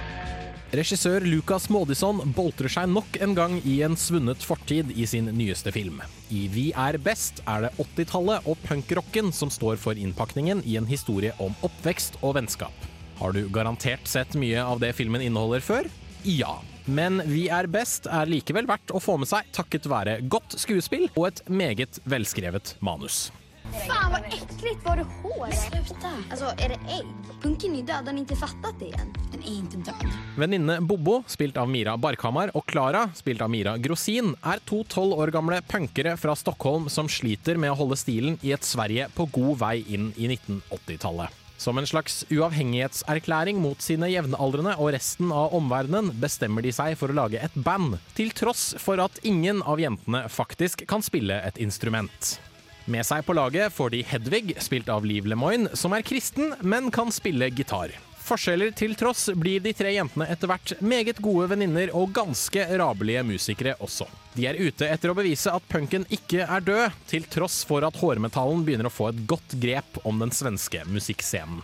Regissør 0.77 1.25
Lucas 1.25 1.69
Maudisson 1.73 2.19
boltrer 2.37 2.69
seg 2.69 2.91
nok 2.91 3.17
en 3.23 3.37
gang 3.39 3.55
i 3.65 3.79
en 3.87 3.95
svunnet 3.97 4.43
fortid 4.45 4.91
i 4.93 5.07
sin 5.09 5.31
nyeste 5.39 5.73
film. 5.73 6.03
I 6.29 6.43
Vi 6.53 6.67
er 6.77 6.99
best 7.01 7.41
er 7.47 7.65
det 7.65 7.71
80-tallet 7.79 8.49
og 8.51 8.59
punkrocken 8.67 9.31
som 9.33 9.53
står 9.53 9.79
for 9.81 9.97
innpakningen 9.97 10.61
i 10.67 10.77
en 10.77 10.89
historie 10.91 11.33
om 11.41 11.55
oppvekst 11.65 12.19
og 12.21 12.37
vennskap. 12.41 12.85
Har 13.23 13.33
du 13.33 13.47
garantert 13.49 14.05
sett 14.11 14.37
mye 14.37 14.61
av 14.61 14.83
det 14.83 14.93
filmen 14.99 15.25
inneholder 15.25 15.65
før? 15.65 15.89
Ja. 16.27 16.59
Men 16.85 17.23
Vi 17.25 17.47
er 17.49 17.71
best 17.71 18.11
er 18.11 18.29
likevel 18.29 18.69
verdt 18.69 18.93
å 18.93 19.01
få 19.01 19.17
med 19.23 19.31
seg 19.31 19.49
takket 19.57 19.89
være 19.89 20.21
godt 20.29 20.59
skuespill 20.61 21.09
og 21.15 21.31
et 21.31 21.45
meget 21.49 22.03
velskrevet 22.05 22.77
manus. 22.85 23.31
Fan 23.73 24.13
vad 24.13 24.21
äckligt, 24.21 24.85
var 24.85 24.97
du 24.97 25.03
hår? 25.23 25.51
Sluta! 25.51 26.13
Alltså 26.31 26.45
är 26.45 26.69
det 26.69 26.75
ägg? 26.75 27.07
Punken 27.43 27.77
är 27.77 27.83
död, 27.83 28.07
har 28.07 28.13
ni 28.13 28.21
inte 28.21 28.37
fattat 28.37 28.75
det 28.79 28.93
än? 28.93 29.15
Den 29.33 29.43
är 29.43 29.59
inte 29.59 29.77
död. 29.77 30.07
Venninne 30.37 30.81
Bobo, 30.81 31.23
spilt 31.27 31.57
av 31.57 31.69
Mira 31.69 31.97
Barkhamar, 31.97 32.51
og 32.57 32.67
Klara, 32.67 33.11
spilt 33.15 33.41
av 33.41 33.51
Mira 33.51 33.77
Grosin, 33.79 34.35
er 34.43 34.63
to 34.65 34.83
tolv 34.89 35.19
år 35.19 35.31
gamle 35.35 35.61
punkere 35.69 36.17
fra 36.17 36.37
Stockholm 36.37 36.89
som 36.89 37.09
sliter 37.09 37.57
med 37.57 37.73
å 37.73 37.79
holde 37.79 37.99
stilen 38.01 38.39
i 38.43 38.53
et 38.57 38.65
Sverige 38.65 39.09
på 39.15 39.29
god 39.33 39.59
vei 39.63 39.77
inn 39.89 40.13
i 40.17 40.31
1980-tallet. 40.35 41.43
Som 41.57 41.79
en 41.79 41.87
slags 41.89 42.25
uavhengighetserklæring 42.29 43.61
mot 43.61 43.81
sine 43.81 44.11
jevnaldrende 44.13 44.75
og 44.77 44.91
resten 44.93 45.31
av 45.33 45.55
omverdenen 45.57 46.11
bestemmer 46.21 46.65
de 46.65 46.73
seg 46.75 46.99
for 47.01 47.13
å 47.13 47.17
lage 47.17 47.41
et 47.41 47.55
band, 47.55 47.97
til 48.17 48.33
tross 48.37 48.75
for 48.81 49.01
at 49.01 49.23
ingen 49.25 49.63
av 49.65 49.81
jentene 49.81 50.27
faktisk 50.29 50.85
kan 50.91 51.05
spille 51.05 51.41
et 51.49 51.57
instrument. 51.63 52.37
Med 52.87 53.03
seg 53.03 53.25
på 53.27 53.35
laget 53.35 53.73
får 53.75 53.91
de 53.91 54.03
Hedvig, 54.07 54.55
spilt 54.63 54.89
av 54.89 55.05
Liv 55.05 55.27
Lemoine, 55.27 55.73
som 55.75 55.95
er 55.97 56.05
kristen, 56.07 56.53
men 56.63 56.93
kan 56.95 57.11
spille 57.11 57.49
gitar. 57.51 57.91
Forskjeller 58.27 58.71
til 58.79 58.95
tross 58.99 59.29
blir 59.39 59.63
de 59.63 59.73
tre 59.75 59.91
jentene 59.95 60.27
etter 60.31 60.51
hvert 60.51 60.73
meget 60.83 61.19
gode 61.23 61.49
venninner 61.51 61.91
og 61.95 62.15
ganske 62.15 62.63
rabelige 62.79 63.25
musikere 63.27 63.75
også. 63.83 64.07
De 64.35 64.47
er 64.47 64.59
ute 64.59 64.87
etter 64.87 65.11
å 65.11 65.19
bevise 65.19 65.51
at 65.51 65.67
punken 65.71 66.07
ikke 66.15 66.47
er 66.47 66.67
død, 66.67 66.99
til 67.11 67.27
tross 67.31 67.61
for 67.67 67.87
at 67.87 67.99
hårmetallen 67.99 68.63
begynner 68.67 68.91
å 68.91 68.95
få 68.95 69.11
et 69.11 69.23
godt 69.31 69.59
grep 69.63 69.99
om 70.07 70.23
den 70.23 70.35
svenske 70.35 70.83
musikkscenen. 70.87 71.63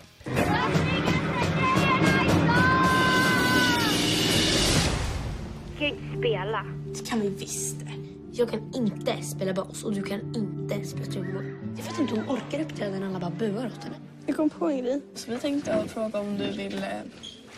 Skal 5.76 5.94
inte 5.94 6.18
spela? 6.18 6.66
Det 6.94 7.06
kan 7.10 7.22
vi 7.22 7.36
visst 7.42 7.86
det. 7.86 8.11
Jag 8.34 8.50
kan 8.50 8.74
inte 8.74 9.22
spela 9.22 9.52
bas 9.52 9.84
och 9.84 9.92
du 9.92 10.02
kan 10.02 10.20
inte 10.36 10.84
spela 10.84 11.06
trummor. 11.06 11.60
Det 11.76 11.82
fattar 11.82 12.02
inte 12.02 12.14
hon 12.14 12.36
orkar 12.36 12.60
uppträda 12.60 12.98
när 12.98 13.06
alla 13.06 13.20
bara 13.20 13.30
buar 13.30 13.66
åt 13.66 13.84
henne. 13.84 13.96
Jag 14.26 14.36
kom 14.36 14.50
på 14.50 14.66
en 14.66 14.78
grej. 14.78 15.00
Så 15.14 15.30
vi 15.30 15.38
tänkte 15.38 15.84
fråga 15.88 16.20
om 16.20 16.38
du 16.38 16.50
vill 16.50 16.74
eh, 16.74 16.88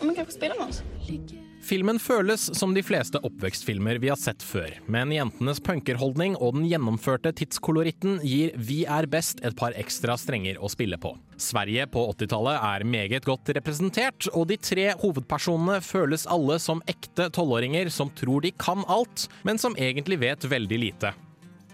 om 0.01 0.07
man 0.07 0.17
kanske 0.17 0.35
spela 0.35 0.55
med 0.55 0.69
oss. 0.69 0.83
Filmen 1.65 1.97
føles 2.03 2.43
som 2.59 2.75
de 2.77 2.83
fleste 2.85 3.17
oppvekstfilmer 3.25 3.97
vi 4.03 4.11
har 4.13 4.19
sett 4.21 4.43
før, 4.45 4.69
men 4.85 5.15
jentenes 5.15 5.63
punkerholdning 5.65 6.37
og 6.37 6.59
den 6.59 6.67
gjennomførte 6.69 7.33
tidskoloritten 7.41 8.19
gir 8.21 8.53
Vi 8.61 8.83
er 8.85 9.09
best 9.09 9.41
et 9.41 9.57
par 9.57 9.73
ekstra 9.81 10.19
strenger 10.21 10.61
å 10.61 10.69
spille 10.69 10.99
på. 11.01 11.15
Sverige 11.41 11.89
på 11.89 12.05
80-tallet 12.13 12.61
er 12.69 12.85
meget 12.85 13.25
godt 13.25 13.55
representert, 13.57 14.29
og 14.37 14.51
de 14.53 14.61
tre 14.61 14.91
hovedpersonene 15.01 15.81
føles 15.81 16.29
alle 16.29 16.61
som 16.61 16.85
ekte 16.91 17.31
tolvåringer 17.33 17.89
som 17.89 18.13
tror 18.13 18.45
de 18.45 18.53
kan 18.61 18.85
alt, 18.85 19.31
men 19.49 19.61
som 19.61 19.77
egentlig 19.81 20.21
vet 20.21 20.45
veldig 20.45 20.85
lite. 20.85 21.17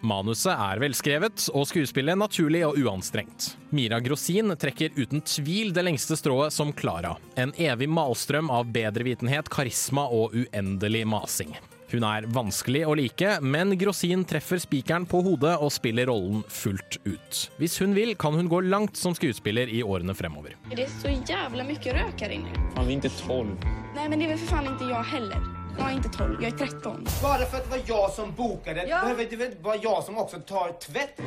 Manuset 0.00 0.54
er 0.54 0.80
velskrevet, 0.80 1.48
og 1.52 1.66
skuespillet 1.68 2.16
naturlig 2.18 2.62
og 2.64 2.78
uanstrengt. 2.80 3.54
Mira 3.76 4.00
Grosin 4.00 4.54
trekker 4.56 4.96
uten 4.96 5.20
tvil 5.20 5.74
det 5.76 5.84
lengste 5.84 6.16
strået 6.16 6.54
som 6.56 6.72
Klara. 6.72 7.16
En 7.36 7.52
evig 7.60 7.88
malstrøm 7.90 8.48
av 8.50 8.70
bedrevitenhet, 8.72 9.50
karisma 9.52 10.06
og 10.08 10.32
uendelig 10.36 11.04
masing. 11.08 11.52
Hun 11.90 12.04
er 12.06 12.26
vanskelig 12.30 12.84
å 12.86 12.94
like, 12.94 13.32
men 13.42 13.74
Grosin 13.78 14.22
treffer 14.24 14.62
spikeren 14.62 15.08
på 15.10 15.20
hodet 15.26 15.56
og 15.58 15.72
spiller 15.74 16.06
rollen 16.08 16.44
fullt 16.48 17.00
ut. 17.02 17.44
Hvis 17.58 17.80
hun 17.82 17.96
vil, 17.98 18.14
kan 18.14 18.38
hun 18.38 18.48
gå 18.48 18.62
langt 18.70 18.96
som 18.96 19.16
skuespiller 19.18 19.68
i 19.68 19.82
årene 19.82 20.14
fremover. 20.14 20.54
Det 20.70 20.86
er 20.86 20.98
så 21.00 21.12
jævla 21.12 21.66
mye 21.66 21.96
røk 21.98 22.22
her 22.22 22.38
inne. 22.38 22.68
Han 22.76 22.86
vi 22.86 22.92
är 22.92 22.96
inte 22.96 23.16
tolv. 23.26 23.56
Nei, 23.96 24.08
men 24.08 24.20
det 24.20 24.30
er 24.30 24.36
vel 24.36 24.44
for 24.44 24.54
faen 24.54 24.70
ikke 24.70 24.94
jeg 24.94 25.10
heller. 25.16 25.59
Jag 25.80 25.90
är 25.90 25.94
inte 25.96 26.08
12, 26.08 26.36
jag 26.42 26.52
är 26.52 26.56
13. 26.56 27.06
Bara 27.22 27.46
för 27.46 27.56
att 27.56 27.64
det 27.64 27.70
var 27.70 27.82
jag 27.86 28.10
som 28.10 28.34
bokade 28.34 28.86
Ja. 28.88 29.00
behöver 29.00 29.26
det 29.30 29.36
väl 29.36 29.54
vara 29.62 29.76
jag 29.76 30.04
som 30.04 30.18
också 30.18 30.36
tar 30.36 30.72
tvätt? 30.72 31.20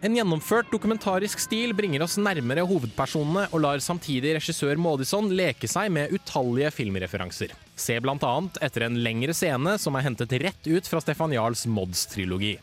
En 0.00 0.16
gjennomført 0.16 0.70
dokumentarisk 0.70 1.38
stil 1.38 1.74
bringer 1.74 2.02
oss 2.02 2.14
nærmere 2.16 2.62
hovedpersonene 2.68 3.48
og 3.50 3.60
lar 3.64 3.82
samtidig 3.82 4.36
regissør 4.36 4.78
Maudisson 4.78 5.32
leke 5.34 5.66
seg 5.68 5.90
med 5.90 6.12
utallige 6.14 6.70
filmreferanser. 6.70 7.50
Se 7.74 7.98
annet 7.98 8.60
etter 8.62 8.86
en 8.86 9.02
lengre 9.02 9.34
scene 9.34 9.78
som 9.82 9.96
er 9.96 10.06
hentet 10.06 10.32
rett 10.46 10.66
ut 10.66 10.86
fra 10.86 11.00
Stefan 11.00 11.32
Jarls 11.34 11.66
Mods-trilogi. 11.66 12.58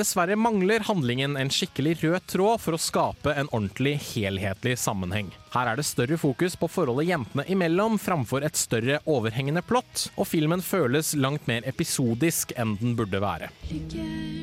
Dessverre 0.00 0.36
mangler 0.36 0.80
handlingen 0.80 1.36
en 1.36 1.50
skikkelig 1.52 1.98
rød 2.00 2.24
tråd 2.32 2.62
for 2.62 2.72
å 2.72 2.80
skape 2.80 3.34
en 3.36 3.50
ordentlig 3.52 3.98
helhetlig 4.14 4.78
sammenheng. 4.80 5.28
Her 5.52 5.68
er 5.68 5.76
det 5.76 5.84
større 5.84 6.16
fokus 6.16 6.56
på 6.56 6.70
forholdet 6.72 7.10
jentene 7.10 7.44
imellom 7.52 8.00
framfor 8.00 8.46
et 8.48 8.56
større 8.56 9.02
overhengende 9.04 9.60
plott, 9.60 10.06
og 10.16 10.30
filmen 10.30 10.64
føles 10.64 11.12
langt 11.20 11.44
mer 11.50 11.68
episodisk 11.68 12.56
enn 12.56 12.78
den 12.80 12.96
burde 12.96 13.20
være. 13.20 13.52
Runt 13.68 14.39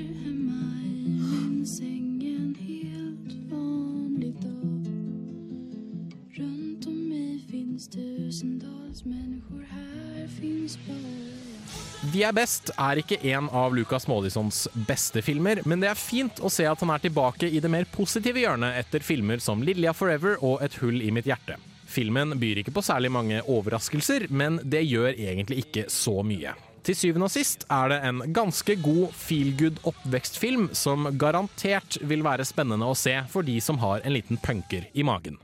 Vi 12.18 12.24
er 12.26 12.34
best 12.34 12.72
er 12.82 12.98
ikke 12.98 13.20
en 13.30 13.46
av 13.54 13.76
Lucas 13.78 14.08
Maudissons 14.10 14.64
beste 14.88 15.22
filmer, 15.22 15.60
men 15.70 15.84
det 15.84 15.92
er 15.92 16.00
fint 16.02 16.40
å 16.42 16.50
se 16.50 16.64
at 16.66 16.80
han 16.82 16.90
er 16.90 17.02
tilbake 17.04 17.46
i 17.46 17.60
det 17.62 17.70
mer 17.70 17.86
positive 17.94 18.42
hjørnet 18.42 18.74
etter 18.80 19.04
filmer 19.06 19.38
som 19.44 19.62
Lilja 19.62 19.92
Forever 19.94 20.40
og 20.42 20.64
Et 20.66 20.74
hull 20.82 21.04
i 21.06 21.12
mitt 21.14 21.28
hjerte. 21.30 21.60
Filmen 21.86 22.34
byr 22.42 22.64
ikke 22.64 22.72
på 22.74 22.82
særlig 22.82 23.12
mange 23.14 23.44
overraskelser, 23.46 24.26
men 24.34 24.58
det 24.66 24.82
gjør 24.88 25.12
egentlig 25.14 25.60
ikke 25.62 25.84
så 25.94 26.24
mye. 26.26 26.56
Til 26.88 26.98
syvende 26.98 27.28
og 27.28 27.34
sist 27.36 27.68
er 27.70 27.92
det 27.94 28.00
en 28.10 28.24
ganske 28.34 28.78
god 28.82 29.14
feel 29.14 29.52
good 29.60 29.78
oppvekstfilm 29.86 30.72
som 30.74 31.12
garantert 31.22 32.00
vil 32.02 32.26
være 32.26 32.48
spennende 32.50 32.88
å 32.90 32.96
se 32.98 33.14
for 33.30 33.46
de 33.46 33.60
som 33.62 33.78
har 33.84 34.02
en 34.02 34.16
liten 34.16 34.42
punker 34.42 34.90
i 34.98 35.06
magen. 35.06 35.38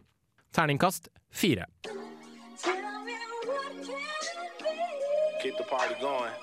Terningkast 0.57 1.11
fire. 1.29 1.69
Keep 5.43 5.57
the 5.59 5.67
party 5.69 6.01
going. 6.01 6.33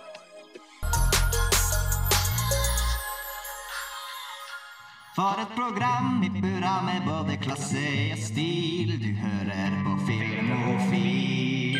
For 5.16 5.40
et 5.42 5.50
program 5.56 6.20
i 6.24 6.30
burra 6.40 6.76
med 6.86 7.02
både 7.06 7.34
klasse 7.42 7.80
og 8.14 8.20
stil. 8.22 8.92
Du 9.02 9.08
hører 9.18 9.74
på 9.84 9.94
Filmofil. 10.06 11.78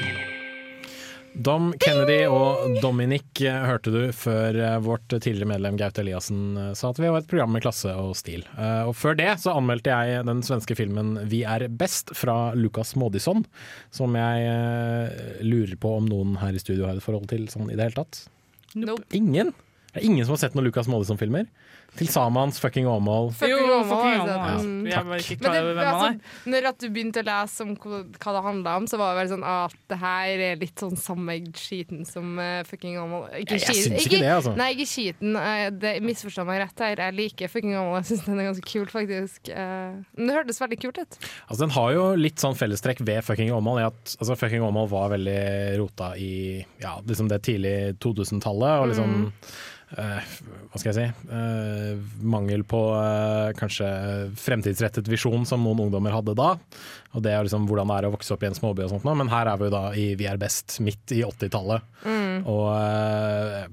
Dom 1.41 1.71
Kennedy 1.81 2.25
og 2.29 2.75
Dominic 2.83 3.41
eh, 3.49 3.63
hørte 3.65 3.93
du 3.95 4.01
før 4.13 4.59
eh, 4.61 4.75
vårt 4.85 5.07
tidligere 5.15 5.49
medlem 5.55 5.79
Gaute 5.81 6.03
Eliassen 6.03 6.43
eh, 6.59 6.73
sa 6.77 6.91
at 6.91 6.99
vi 7.01 7.09
var 7.09 7.23
et 7.23 7.31
program 7.31 7.55
med 7.55 7.63
klasse 7.65 7.95
og 7.97 8.13
stil. 8.19 8.43
Eh, 8.59 8.83
Og 8.91 8.93
før 8.99 9.17
det 9.17 9.31
så 9.41 9.55
anmeldte 9.57 9.95
jeg 9.95 10.27
den 10.29 10.43
svenske 10.45 10.77
filmen 10.77 11.15
Vi 11.31 11.41
er 11.49 11.65
best 11.71 12.13
fra 12.19 12.51
Lukas 12.59 12.93
Maudisson, 12.99 13.47
som 13.95 14.19
jeg 14.19 15.41
lurer 15.47 15.79
på 15.81 15.95
om 16.03 16.11
noen 16.11 16.37
her 16.43 16.53
i 16.53 16.61
studio 16.61 16.91
har 16.91 16.99
et 17.01 17.07
forhold 17.07 17.31
til 17.33 17.47
sånn 17.49 17.71
i 17.73 17.79
det 17.79 17.89
hele 17.89 18.03
tatt. 18.03 18.25
Nope. 18.77 19.07
Ingen? 19.17 19.55
Det 19.95 20.03
er 20.03 20.11
ingen 20.11 20.27
som 20.27 20.37
har 20.37 20.43
sett 20.45 20.59
noen 20.59 20.69
Lukas 20.69 20.91
Maudisson-filmer? 20.93 21.49
Til 21.99 22.07
Samans 22.09 22.59
fucking 22.63 22.87
Åmål. 22.87 23.33
Jo, 23.43 23.57
fucking. 23.85 24.21
Åmål, 24.23 24.61
Mm. 24.61 24.87
Jeg 24.91 25.05
var 25.07 25.17
ikke 25.19 25.37
klar 25.41 25.57
over 25.61 25.75
hvem 25.75 25.85
han 25.85 25.87
er. 25.87 26.15
altså, 26.15 26.47
når 26.53 26.67
at 26.71 26.79
du 26.79 26.87
begynte 26.91 27.21
å 27.23 27.27
lese 27.27 27.61
om 27.65 27.75
hva, 27.77 27.99
det 28.37 28.43
handla 28.45 28.77
om, 28.77 28.87
så 28.87 28.97
var 29.01 29.15
det 29.15 29.19
vel 29.21 29.31
sånn 29.39 29.45
at 29.47 29.75
det 29.89 29.99
her 29.99 30.43
er 30.47 30.57
litt 30.61 30.77
sånn 30.77 30.97
samme 30.97 31.35
skiten 31.55 32.05
som 32.07 32.39
uh, 32.39 32.63
fucking 32.65 32.97
Åmål. 32.97 33.27
Ikke 33.43 33.59
Jeg- 33.59 33.67
jeg 33.67 33.85
syns 33.91 34.07
ikke 34.07 34.21
det, 34.21 34.31
altså. 34.31 34.55
Nei, 34.57 34.71
ikke 34.75 34.87
skiten. 34.89 35.37
Uh, 35.37 35.71
det 35.71 36.03
Misforstå 36.03 36.47
meg 36.47 36.61
rett 36.63 36.79
her. 36.79 36.97
Jeg 36.97 37.15
liker 37.19 37.49
fucking 37.49 37.75
Åmål. 37.75 37.99
Jeg 38.01 38.09
syns 38.13 38.25
den 38.27 38.39
er 38.41 38.49
ganske 38.53 38.69
kul, 38.73 38.87
faktisk. 38.87 39.51
Uh, 39.51 40.05
men 40.17 40.27
det 40.31 40.37
hørtes 40.39 40.61
veldig 40.61 40.81
kult 40.81 40.99
ut. 41.03 41.19
Altså, 41.51 41.59
den 41.67 41.71
har 41.71 41.93
jo 41.93 42.07
litt 42.17 42.37
sånn 42.37 42.55
fellestrekk 42.57 43.01
ved 43.05 43.25
fucking 43.25 43.51
Åmål. 43.51 43.83
altså, 43.93 44.37
Fucking 44.39 44.63
Åmål 44.63 44.89
var 44.89 45.11
veldig 45.11 45.79
rota 45.79 46.15
i 46.17 46.65
ja, 46.81 47.01
liksom 47.05 47.29
det 47.29 47.43
tidlig 47.43 47.99
2000-tallet. 47.99 48.81
Og 48.81 48.89
liksom 48.95 49.11
Mm. 49.11 49.33
Eh, 49.99 50.31
Hva 50.71 50.81
skal 50.81 50.91
jeg 50.93 50.97
si? 50.99 51.29
eh, 51.35 51.99
mangel 52.23 52.63
på 52.69 52.81
eh, 52.99 53.51
kanskje 53.59 53.89
fremtidsrettet 54.39 55.09
visjon 55.11 55.47
som 55.49 55.63
noen 55.65 55.87
ungdommer 55.87 56.15
hadde 56.15 56.37
da. 56.39 56.53
Og 57.17 57.25
det 57.25 57.33
er 57.35 57.43
liksom 57.47 57.67
hvordan 57.67 57.91
det 57.91 57.97
er 57.99 58.09
å 58.11 58.15
vokse 58.15 58.35
opp 58.37 58.45
i 58.45 58.51
en 58.51 58.55
småby 58.59 58.85
og 58.87 58.93
sånt 58.95 59.07
nå. 59.09 59.17
Men 59.19 59.33
her 59.33 59.51
er 59.51 59.59
vi 59.59 59.67
jo 59.67 59.75
da 59.75 59.85
i 59.99 60.07
Vi 60.21 60.29
er 60.31 60.39
best, 60.41 60.79
midt 60.85 61.17
i 61.17 61.25
80-tallet. 61.27 61.83
Mm. 62.07 62.47
Og 62.49 62.69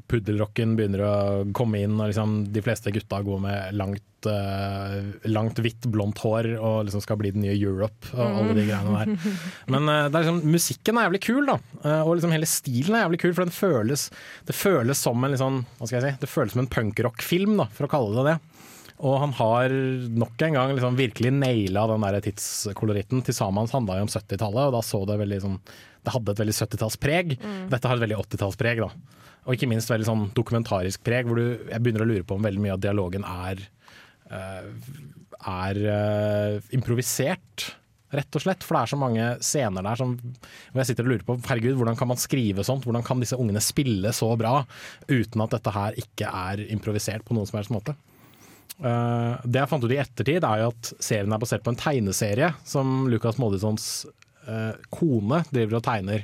puddelrocken 0.09 0.75
begynner 0.77 1.03
å 1.03 1.15
komme 1.57 1.81
inn, 1.83 1.95
og 1.99 2.11
liksom 2.11 2.39
de 2.53 2.63
fleste 2.65 2.93
gutta 2.95 3.19
går 3.25 3.39
med 3.43 3.77
langt, 3.77 4.27
uh, 4.29 4.97
langt 5.29 5.61
hvitt, 5.63 5.87
blondt 5.93 6.21
hår 6.23 6.51
og 6.55 6.87
liksom 6.87 7.03
skal 7.03 7.19
bli 7.21 7.33
den 7.35 7.45
nye 7.45 7.55
Europe 7.55 8.11
og 8.15 8.25
alle 8.25 8.57
de 8.57 8.67
greiene 8.67 8.99
der. 9.01 9.31
Men 9.73 9.89
uh, 9.89 10.03
det 10.07 10.19
er 10.19 10.27
liksom, 10.27 10.43
musikken 10.57 10.99
er 10.99 11.07
jævlig 11.07 11.23
kul, 11.27 11.41
da. 11.49 11.57
Eh, 11.83 12.01
og 12.01 12.13
liksom 12.15 12.35
hele 12.35 12.49
stilen 12.49 12.97
er 12.97 13.05
jævlig 13.05 13.23
kul, 13.25 13.33
for 13.33 13.47
den 13.47 13.57
føles, 13.57 14.09
det 14.47 14.57
føles 14.57 15.01
som 15.07 15.23
en 15.23 15.35
liksom, 15.35 15.63
hva 15.79 15.89
skal 15.89 15.99
jeg 15.99 16.05
si, 16.07 16.21
det 16.23 16.31
føles 16.31 16.55
som 16.55 16.63
en 16.65 16.71
punkrock-film, 16.77 17.65
for 17.73 17.87
å 17.87 17.91
kalle 17.91 18.19
det 18.19 18.29
det. 18.31 18.37
Og 19.05 19.19
han 19.21 19.33
har 19.37 19.73
nok 20.17 20.41
en 20.41 20.55
gang 20.57 20.71
liksom 20.73 20.95
virkelig 20.97 21.29
naila 21.35 21.85
den 21.91 22.05
der 22.07 22.23
tidskoloritten. 22.25 23.21
Til 23.25 23.35
sammen 23.37 23.69
handla 23.69 23.99
jo 23.99 24.07
om 24.07 24.09
70-tallet, 24.09 24.69
og 24.69 24.73
da 24.73 24.81
så 24.81 25.03
det 25.05 25.19
veldig 25.21 25.43
sånn 25.43 25.59
Det 26.07 26.15
hadde 26.15 26.33
et 26.33 26.41
veldig 26.43 26.57
70-tallspreg. 26.57 27.37
Mm. 27.37 27.61
Dette 27.73 27.91
har 27.91 27.99
et 27.99 28.05
veldig 28.07 28.19
80-tallspreg, 28.23 28.83
da. 28.85 29.17
Og 29.47 29.55
ikke 29.55 29.69
minst 29.71 29.91
veldig 29.91 30.07
sånn 30.07 30.25
dokumentarisk 30.35 31.03
preg, 31.07 31.27
hvor 31.27 31.39
du, 31.39 31.67
jeg 31.67 31.83
begynner 31.83 32.03
å 32.03 32.09
lure 32.09 32.27
på 32.27 32.35
om 32.35 32.47
veldig 32.47 32.63
mye 32.63 32.75
av 32.75 32.83
dialogen 32.83 33.27
er 33.27 33.61
eh, 34.31 34.71
er 35.37 35.79
eh, 35.91 36.71
improvisert. 36.75 37.67
Rett 38.15 38.37
og 38.39 38.43
slett, 38.43 38.63
for 38.63 38.77
det 38.77 38.81
er 38.81 38.91
så 38.93 38.99
mange 38.99 39.23
scener 39.43 39.83
der 39.83 39.99
som, 39.99 40.13
hvor 40.15 40.79
jeg 40.79 40.89
sitter 40.91 41.07
og 41.07 41.11
lurer 41.11 41.25
på 41.27 41.35
herregud, 41.49 41.75
hvordan 41.75 41.97
kan 41.99 42.07
man 42.07 42.19
skrive 42.21 42.63
sånt? 42.63 42.87
Hvordan 42.87 43.03
kan 43.03 43.19
disse 43.19 43.35
ungene 43.35 43.63
spille 43.63 44.13
så 44.15 44.31
bra 44.39 44.61
uten 45.09 45.43
at 45.43 45.57
dette 45.57 45.73
her 45.75 45.97
ikke 45.99 46.31
er 46.31 46.63
improvisert 46.71 47.27
på 47.27 47.35
noen 47.35 47.49
som 47.49 47.59
helst 47.59 47.73
måte? 47.75 47.97
Uh, 48.77 49.41
det 49.43 49.59
jeg 49.59 49.69
fant 49.71 49.83
ut 49.83 49.91
i 49.91 49.99
ettertid, 49.99 50.45
er 50.45 50.61
jo 50.61 50.69
at 50.69 50.91
serien 51.03 51.33
er 51.35 51.41
basert 51.41 51.65
på 51.65 51.73
en 51.73 51.79
tegneserie 51.81 52.51
som 52.67 53.09
Lucas 53.11 53.39
Moodysons 53.41 54.05
kone 54.93 55.41
driver 55.51 55.79
og 55.79 55.83
tegner. 55.87 56.23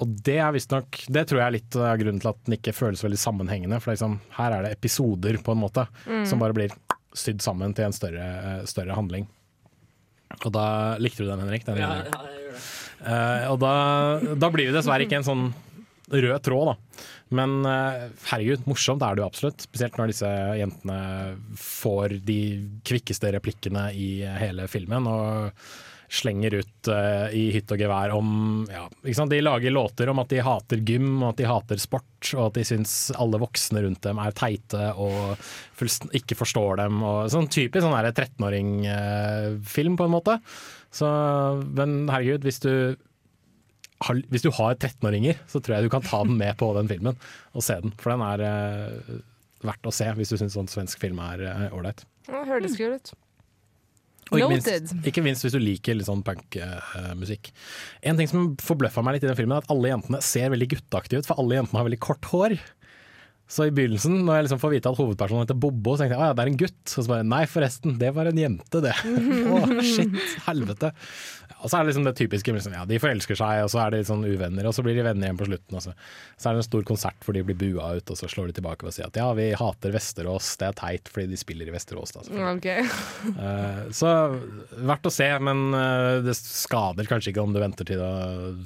Og 0.00 0.14
det 0.24 0.38
er 0.40 0.52
visstnok 0.54 1.02
Det 1.12 1.26
tror 1.28 1.40
jeg 1.42 1.46
er 1.46 1.54
litt 1.58 1.76
av 1.76 1.98
grunnen 2.00 2.20
til 2.22 2.30
at 2.30 2.38
den 2.46 2.56
ikke 2.56 2.72
føles 2.76 3.02
veldig 3.04 3.18
sammenhengende. 3.20 3.80
For 3.84 3.92
liksom, 3.92 4.18
her 4.38 4.56
er 4.56 4.64
det 4.64 4.72
episoder, 4.78 5.36
på 5.44 5.52
en 5.52 5.60
måte, 5.60 5.86
Mm. 6.06 6.24
som 6.26 6.40
bare 6.40 6.56
blir 6.56 6.72
sydd 7.16 7.42
sammen 7.42 7.74
til 7.74 7.84
en 7.88 7.92
større, 7.96 8.24
eh, 8.24 8.64
større 8.70 8.94
handling. 8.96 9.26
Og 10.44 10.52
da 10.54 10.96
likte 11.02 11.24
du 11.24 11.28
den, 11.28 11.40
Henrik? 11.42 11.64
Den 11.66 11.76
Ja, 11.82 11.88
ja, 11.96 12.04
jeg 12.04 12.44
gjør 12.46 12.54
det. 12.54 12.62
Uh, 13.00 13.50
og 13.52 13.58
da, 13.60 13.74
da 14.36 14.50
blir 14.52 14.68
det 14.70 14.76
dessverre 14.76 15.06
ikke 15.06 15.16
en 15.18 15.26
sånn 15.26 15.44
rød 16.10 16.42
tråd, 16.42 16.70
da. 16.70 17.04
Men 17.34 17.60
uh, 17.66 18.08
herregud, 18.30 18.64
morsomt 18.66 19.02
er 19.02 19.14
det 19.16 19.22
jo 19.22 19.28
absolutt. 19.28 19.62
Spesielt 19.66 19.96
når 19.98 20.12
disse 20.12 20.30
jentene 20.58 20.98
får 21.56 22.16
de 22.26 22.40
kvikkeste 22.86 23.30
replikkene 23.36 23.88
i 23.94 24.10
hele 24.42 24.66
filmen. 24.70 25.06
Og 25.10 25.50
slenger 26.10 26.56
ut 26.58 26.88
uh, 26.90 27.28
i 27.36 27.46
hytt 27.54 27.70
og 27.70 27.80
gevær 27.80 28.14
om 28.16 28.30
ja, 28.70 28.82
ikke 29.04 29.16
sant? 29.16 29.30
De 29.30 29.42
lager 29.42 29.74
låter 29.74 30.10
om 30.10 30.22
at 30.22 30.32
de 30.32 30.40
hater 30.42 30.82
gym, 30.86 31.12
og 31.20 31.28
at 31.32 31.42
de 31.42 31.48
hater 31.50 31.82
sport, 31.82 32.32
og 32.34 32.48
at 32.48 32.58
de 32.58 32.64
syns 32.66 32.94
alle 33.14 33.38
voksne 33.40 33.84
rundt 33.84 34.02
dem 34.06 34.18
er 34.22 34.34
teite 34.36 34.90
og 34.98 35.38
ikke 36.16 36.38
forstår 36.38 36.82
dem. 36.82 36.98
Og 37.06 37.30
sånn 37.32 37.48
typisk 37.52 37.86
sånn 37.86 37.94
der 37.94 38.10
13-åring-film, 38.10 39.96
på 39.96 40.08
en 40.08 40.14
måte. 40.16 40.40
Så, 40.90 41.06
men 41.78 42.02
herregud, 42.10 42.44
hvis 42.46 42.60
du 42.64 42.74
hvis 44.08 44.44
du 44.44 44.48
har 44.56 44.78
13-åringer, 44.78 45.42
så 45.50 45.60
tror 45.60 45.76
jeg 45.76 45.86
du 45.86 45.92
kan 45.92 46.04
ta 46.04 46.22
den 46.24 46.38
med 46.40 46.56
på 46.60 46.70
den 46.76 46.88
filmen 46.88 47.18
og 47.52 47.64
se 47.64 47.76
den. 47.82 47.92
For 48.00 48.14
den 48.14 48.24
er 48.24 48.44
eh, 48.46 49.18
verdt 49.66 49.88
å 49.88 49.92
se 49.92 50.08
hvis 50.16 50.32
du 50.32 50.38
syns 50.40 50.56
sånn 50.56 50.70
svensk 50.72 51.02
film 51.02 51.20
er 51.20 51.44
eh, 51.44 51.66
ålreit. 51.76 52.06
Ja, 52.30 52.46
høres 52.48 52.78
kul 52.80 52.96
ut. 52.96 53.12
Og 54.30 54.38
ikke 54.38 54.50
minst, 54.52 54.92
ikke 55.10 55.22
minst 55.26 55.44
hvis 55.44 55.54
du 55.56 55.60
liker 55.62 55.96
litt 55.98 56.06
sånn 56.06 56.22
punkmusikk. 56.26 57.50
en 58.06 58.20
ting 58.20 58.30
som 58.30 58.50
forbløffa 58.62 59.02
meg 59.02 59.16
litt 59.16 59.26
i 59.26 59.30
den 59.30 59.38
filmen, 59.38 59.56
er 59.58 59.64
at 59.64 59.72
alle 59.74 59.90
jentene 59.90 60.20
ser 60.22 60.52
veldig 60.54 60.68
gutteaktige 60.76 61.22
ut, 61.22 61.30
for 61.30 61.42
alle 61.42 61.58
jentene 61.58 61.80
har 61.80 61.88
veldig 61.88 62.02
kort 62.04 62.30
hår. 62.30 62.54
Så 63.50 63.66
i 63.66 63.72
begynnelsen, 63.74 64.20
når 64.22 64.36
jeg 64.36 64.46
liksom 64.46 64.62
får 64.62 64.74
vite 64.76 64.90
at 64.92 64.98
hovedpersonen 65.00 65.42
heter 65.42 65.58
Bobbo, 65.58 65.96
så 65.96 66.04
tenkte 66.04 66.14
jeg 66.14 66.22
at 66.22 66.30
ja, 66.30 66.36
det 66.38 66.44
er 66.44 66.50
en 66.52 66.60
gutt. 66.60 66.80
Og 66.86 67.02
så 67.02 67.10
bare 67.10 67.26
nei, 67.26 67.42
forresten, 67.50 67.96
det 67.98 68.12
var 68.14 68.30
en 68.30 68.38
jente, 68.38 68.82
det. 68.84 68.94
Å, 69.56 69.60
shit, 69.82 70.14
helvete. 70.46 70.92
Og 71.60 71.66
så 71.68 71.76
er 71.76 71.82
det 71.82 71.90
liksom 71.90 72.06
det 72.06 72.14
typiske, 72.16 72.52
liksom, 72.54 72.76
ja, 72.78 72.84
de 72.88 73.00
forelsker 73.02 73.36
seg, 73.36 73.64
og 73.66 73.72
så 73.72 73.82
er 73.82 73.92
de 73.92 74.00
litt 74.00 74.08
sånn 74.08 74.22
uvenner, 74.24 74.68
og 74.70 74.76
så 74.76 74.84
blir 74.86 74.94
de 74.96 75.04
venner 75.04 75.28
igjen 75.28 75.40
på 75.40 75.48
slutten. 75.48 75.80
Så, 75.82 75.92
så 76.38 76.48
er 76.48 76.56
det 76.56 76.62
en 76.62 76.68
stor 76.68 76.86
konsert 76.88 77.26
hvor 77.26 77.36
de 77.36 77.42
blir 77.48 77.58
bua 77.58 77.90
ut, 77.98 78.12
og 78.14 78.20
så 78.20 78.30
slår 78.30 78.52
de 78.52 78.56
tilbake 78.60 78.86
og 78.86 78.94
sier 78.94 79.10
at 79.10 79.18
ja, 79.18 79.26
vi 79.36 79.50
hater 79.58 79.92
Vesterås, 79.98 80.54
det 80.62 80.70
er 80.70 80.78
teit 80.78 81.10
fordi 81.10 81.26
de 81.34 81.40
spiller 81.40 81.68
i 81.68 81.74
Vesterås. 81.74 82.14
Da, 82.16 82.26
Okay. 82.30 82.86
Ok. 82.86 83.36
Eh, 83.50 83.86
så 83.94 84.08
verdt 84.84 85.06
å 85.08 85.12
se, 85.12 85.26
men 85.42 85.74
uh, 85.74 86.20
det 86.24 86.34
skader 86.36 87.06
kanskje 87.08 87.32
ikke 87.32 87.42
om 87.42 87.54
du 87.54 87.60
venter 87.62 87.86
til 87.88 88.00
å 88.02 88.10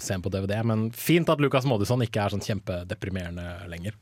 se 0.03 0.13
den 0.13 0.25
på 0.25 0.33
DVD. 0.33 0.57
Men 0.67 0.87
fint 0.97 1.31
at 1.31 1.41
Lukas 1.43 1.67
Modisson 1.69 2.03
ikke 2.05 2.25
er 2.25 2.35
sånn 2.35 2.45
kjempedeprimerende 2.45 3.69
lenger. 3.71 3.97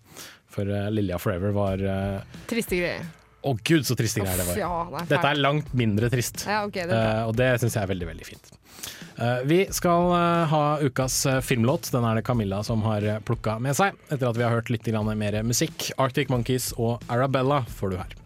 For 0.53 0.69
uh, 0.69 0.87
Lilja 0.93 1.19
Forever 1.23 1.55
var 1.57 1.83
uh, 1.83 2.39
Triste 2.51 2.79
greier. 2.79 3.05
Å 3.43 3.57
gud, 3.59 3.83
så 3.83 3.97
triste 3.99 4.23
greier 4.23 4.39
det 4.39 4.47
var. 4.47 4.59
ja, 4.61 4.75
det 4.87 5.01
er 5.01 5.09
Dette 5.17 5.31
er 5.33 5.39
langt 5.41 5.73
mindre 5.75 6.07
trist. 6.13 6.45
Ja, 6.47 6.61
okay, 6.69 6.87
det 6.87 6.95
uh. 6.95 7.07
Eh, 7.09 7.23
og 7.27 7.35
det 7.39 7.49
syns 7.59 7.75
jeg 7.75 7.83
er 7.83 7.91
veldig, 7.91 8.07
veldig 8.13 8.27
fint. 8.29 8.53
Eh, 9.19 9.41
vi 9.51 9.59
skal 9.75 10.15
ha 10.53 10.63
ukas 10.79 11.17
filmlåt. 11.43 11.91
Den 11.91 12.07
er 12.07 12.21
det 12.21 12.25
Camilla 12.29 12.63
som 12.67 12.85
har 12.87 13.03
uh, 13.03 13.19
plukka 13.27 13.59
med 13.63 13.75
seg. 13.79 13.99
Etter 14.15 14.31
at 14.31 14.39
vi 14.39 14.47
har 14.47 14.55
hørt 14.55 14.71
litt 14.71 14.87
grann 14.87 15.11
mer 15.19 15.41
musikk. 15.43 15.91
Arctic 15.99 16.31
Monkeys 16.31 16.71
og 16.79 17.03
Arabella 17.11 17.65
får 17.67 17.97
du 17.97 17.99
her. 17.99 18.19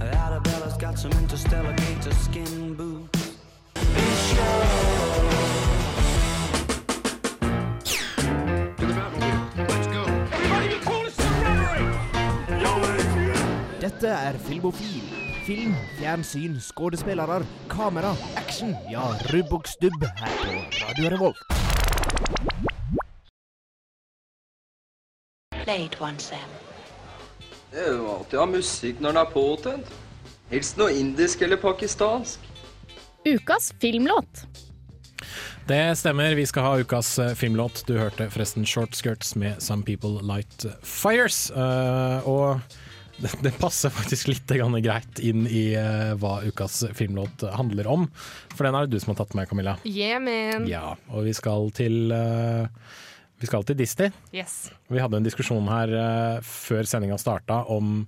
Arabella's 0.00 0.80
got 0.80 0.98
some 0.98 1.12
interstellar 1.20 1.76
gator 1.76 2.14
skin 2.14 2.74
boots. 2.74 3.21
Dette 13.82 14.06
er 14.06 14.36
Filmofil. 14.38 15.02
Film, 15.42 15.72
fjernsyn, 15.98 16.52
skuespillere, 16.62 17.40
kamera, 17.66 18.12
action. 18.38 18.76
Ja, 18.86 19.08
rubb 19.32 19.56
og 19.56 19.64
stubb 19.66 20.04
her 20.06 20.34
på 20.38 20.52
Radio 20.84 21.08
Revolt. 21.10 21.40
Play 25.64 25.88
it 25.88 25.96
once, 25.98 26.28
Sam. 26.28 26.52
Det 27.72 27.82
er 27.82 27.96
jo 27.96 28.06
alltid 28.12 28.38
å 28.38 28.44
ha 28.44 28.52
musikk 28.52 29.02
når 29.02 29.16
den 29.16 29.20
er 29.24 29.32
påtent. 29.34 29.90
Helst 30.52 30.78
noe 30.78 30.94
indisk 30.94 31.42
eller 31.42 31.58
pakistansk. 31.58 32.46
Ukas 33.26 33.72
filmlåt. 33.82 34.44
Det 35.66 35.80
stemmer, 35.98 36.36
vi 36.38 36.46
skal 36.46 36.68
ha 36.68 36.78
ukas 36.78 37.16
eh, 37.18 37.34
filmlåt. 37.34 37.82
Du 37.90 37.96
hørte 37.98 38.30
forresten 38.30 38.62
Short 38.62 38.94
Skirts 38.94 39.34
med 39.34 39.58
Some 39.58 39.82
People 39.82 40.22
Light 40.22 40.68
Fires. 40.86 41.48
Uh, 41.50 42.22
og 42.30 42.78
det 43.44 43.52
passer 43.60 43.92
faktisk 43.94 44.32
litt 44.32 44.52
greit 44.82 45.22
inn 45.22 45.46
i 45.46 45.72
eh, 45.78 46.12
hva 46.18 46.40
ukas 46.42 46.82
filmlåt 46.96 47.44
handler 47.54 47.88
om. 47.90 48.08
For 48.56 48.66
den 48.66 48.74
er 48.74 48.86
det 48.86 48.96
du 48.96 49.02
som 49.02 49.14
har 49.14 49.22
tatt 49.22 49.36
med, 49.38 49.48
Camilla. 49.50 49.76
Yeah, 49.84 50.22
man. 50.22 50.66
Ja, 50.70 50.96
og 51.12 51.26
vi 51.28 51.34
skal 51.36 51.70
til 51.76 52.12
eh, 52.14 52.66
Vi 53.42 53.48
skal 53.50 53.64
til 53.66 53.78
Disney. 53.78 54.12
Yes. 54.34 54.70
Vi 54.92 55.02
hadde 55.02 55.20
en 55.20 55.26
diskusjon 55.26 55.68
her 55.72 55.92
uh, 55.96 56.38
før 56.46 56.88
sendinga 56.88 57.18
starta 57.20 57.62
om 57.72 58.04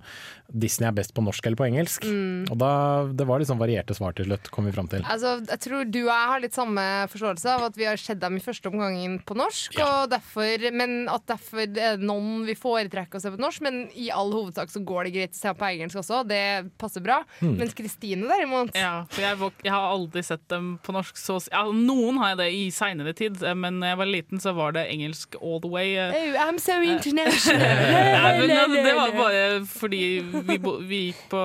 Disney 0.53 0.85
er 0.87 0.93
best 0.93 1.13
på 1.15 1.23
norsk 1.25 1.47
eller 1.47 1.57
på 1.57 1.65
engelsk. 1.65 2.05
Mm. 2.05 2.45
Og 2.53 2.57
da, 2.61 2.71
Det 3.17 3.25
var 3.27 3.41
litt 3.41 3.49
sånn 3.49 3.61
varierte 3.61 3.95
svar 3.97 4.13
til 4.15 4.27
slutt, 4.29 4.49
kom 4.53 4.67
vi 4.69 4.73
fram 4.75 4.87
til. 4.91 5.01
Altså, 5.09 5.39
jeg 5.41 5.61
tror 5.63 5.87
du 5.89 5.99
og 6.03 6.11
jeg 6.11 6.29
har 6.31 6.43
litt 6.43 6.57
samme 6.57 6.83
forståelse 7.11 7.55
av 7.55 7.65
at 7.69 7.79
vi 7.79 7.87
har 7.89 8.01
sett 8.01 8.21
dem 8.21 8.37
i 8.37 8.43
første 8.43 8.69
omgang 8.69 9.17
på 9.25 9.37
norsk. 9.37 9.79
Og 9.81 10.11
derfor, 10.11 10.67
men 10.75 11.09
at 11.11 11.25
derfor 11.31 11.63
er 11.65 11.71
det 11.73 11.89
noen 12.03 12.45
vi 12.45 12.57
foretrekker 12.57 13.17
å 13.17 13.23
se 13.23 13.33
på 13.33 13.41
norsk, 13.41 13.63
men 13.65 13.81
i 13.97 14.11
all 14.13 14.33
hovedsak 14.35 14.69
så 14.73 14.83
går 14.85 15.09
det 15.09 15.15
greit 15.17 15.35
å 15.35 15.39
se 15.39 15.55
på 15.57 15.69
engelsk 15.71 16.01
også. 16.03 16.21
Det 16.29 16.43
passer 16.81 17.03
bra. 17.05 17.21
Mm. 17.41 17.57
Mens 17.63 17.75
Kristine 17.77 18.29
derimot 18.29 18.75
Ja, 18.77 19.05
for 19.09 19.25
jeg, 19.25 19.51
jeg 19.65 19.73
har 19.73 19.89
aldri 19.89 20.23
sett 20.25 20.45
dem 20.51 20.75
på 20.85 20.93
norsk. 20.95 21.17
Så, 21.19 21.39
ja, 21.49 21.65
noen 21.73 22.21
har 22.21 22.35
jeg 22.35 22.41
det 22.43 22.49
i 22.53 22.63
seinere 22.75 23.15
tid, 23.17 23.41
eh, 23.41 23.57
men 23.57 23.81
da 23.81 23.93
jeg 23.93 24.01
var 24.03 24.11
liten, 24.11 24.43
så 24.43 24.53
var 24.55 24.77
det 24.77 24.85
engelsk 24.93 25.39
all 25.41 25.57
the 25.63 25.71
way. 25.71 25.95
eh. 25.97 26.37
So 26.75 26.81
so 26.81 26.91
international. 26.91 27.59
Nei, 28.15 28.33
men 28.41 28.51
altså, 28.57 28.81
det 28.83 28.93
var 28.97 29.13
bare 29.15 29.43
fordi 29.69 30.01
vi, 30.49 30.57
bo, 30.61 30.75
vi 30.83 31.01
gikk 31.07 31.21
på, 31.31 31.43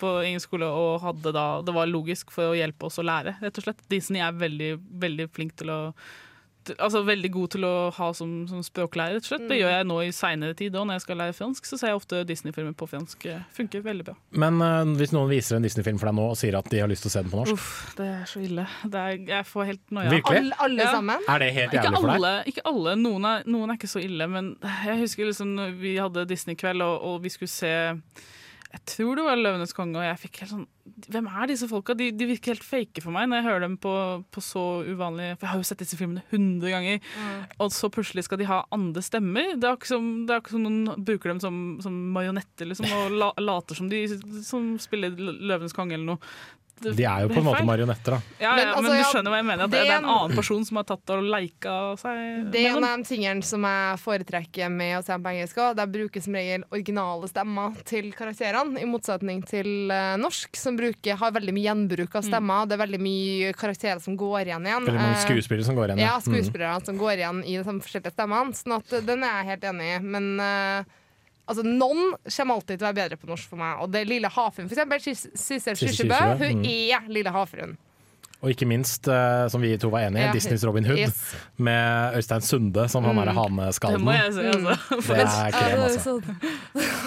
på 0.00 0.12
engelsk 0.26 0.50
skole 0.50 0.66
og 0.66 1.02
hadde 1.04 1.32
da 1.34 1.46
Det 1.66 1.74
var 1.76 1.90
logisk 1.90 2.32
for 2.34 2.50
å 2.50 2.58
hjelpe 2.58 2.88
oss 2.88 2.98
å 2.98 3.06
lære, 3.06 3.36
rett 3.42 3.60
og 3.60 3.66
slett. 3.66 3.86
Disney 3.92 4.22
er 4.24 4.34
veldig, 4.36 4.72
veldig 5.06 5.28
flink 5.34 5.54
til 5.60 5.72
å 5.72 5.80
Altså 6.78 7.00
veldig 7.04 7.30
god 7.34 7.48
til 7.56 7.64
å 7.66 7.90
ha 7.96 8.12
som, 8.14 8.46
som 8.46 8.60
språklærer, 8.62 9.16
rett 9.18 9.24
og 9.24 9.30
slett. 9.32 9.48
Det 9.48 9.56
Mm. 9.56 9.62
gjør 9.62 9.72
jeg 9.76 9.86
nå 9.90 9.96
i 10.04 10.10
seinere 10.12 10.54
tid 10.56 10.72
òg, 10.78 10.86
når 10.86 10.94
jeg 10.98 11.00
skal 11.06 11.16
lære 11.18 11.34
fransk. 11.34 11.64
Så 11.66 11.78
ser 11.80 11.88
jeg 11.88 11.96
ofte 11.96 12.24
Disney-filmer 12.28 12.72
på 12.78 12.86
fransk. 12.88 13.26
Funker 13.56 13.82
veldig 13.82 14.04
bra. 14.04 14.14
Men 14.30 14.60
uh, 14.62 14.84
hvis 14.98 15.12
noen 15.12 15.28
viser 15.30 15.56
en 15.56 15.62
Disney-film 15.66 15.98
for 15.98 16.06
deg 16.06 16.14
nå 16.20 16.28
og 16.30 16.36
sier 16.38 16.54
at 16.58 16.68
de 16.70 16.78
har 16.78 16.88
lyst 16.88 17.02
til 17.02 17.10
å 17.10 17.14
se 17.16 17.22
den 17.22 17.30
på 17.32 17.40
norsk, 17.40 17.52
Uff, 17.52 17.94
det 17.98 18.06
er 18.06 18.24
så 18.30 18.40
ille. 18.44 18.66
Det 18.86 19.02
er, 19.02 19.16
jeg 19.32 19.46
får 19.50 19.64
helt 19.72 19.90
noia. 19.90 20.10
Virkelig? 20.10 20.38
Alle- 20.42 20.60
alle 20.68 20.86
sammen? 20.92 21.18
Er 21.28 21.38
det 21.38 21.52
helt 21.54 21.72
jævlig 21.72 21.96
for 22.00 22.06
deg? 22.12 22.16
alle, 22.20 22.34
Ikke 22.52 22.66
alle. 22.72 22.94
Noen 23.02 23.24
er, 23.24 23.42
noen 23.46 23.70
er 23.70 23.74
ikke 23.80 23.90
så 23.92 24.02
ille, 24.04 24.28
men 24.28 24.56
jeg 24.62 24.98
husker 25.02 25.26
liksom 25.26 25.56
vi 25.80 25.96
hadde 25.96 26.26
Disney-kveld, 26.28 26.82
og, 26.82 27.02
og 27.02 27.22
vi 27.22 27.28
skulle 27.34 27.48
se 27.50 27.72
jeg 28.72 28.84
tror 28.88 29.18
det 29.18 29.24
var 29.26 29.36
'Løvenes 29.36 29.74
konge', 29.76 29.98
og 30.00 30.04
jeg 30.06 30.20
fikk 30.22 30.38
helt 30.42 30.52
sånn 30.54 30.68
Hvem 31.12 31.26
er 31.30 31.46
disse 31.46 31.68
folka? 31.70 31.94
De, 31.94 32.08
de 32.10 32.26
virker 32.26 32.54
helt 32.54 32.64
fake 32.64 33.02
for 33.04 33.14
meg 33.14 33.28
når 33.28 33.38
jeg 33.38 33.46
hører 33.46 33.60
dem 33.66 33.76
på, 33.80 33.92
på 34.34 34.42
så 34.42 34.62
uvanlig 34.82 35.28
For 35.36 35.46
jeg 35.46 35.50
har 35.52 35.60
jo 35.60 35.66
sett 35.68 35.82
disse 35.84 35.98
filmene 35.98 36.24
hundre 36.32 36.72
ganger, 36.72 37.04
og 37.62 37.70
så 37.74 37.90
plutselig 37.92 38.24
skal 38.26 38.40
de 38.40 38.48
ha 38.48 38.62
andre 38.74 39.04
stemmer. 39.04 39.54
Det 39.60 39.68
er 39.68 39.76
ikke 39.78 39.92
som, 39.92 40.08
det 40.26 40.34
er 40.34 40.42
ikke 40.42 40.56
som 40.56 40.64
noen 40.66 41.04
bruker 41.06 41.32
dem 41.32 41.42
som, 41.44 41.60
som 41.84 42.00
marionetter 42.16 42.68
liksom, 42.70 42.88
og 42.96 43.14
la, 43.14 43.30
later 43.38 43.78
som 43.78 43.92
de 43.92 44.02
som 44.42 44.72
spiller 44.82 45.14
'Løvenes 45.14 45.76
konge' 45.76 45.98
eller 45.98 46.14
noe. 46.14 46.34
Det- 46.82 46.96
De 46.98 47.04
er 47.06 47.20
jo 47.22 47.28
på 47.32 47.38
en 47.40 47.44
måte 47.46 47.64
marionetter, 47.64 48.16
da. 48.16 48.20
Ja, 48.40 48.54
Men 48.56 48.68
altså, 48.68 48.82
men 48.82 48.98
du 48.98 49.04
skjønner 49.12 49.30
hva 49.32 49.38
jeg 49.38 49.46
mener. 49.46 49.64
At 49.64 49.70
det, 49.70 49.80
det 49.82 49.88
er 49.90 49.98
en 49.98 50.04
en- 50.04 50.10
annen 50.16 50.36
person 50.36 50.64
som 50.68 50.76
har 50.80 50.84
tatt 50.84 51.10
og 51.14 51.22
leika 51.24 51.74
seg 52.02 52.50
Det 52.52 52.60
er 52.66 52.76
en 52.76 52.84
av 52.84 52.96
de 52.98 53.04
tingene 53.08 53.42
som 53.44 53.62
jeg 53.62 53.98
foretrekker 54.02 54.70
med 54.70 54.98
å 54.98 55.04
se 55.04 55.12
på 55.18 55.30
engelsk. 55.32 55.56
også. 55.56 55.76
De 55.76 55.86
bruker 55.98 56.22
som 56.22 56.32
regel 56.34 56.64
originale 56.72 57.28
stemmer 57.30 57.76
til 57.84 58.12
karakterene, 58.12 58.80
i 58.82 58.86
motsetning 58.90 59.44
til 59.46 59.90
eh, 59.90 60.16
norsk, 60.16 60.56
som 60.56 60.76
bruker, 60.76 61.16
har 61.16 61.30
veldig 61.32 61.52
mye 61.54 61.68
gjenbruk 61.70 62.14
av 62.16 62.22
stemmer. 62.26 62.66
Det 62.66 62.78
er 62.78 62.86
veldig 62.86 63.00
mye 63.00 63.52
karakterer 63.54 64.00
som 64.02 64.16
går 64.16 64.46
igjen 64.46 64.66
igjen. 64.66 64.84
Veldig 64.86 65.00
mange 65.00 65.16
Eh, 65.16 65.26
skuespillere 65.26 65.64
som 65.64 65.76
går 65.76 65.86
igjen, 65.92 65.98
ja. 65.98 66.14
Ja, 66.14 66.18
skuespillere 66.20 66.84
som 66.84 66.98
går 66.98 67.16
igjen 67.18 67.44
i 67.46 67.56
de 67.56 67.64
forskjellige 67.64 68.12
stemmene. 68.12 68.52
Sånn 68.58 68.76
at 68.78 68.92
eh, 68.92 69.00
den 69.06 69.22
er 69.22 69.42
jeg 69.42 69.46
helt 69.52 69.64
enig 69.72 69.86
i. 69.96 70.02
Men 70.02 70.40
eh, 70.40 70.84
altså, 71.46 71.64
noen 71.66 72.14
kommer 72.26 72.58
alltid 72.58 72.76
til 72.76 72.84
å 72.84 72.88
være 72.88 72.98
bedre 73.00 73.20
på 73.20 73.30
norsk 73.30 73.52
for 73.52 73.60
meg. 73.60 73.80
Og 73.82 73.92
det 73.92 74.02
er 74.02 74.10
Lille 74.10 74.30
havfruen, 74.32 74.68
for 74.70 74.78
eksempel. 74.78 75.02
Sissel. 75.46 75.78
Kyrkjebø, 75.78 76.20
Hun 76.42 76.62
mm. 76.62 76.68
er 76.72 77.08
Lille 77.12 77.34
havfruen. 77.34 77.76
Og 78.42 78.50
ikke 78.50 78.66
minst, 78.66 79.06
eh, 79.06 79.44
som 79.52 79.62
vi 79.62 79.76
to 79.78 79.88
var 79.92 80.00
enige 80.08 80.18
i, 80.24 80.26
Ja. 80.26 80.32
Disneys 80.34 80.64
Robin 80.66 80.84
Hood 80.84 80.98
Yes. 80.98 81.18
med 81.62 82.16
Øystein 82.18 82.40
Sunde 82.42 82.88
som 82.90 83.04
han 83.04 83.14
Mm. 83.14 83.20
derre 83.22 83.34
haneskallen. 83.36 83.98
Det 84.00 84.04
må 84.04 84.12
jeg 84.12 84.32
si, 84.34 84.40
altså. 84.40 84.74
Det 84.98 85.20
er 85.22 85.50
krem, 85.54 85.80
altså. 85.86 86.12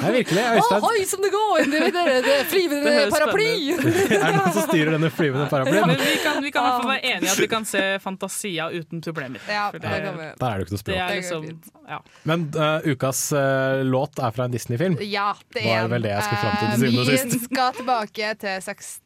Nei, 0.02 0.12
virkelig. 0.16 0.44
Øystein 0.56 0.84
oi, 0.90 1.04
som 1.06 1.20
det 1.26 1.32
går! 1.34 1.58
Det, 1.66 1.82
det, 1.82 1.92
det, 1.94 2.24
det 2.24 2.38
flyvende 2.52 2.94
paraply! 3.12 3.52
Er 4.16 4.32
det 4.32 4.36
noen 4.38 4.54
som 4.56 4.64
styrer 4.70 4.92
denne 4.96 5.10
flyvende 5.12 5.48
paraplyen? 5.52 5.88
Men 5.88 5.98
vi 6.00 6.16
kan, 6.24 6.40
vi 6.44 6.52
kan 6.56 6.64
i 6.64 6.70
hvert 6.70 6.82
fall 6.82 6.92
være 6.94 7.06
enige 7.12 7.28
i 7.28 7.32
at 7.34 7.40
vi 7.44 7.48
kan 7.52 7.66
se 7.68 7.84
Fantasia 8.04 8.70
uten 8.72 9.02
problemer. 9.04 9.40
Ja, 9.50 9.66
det 9.74 9.82
kan 9.82 10.18
vi. 10.22 10.30
Der 10.40 10.48
er 10.48 10.56
det 10.56 10.64
jo 10.64 10.66
ikke 10.66 10.76
noe 10.78 10.84
Det 10.86 10.96
er 10.96 11.04
språk. 11.04 11.44
liksom, 11.44 11.62
ja. 11.90 12.00
Men 12.24 12.48
uh, 12.56 12.80
ukas 12.96 13.22
uh, 13.36 13.84
låt 13.84 14.20
er 14.24 14.32
fra 14.32 14.48
en 14.48 14.52
Disney-film. 14.56 14.96
Ja, 15.04 15.34
det 15.54 15.66
Var 15.68 15.84
er 15.84 15.88
vel 15.92 16.02
det 16.08 16.12
jeg 16.16 16.24
skulle 16.24 16.42
fram 16.46 16.56
til 16.56 16.68
til 16.72 16.80
syvende 16.80 17.02
og 17.02 17.36
Vi 17.36 17.44
skal 17.44 17.74
tilbake 17.82 18.32
til 18.40 18.62
60, 18.62 19.00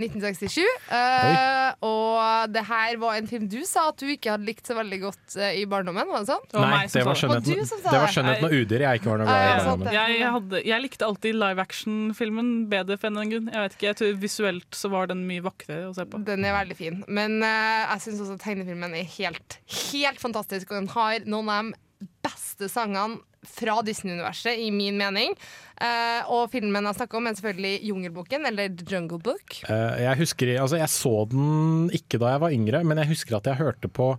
1967. 0.00 0.64
eh, 0.90 1.73
og 1.84 2.52
det 2.54 2.62
her 2.68 2.96
var 3.02 3.18
en 3.18 3.28
film 3.30 3.46
du 3.50 3.60
sa 3.68 3.88
at 3.90 3.98
du 4.00 4.06
ikke 4.12 4.34
hadde 4.34 4.46
likt 4.48 4.68
så 4.68 4.76
veldig 4.78 4.98
godt 5.02 5.36
eh, 5.40 5.58
i 5.60 5.64
barndommen. 5.70 6.08
Var 6.10 6.24
det 6.24 6.30
sånn? 6.30 6.46
Nei, 6.54 6.84
det 6.92 7.04
var 7.08 7.18
skjønnheten, 7.18 7.48
du 7.48 7.68
som 7.70 7.80
sa 7.82 7.88
det 7.90 7.98
var 7.98 8.06
det? 8.06 8.14
skjønnheten 8.16 8.48
og 8.48 8.56
udyr 8.60 8.84
jeg 8.86 9.00
ikke 9.00 9.10
var 9.10 9.22
noe 9.22 9.28
glad 9.28 9.40
i. 9.40 9.48
Ja, 9.48 9.58
barndommen. 9.64 9.96
Jeg, 9.96 10.30
hadde, 10.36 10.62
jeg 10.70 10.84
likte 10.84 11.08
alltid 11.08 11.38
live 11.40 11.66
action-filmen 11.66 12.52
bedre 12.72 12.98
for 13.00 13.10
en 13.10 13.14
eller 13.14 13.24
annen 13.24 13.34
grunn. 13.34 13.52
Jeg 13.54 13.66
vet 13.66 13.78
ikke, 13.78 13.88
jeg 13.90 14.00
tror 14.00 14.18
Visuelt 14.24 14.78
så 14.78 14.90
var 14.92 15.10
den 15.10 15.26
mye 15.28 15.44
vakrere 15.44 15.90
å 15.90 15.94
se 15.96 16.06
på. 16.08 16.22
Den 16.28 16.46
er 16.46 16.56
veldig 16.56 16.78
fin. 16.78 17.02
Men 17.08 17.40
eh, 17.44 17.84
jeg 17.94 18.06
syns 18.06 18.24
også 18.24 18.38
tegnefilmen 18.44 18.96
er 18.96 19.08
helt, 19.18 19.58
helt 19.90 20.22
fantastisk. 20.22 20.72
Og 20.72 20.82
den 20.82 20.92
har 20.94 21.28
noen 21.28 21.52
av 21.52 21.72
de 21.74 22.10
beste 22.24 22.68
sangene 22.72 23.20
fra 23.46 23.80
Disney-universet, 23.86 24.58
i 24.58 24.70
min 24.74 24.96
mening. 25.00 25.34
Uh, 25.80 26.22
og 26.30 26.50
filmen 26.52 26.84
jeg 26.86 26.94
snakker 27.00 27.18
om, 27.18 27.26
er 27.26 27.34
selvfølgelig 27.34 27.74
Jungelboken, 27.90 28.46
eller 28.46 28.68
The 28.78 28.86
Jungle 28.94 29.18
Book. 29.18 29.58
Uh, 29.68 29.96
jeg 30.02 30.16
husker, 30.22 30.54
altså 30.62 30.78
jeg 30.78 30.88
så 30.88 31.14
den 31.30 31.90
ikke 31.90 32.18
da 32.22 32.34
jeg 32.36 32.40
var 32.46 32.50
yngre, 32.54 32.84
men 32.84 32.98
jeg 33.02 33.08
husker 33.14 33.36
at 33.40 33.46
jeg 33.52 33.60
hørte 33.62 33.88
på 33.92 34.14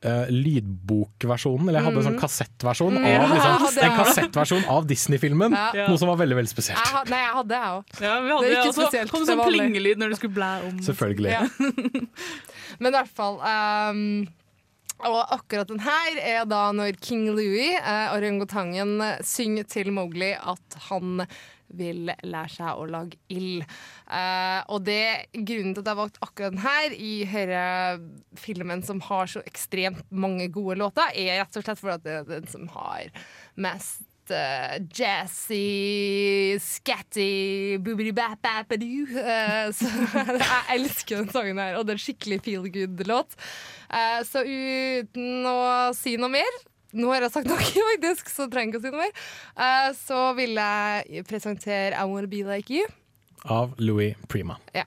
Uh, 0.00 0.24
lydbokversjonen, 0.32 1.66
eller 1.68 1.76
jeg 1.82 1.84
hadde 1.84 1.98
en 2.00 2.04
sånn 2.06 2.14
Mhm. 2.16 2.22
kassettversjon 2.22 2.94
Mm. 2.96 3.04
av, 3.04 3.30
liksom, 3.34 3.82
en 3.84 3.96
kassettversjon 3.98 4.64
av 4.72 4.86
Disney-filmen. 4.88 5.52
Ja. 5.52 5.88
Noe 5.88 5.98
som 5.98 6.08
var 6.08 6.16
veldig 6.16 6.36
veldig 6.38 6.48
spesielt. 6.48 6.78
Jeg, 6.80 6.94
ha- 6.94 7.04
nei, 7.04 7.18
jeg 7.20 7.34
hadde 7.36 7.50
jeg 7.50 7.68
òg. 7.68 7.84
Ja, 8.00 8.20
vi 8.20 8.28
Det 8.28 8.32
hadde 8.32 8.40
det 8.40 8.56
ikke 8.56 8.70
også, 8.72 8.86
spesielt, 8.88 9.10
kom 9.10 9.26
sånn 9.26 9.44
plingelyd 9.44 9.98
når 10.00 10.08
du 10.08 10.16
skulle 10.16 10.34
blæ 10.34 10.68
om. 10.70 10.78
Selvfølgelig. 10.80 11.30
Ja. 11.30 11.44
Men 12.80 12.94
i 12.94 12.96
hvert 12.96 13.08
fall 13.12 13.36
ehm, 13.44 14.28
Og 15.08 15.20
akkurat 15.32 15.70
den 15.70 15.80
her 15.80 16.18
er 16.20 16.42
da 16.48 16.66
når 16.76 16.98
King 17.00 17.30
Louie, 17.32 17.72
eh, 17.78 18.12
orangutangen, 18.12 18.98
synger 19.24 19.64
til 19.70 19.92
Mowgli 19.96 20.34
at 20.34 20.76
han 20.90 21.24
vil 21.78 22.10
lære 22.26 22.50
seg 22.50 22.80
å 22.82 22.86
lage 22.90 23.18
ild. 23.32 23.62
Eh, 24.10 24.60
og 24.68 24.84
det 24.84 25.30
grunnen 25.32 25.74
til 25.76 25.84
at 25.84 25.90
jeg 25.92 26.00
valgte 26.00 26.24
akkurat 26.26 26.56
den 26.56 26.64
her 26.64 26.96
i 26.96 27.12
denne 27.30 28.36
filmen 28.40 28.84
som 28.86 29.02
har 29.06 29.30
så 29.30 29.42
ekstremt 29.46 30.04
mange 30.10 30.50
gode 30.52 30.80
låter, 30.82 31.14
er 31.14 31.40
rett 31.40 31.60
og 31.60 31.66
slett 31.66 31.80
fordi 31.80 31.98
det 32.04 32.16
er 32.18 32.30
den 32.34 32.50
som 32.50 32.68
har 32.74 33.10
mest 33.60 34.09
uh, 34.34 34.78
jazzy, 34.94 36.56
scatty. 36.62 37.76
Uh, 37.80 39.68
så 39.74 39.90
jeg 40.40 40.78
elsker 40.78 41.22
den 41.22 41.30
sangen 41.34 41.62
her, 41.62 41.78
og 41.78 41.86
det 41.86 41.94
er 41.94 42.00
en 42.00 42.04
skikkelig 42.06 42.40
feel 42.46 42.66
good-låt. 42.74 43.38
Uh, 43.90 44.20
så 44.26 44.44
uten 44.46 45.46
å 45.50 45.60
si 45.96 46.16
noe 46.20 46.32
mer 46.38 46.60
nå 46.96 47.10
har 47.12 47.22
jeg 47.22 47.34
sagt 47.34 47.50
faktisk, 47.54 48.30
så 48.32 48.48
trenger 48.50 48.78
jeg 48.78 48.80
ikke 48.80 48.80
å 48.80 48.86
si 48.86 48.94
noe 48.94 49.04
mer. 49.04 49.12
Uh, 49.54 49.90
så 49.98 50.22
vil 50.38 50.58
jeg 50.58 51.26
presentere 51.28 51.94
I 51.94 52.06
Wanna 52.10 52.30
Be 52.30 52.42
Like 52.46 52.72
You. 52.74 52.86
Av 53.46 53.74
Louis 53.78 54.16
Prima. 54.28 54.58
Ja. 54.74 54.84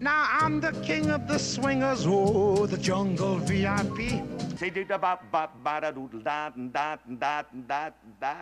Now 0.00 0.28
I'm 0.40 0.60
the 0.60 0.72
king 0.86 1.10
of 1.10 1.26
the 1.26 1.38
swingers, 1.38 2.06
oh, 2.06 2.66
the 2.66 2.78
jungle 2.78 3.38
VIP. 3.38 4.22
Say 4.58 4.70
do 4.70 4.84
da 4.84 4.98
ba 4.98 5.18
ba 5.32 5.48
ba 5.64 5.80
da 5.80 5.90
doodle 5.90 6.22
da 6.22 6.50
da 6.54 6.96
da 7.18 7.42
da 7.66 7.90
da. 8.20 8.34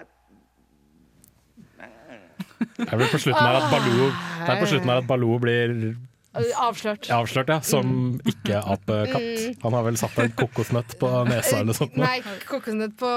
Det 2.77 2.89
er 2.93 2.97
vel 2.97 3.09
på 3.13 3.19
slutten 3.21 3.41
her 3.47 3.57
at 3.57 3.71
Baloo, 3.73 4.11
det 4.11 4.53
er 4.53 4.61
på 4.61 4.69
slutten 4.69 4.89
her 4.93 5.01
at 5.01 5.09
Baloo 5.09 5.39
blir 5.41 5.97
Avslørt. 6.37 7.09
avslørt, 7.11 7.49
ja, 7.49 7.61
som 7.65 8.21
ikke-apekatt. 8.29 9.63
Han 9.63 9.73
har 9.73 9.87
vel 9.87 9.97
satt 9.97 10.19
en 10.21 10.35
kokosnøtt 10.37 10.99
på 11.01 11.09
nesa 11.31 11.63
eller 11.63 11.71
noe 11.71 11.79
sånt. 11.79 11.97
nå. 11.97 12.05
Nei, 12.05 12.19
kokosnøtt 12.45 12.97
på 13.01 13.15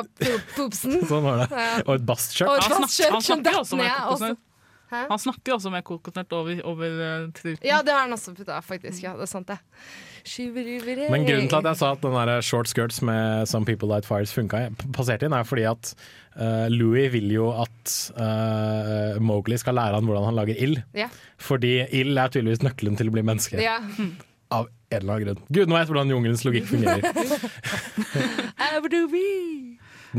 popsen. 0.56 1.02
Sånn 1.10 1.26
var 1.28 1.42
det. 1.44 1.64
Og 1.84 1.98
et 1.98 2.06
bastskjørt. 2.08 2.64
Han 2.64 2.88
snakker, 2.88 3.12
han 3.18 3.26
snakker 3.28 3.60
også 3.60 3.82
med 3.82 3.92
ned, 4.24 4.40
kokosnøtt. 4.90 5.12
Han 5.12 5.22
snakker 5.22 5.56
også 5.56 5.72
med 5.74 5.84
kokosnøtt 5.88 6.34
over, 6.34 6.62
over 6.68 6.96
uh, 7.00 7.32
truten. 7.36 7.66
Ja, 7.66 7.82
det 7.86 7.94
har 7.94 8.06
han 8.08 8.14
også 8.16 8.34
putta, 8.38 8.60
faktisk. 8.66 9.04
Ja, 9.04 9.14
det 9.18 9.28
er 9.28 9.32
sant, 9.32 9.48
det. 9.48 9.60
Men 11.10 11.26
grunnen 11.26 11.50
til 11.50 11.60
at 11.62 11.68
jeg 11.70 11.80
sa 11.80 11.92
at 11.96 12.02
den 12.04 12.16
der 12.18 12.42
short 12.46 12.70
skirts 12.70 13.02
med 13.06 13.46
Some 13.50 13.66
People 13.66 13.88
Light 13.90 14.06
Fires 14.06 14.34
funka, 14.36 14.68
passerte 14.96 15.26
inn, 15.26 15.36
er 15.36 15.48
fordi 15.48 15.66
at 15.70 15.94
uh, 16.36 16.68
Louis 16.74 17.12
vil 17.14 17.32
jo 17.34 17.52
at 17.54 17.96
uh, 18.20 19.22
Mowgli 19.24 19.58
skal 19.58 19.78
lære 19.80 19.96
han 20.00 20.10
hvordan 20.10 20.28
han 20.30 20.38
lager 20.42 20.56
ild. 20.58 20.82
Ja. 20.98 21.10
Fordi 21.38 21.86
ild 21.96 22.18
er 22.18 22.34
tydeligvis 22.34 22.66
nøkkelen 22.66 23.00
til 23.00 23.12
å 23.12 23.16
bli 23.16 23.24
menneske. 23.26 23.62
Ja. 23.64 23.80
Av 24.50 24.68
en 24.90 24.98
eller 24.98 25.14
annen 25.14 25.26
grunn. 25.28 25.42
Gud, 25.54 25.70
nå 25.70 25.78
vet 25.78 25.86
jeg 25.86 25.94
hvordan 25.94 26.14
jungelens 26.16 26.46
logikk 26.48 26.66
fungerer. 26.70 27.02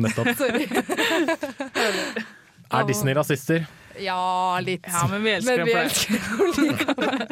Nettopp. 0.01 0.29
Er 2.71 2.87
Disney 2.87 3.15
rasister? 3.19 3.67
Ja, 4.01 4.61
litt. 4.61 4.87
Ja, 4.89 5.07
men 5.11 5.23
vi 5.23 5.31
elsker 5.31 5.65
Men 5.65 5.67
dem 5.67 5.77
for 6.79 6.95
det. 7.03 7.29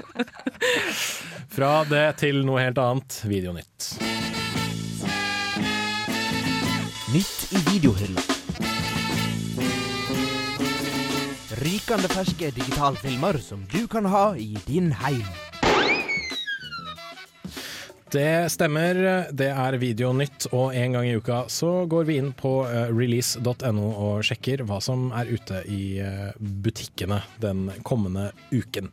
Fra 1.49 1.73
det 1.89 2.07
til 2.21 2.43
noe 2.47 2.61
helt 2.63 2.79
annet. 2.83 3.23
Videonytt. 3.29 3.89
Nytt 7.15 7.55
i 7.57 7.63
videohylla. 7.73 8.25
Rykende 11.59 12.09
ferske 12.13 12.53
digitalfilmer 12.55 13.41
som 13.43 13.65
du 13.73 13.87
kan 13.91 14.07
ha 14.13 14.37
i 14.37 14.53
din 14.69 14.93
heim. 15.01 15.25
Det 18.09 18.49
stemmer. 18.49 18.97
Det 19.37 19.51
er 19.53 19.77
Videonytt, 19.81 20.47
og 20.57 20.73
en 20.73 20.95
gang 20.97 21.05
i 21.05 21.17
uka 21.19 21.43
så 21.53 21.85
går 21.91 22.07
vi 22.09 22.17
inn 22.17 22.31
på 22.37 22.53
eh, 22.65 22.89
release.no 22.89 23.85
og 23.91 24.23
sjekker 24.25 24.63
hva 24.69 24.79
som 24.81 25.11
er 25.17 25.29
ute 25.29 25.61
i 25.69 25.99
eh, 26.01 26.31
butikkene 26.39 27.21
den 27.43 27.67
kommende 27.85 28.31
uken. 28.49 28.89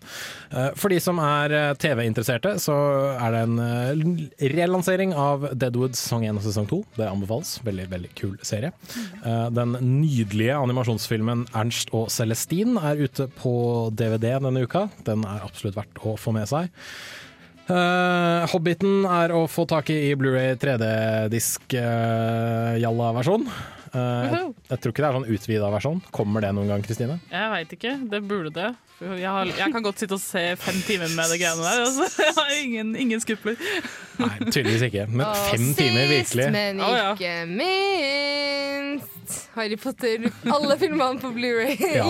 Eh, 0.51 0.73
For 0.75 0.91
de 0.91 0.99
som 1.03 1.21
er 1.23 1.77
TV-interesserte, 1.79 2.57
så 2.59 2.75
er 3.15 3.37
det 3.37 3.43
en 3.45 4.21
relansering 4.57 5.15
av 5.15 5.47
Deadwood 5.55 5.95
sesong 5.95 6.27
1 6.27 6.41
og 6.41 6.47
sesong 6.49 6.67
2. 6.73 6.83
Det 6.99 7.07
anbefales. 7.07 7.55
Veldig, 7.65 7.87
veldig 7.95 8.13
kul 8.19 8.35
serie. 8.45 8.73
Den 9.23 9.77
nydelige 9.79 10.57
animasjonsfilmen 10.59 11.47
Ernst 11.55 11.93
og 11.95 12.09
Celestine 12.11 12.83
er 12.91 13.05
ute 13.07 13.29
på 13.39 13.55
DVD 13.95 14.35
denne 14.43 14.65
uka. 14.67 14.89
Den 15.07 15.23
er 15.29 15.45
absolutt 15.45 15.79
verdt 15.79 16.03
å 16.03 16.17
få 16.19 16.35
med 16.35 16.51
seg. 16.51 16.67
Eh, 17.65 18.45
Hobbiten 18.51 19.07
er 19.09 19.31
å 19.33 19.47
få 19.49 19.63
tak 19.69 19.89
i 19.89 19.95
i 20.11 20.15
Blu-ray 20.19 20.53
3D-disk-jalla-versjon. 20.61 23.43
jeg, 23.95 24.53
jeg 24.69 24.77
tror 24.81 24.91
ikke 24.93 25.01
det 25.01 25.09
er 25.09 25.17
sånn 25.17 25.31
utvida 25.33 25.67
versjon. 25.73 25.99
Kommer 26.13 26.39
det 26.45 26.51
noen 26.53 26.69
gang, 26.69 26.81
Kristine? 26.85 27.15
Jeg 27.31 27.47
veit 27.55 27.69
ikke. 27.77 27.93
Det 28.11 28.19
burde 28.27 28.51
det. 28.53 28.69
Jeg, 29.01 29.27
har, 29.27 29.45
jeg 29.49 29.71
kan 29.73 29.83
godt 29.83 29.99
sitte 29.99 30.15
og 30.15 30.21
se 30.23 30.55
fem 30.61 30.77
timer 30.87 31.09
med 31.17 31.25
det 31.33 31.37
greiene 31.41 31.63
der. 31.65 31.79
Altså. 31.83 32.05
Jeg 32.23 32.33
har 32.37 32.49
ingen, 32.61 32.93
ingen 32.95 33.19
skrupler. 33.19 33.55
Nei, 34.21 34.35
tydeligvis 34.51 34.87
ikke. 34.89 35.07
Men 35.11 35.25
Og 35.27 35.35
fem 35.51 35.67
timer, 35.77 36.07
virkelig. 36.11 36.47
Sist, 36.47 36.55
men 36.55 36.81
Å, 36.83 36.91
ja. 36.95 37.11
ikke 37.15 37.35
minst 37.51 39.15
Harry 39.55 39.77
Potter. 39.79 40.27
Alle 40.51 40.77
filmene 40.79 41.19
på 41.21 41.31
Blu-ray. 41.35 41.77
Ja. 41.95 42.05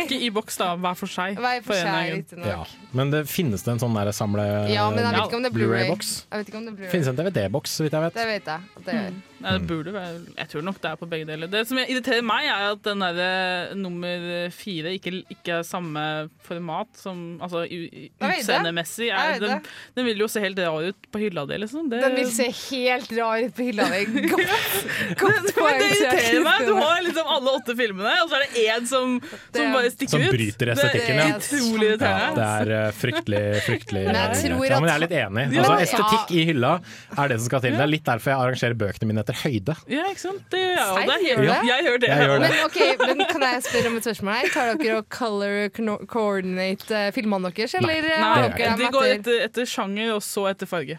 Ikke 0.00 0.18
i 0.18 0.30
boks, 0.34 0.56
da. 0.60 0.72
Hver 0.80 0.96
for 0.98 1.10
seg. 1.10 1.38
Hver 1.40 1.62
for 1.64 1.78
en 1.78 2.24
seg. 2.26 2.40
Ja. 2.46 2.64
Men 2.96 3.12
det 3.12 3.26
finnes 3.30 3.62
det 3.64 3.76
en 3.76 3.82
sånn 3.82 3.94
der 3.96 4.10
samle 4.16 4.44
Ja, 4.72 4.88
men 4.90 5.04
jeg 5.04 5.12
vet 5.14 5.22
ikke 5.28 5.38
om 5.38 5.46
det 5.46 5.52
er 5.52 5.56
Blu-ray. 5.56 5.86
Blu-ray-boks? 5.86 6.12
Jeg 6.26 6.42
vet 6.42 6.52
det 6.52 6.74
Blu-ray. 6.74 6.90
Finnes 6.92 7.10
en 7.12 7.20
DVD-boks, 7.20 7.78
så 7.78 7.86
vidt 7.86 7.96
jeg 7.96 8.06
vet. 8.08 8.18
Det 8.18 8.28
vet 8.32 8.52
jeg. 8.52 8.84
Det 8.86 8.98
mm. 8.98 9.24
Nei, 9.36 9.52
det 9.52 9.66
burde 9.68 9.92
være 9.92 10.20
Jeg 10.32 10.48
tror 10.48 10.64
nok 10.64 10.78
det 10.80 10.90
er 10.90 10.98
på 11.00 11.08
begge 11.10 11.26
deler. 11.28 11.50
Det 11.52 11.62
som 11.68 11.80
irriterer 11.82 12.24
meg, 12.24 12.48
er 12.48 12.70
at 12.72 12.82
den 12.86 13.04
der 13.04 13.74
nummer 13.76 14.48
fire 14.54 14.94
ikke, 14.96 15.12
ikke 15.32 15.58
er 15.58 15.66
samme 15.66 16.02
format 16.46 16.88
som 16.96 17.36
Altså 17.44 17.66
utseendemessig. 17.68 19.10
Den, 19.42 19.60
den 19.96 20.08
vil 20.08 20.24
jo 20.24 20.30
se 20.30 20.42
helt 20.42 20.60
rar 20.62 20.88
ut 20.88 21.10
på 21.12 21.20
hylla 21.26 21.45
di, 21.50 21.58
liksom. 21.62 21.88
Det, 21.90 22.00
Den 22.04 22.14
vil 22.18 22.30
se 22.34 22.46
helt 22.52 23.12
rar 23.18 23.42
ut 23.46 23.54
på 23.56 23.66
hylla 23.68 23.86
di. 23.92 24.00
Godt, 24.32 25.20
godt 25.20 25.48
poeng. 25.56 25.78
det 25.80 25.88
irriterer 25.96 26.42
meg. 26.44 26.64
Du 26.66 26.74
har 26.78 27.02
liksom 27.06 27.30
alle 27.36 27.54
åtte 27.60 27.76
filmene, 27.78 28.12
og 28.24 28.30
så 28.30 28.38
er 28.38 28.44
det 28.46 28.64
én 28.66 28.86
som, 28.90 29.16
Det- 29.20 29.60
som 29.60 29.72
bare 29.76 29.90
stikker 29.94 30.18
ut. 30.18 30.26
Som 30.26 30.36
bryter 30.36 30.72
estetikken, 30.74 31.16
det 31.16 31.24
ja. 31.24 31.28
er 31.28 31.40
utrolig 31.40 31.90
Ja, 31.96 32.14
det 32.36 32.46
er 32.46 32.72
eh, 32.76 32.90
fryktelig, 32.96 33.42
fryktelig 33.66 34.04
Men 34.08 34.18
jeg 34.20 34.38
tror 34.42 34.60
greit. 34.60 34.70
ja, 34.70 34.80
Men 34.80 34.90
jeg 34.90 34.96
er 34.96 35.04
litt 35.06 35.16
enig. 35.20 35.46
Altså, 35.56 35.78
estetikk 35.86 36.34
i 36.36 36.44
hylla 36.50 36.72
er 37.16 37.32
det 37.32 37.38
som 37.40 37.46
skal 37.50 37.64
til. 37.66 37.76
Det 37.76 37.84
er 37.86 37.92
litt 37.92 38.06
derfor 38.06 38.32
jeg 38.32 38.42
arrangerer 38.46 38.78
bøkene 38.82 39.10
mine 39.12 39.24
etter 39.24 39.40
høyde. 39.44 39.76
Ja, 39.92 40.06
ikke 40.10 40.24
sant? 40.26 40.44
Det 40.52 40.62
jeg 40.62 40.82
også. 40.82 41.06
Det 41.06 41.16
er 41.16 41.42
det? 41.46 41.56
Jeg 41.70 41.86
gjør 41.86 42.00
det. 42.02 42.10
Jeg 42.12 42.28
gjør 42.30 42.38
det. 42.40 42.50
Men, 42.50 42.58
okay, 42.66 42.92
men 43.06 43.24
kan 43.30 43.46
jeg 43.46 43.64
spørre 43.70 43.92
om 43.92 43.96
et 44.00 44.08
spørsmål 44.10 44.38
her? 44.40 44.52
Tar 44.56 44.72
dere 44.82 45.00
og 45.00 45.08
color 45.12 46.06
coordinate 46.10 46.96
eh, 47.06 47.10
filmene 47.16 47.50
deres, 47.52 47.74
eller 47.78 48.06
Nei, 48.06 48.20
Nei, 48.22 48.48
dere 48.56 48.76
de 48.80 48.90
går 48.94 49.08
etter, 49.16 49.40
etter 49.46 49.68
sjanger, 49.68 50.14
og 50.16 50.22
så 50.24 50.46
etter 50.50 50.68
farge. 50.70 50.98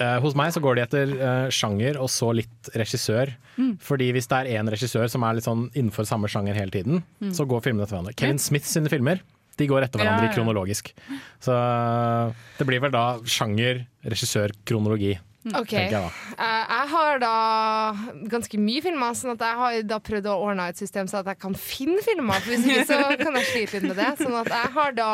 Eh, 0.00 0.18
hos 0.24 0.34
meg 0.38 0.52
så 0.54 0.60
går 0.64 0.76
de 0.78 0.82
etter 0.86 1.10
uh, 1.20 1.48
sjanger 1.52 1.98
og 2.00 2.08
så 2.08 2.30
litt 2.34 2.70
regissør. 2.78 3.34
Mm. 3.58 3.74
Fordi 3.84 4.08
hvis 4.16 4.28
det 4.30 4.38
er 4.38 4.60
én 4.60 4.70
regissør 4.72 5.10
som 5.12 5.22
er 5.28 5.36
litt 5.36 5.44
sånn 5.48 5.66
innenfor 5.76 6.06
samme 6.08 6.30
sjanger 6.32 6.56
hele 6.56 6.70
tiden, 6.72 7.02
Mm. 7.20 7.32
så 7.36 7.44
går 7.46 7.60
filmene 7.62 7.84
etter 7.84 7.98
hverandre. 7.98 8.16
Kevin 8.16 8.38
Smith 8.40 8.64
sine 8.66 8.88
filmer 8.88 9.20
de 9.60 9.66
går 9.68 9.84
etter 9.84 10.00
hverandre 10.00 10.24
Ja, 10.26 10.30
ja. 10.30 10.36
kronologisk. 10.38 10.92
Så 11.44 11.52
eh, 11.52 12.32
det 12.58 12.66
blir 12.66 12.80
vel 12.80 12.90
da 12.94 13.18
sjanger, 13.24 13.84
regissør, 14.04 14.54
kronologi. 14.64 15.18
Ok. 15.42 15.72
tenker 15.74 15.90
jeg 15.90 16.04
da. 16.06 16.10
Jeg 16.38 16.88
har 16.92 17.18
da 17.18 17.30
ganske 18.30 18.58
mye 18.62 18.82
filmer, 18.84 19.14
sånn 19.18 19.32
at 19.34 19.40
jeg 19.42 19.56
har 19.58 19.82
da 19.90 19.98
prøvd 19.98 20.28
å 20.30 20.36
ordne 20.38 20.68
et 20.70 20.78
system 20.78 21.08
så 21.10 21.18
at 21.18 21.26
jeg 21.32 21.40
kan 21.42 21.54
finne 21.58 21.98
filmer. 22.06 22.38
For 22.40 22.54
hvis 22.54 22.64
ikke 22.64 22.86
så 22.86 23.16
kan 23.18 23.34
jeg 23.40 23.48
slite 23.50 23.80
litt 23.80 23.88
med 23.90 23.98
det. 23.98 24.10
Sånn 24.22 24.36
at 24.38 24.48
jeg 24.54 24.70
har 24.76 24.92
da 24.96 25.10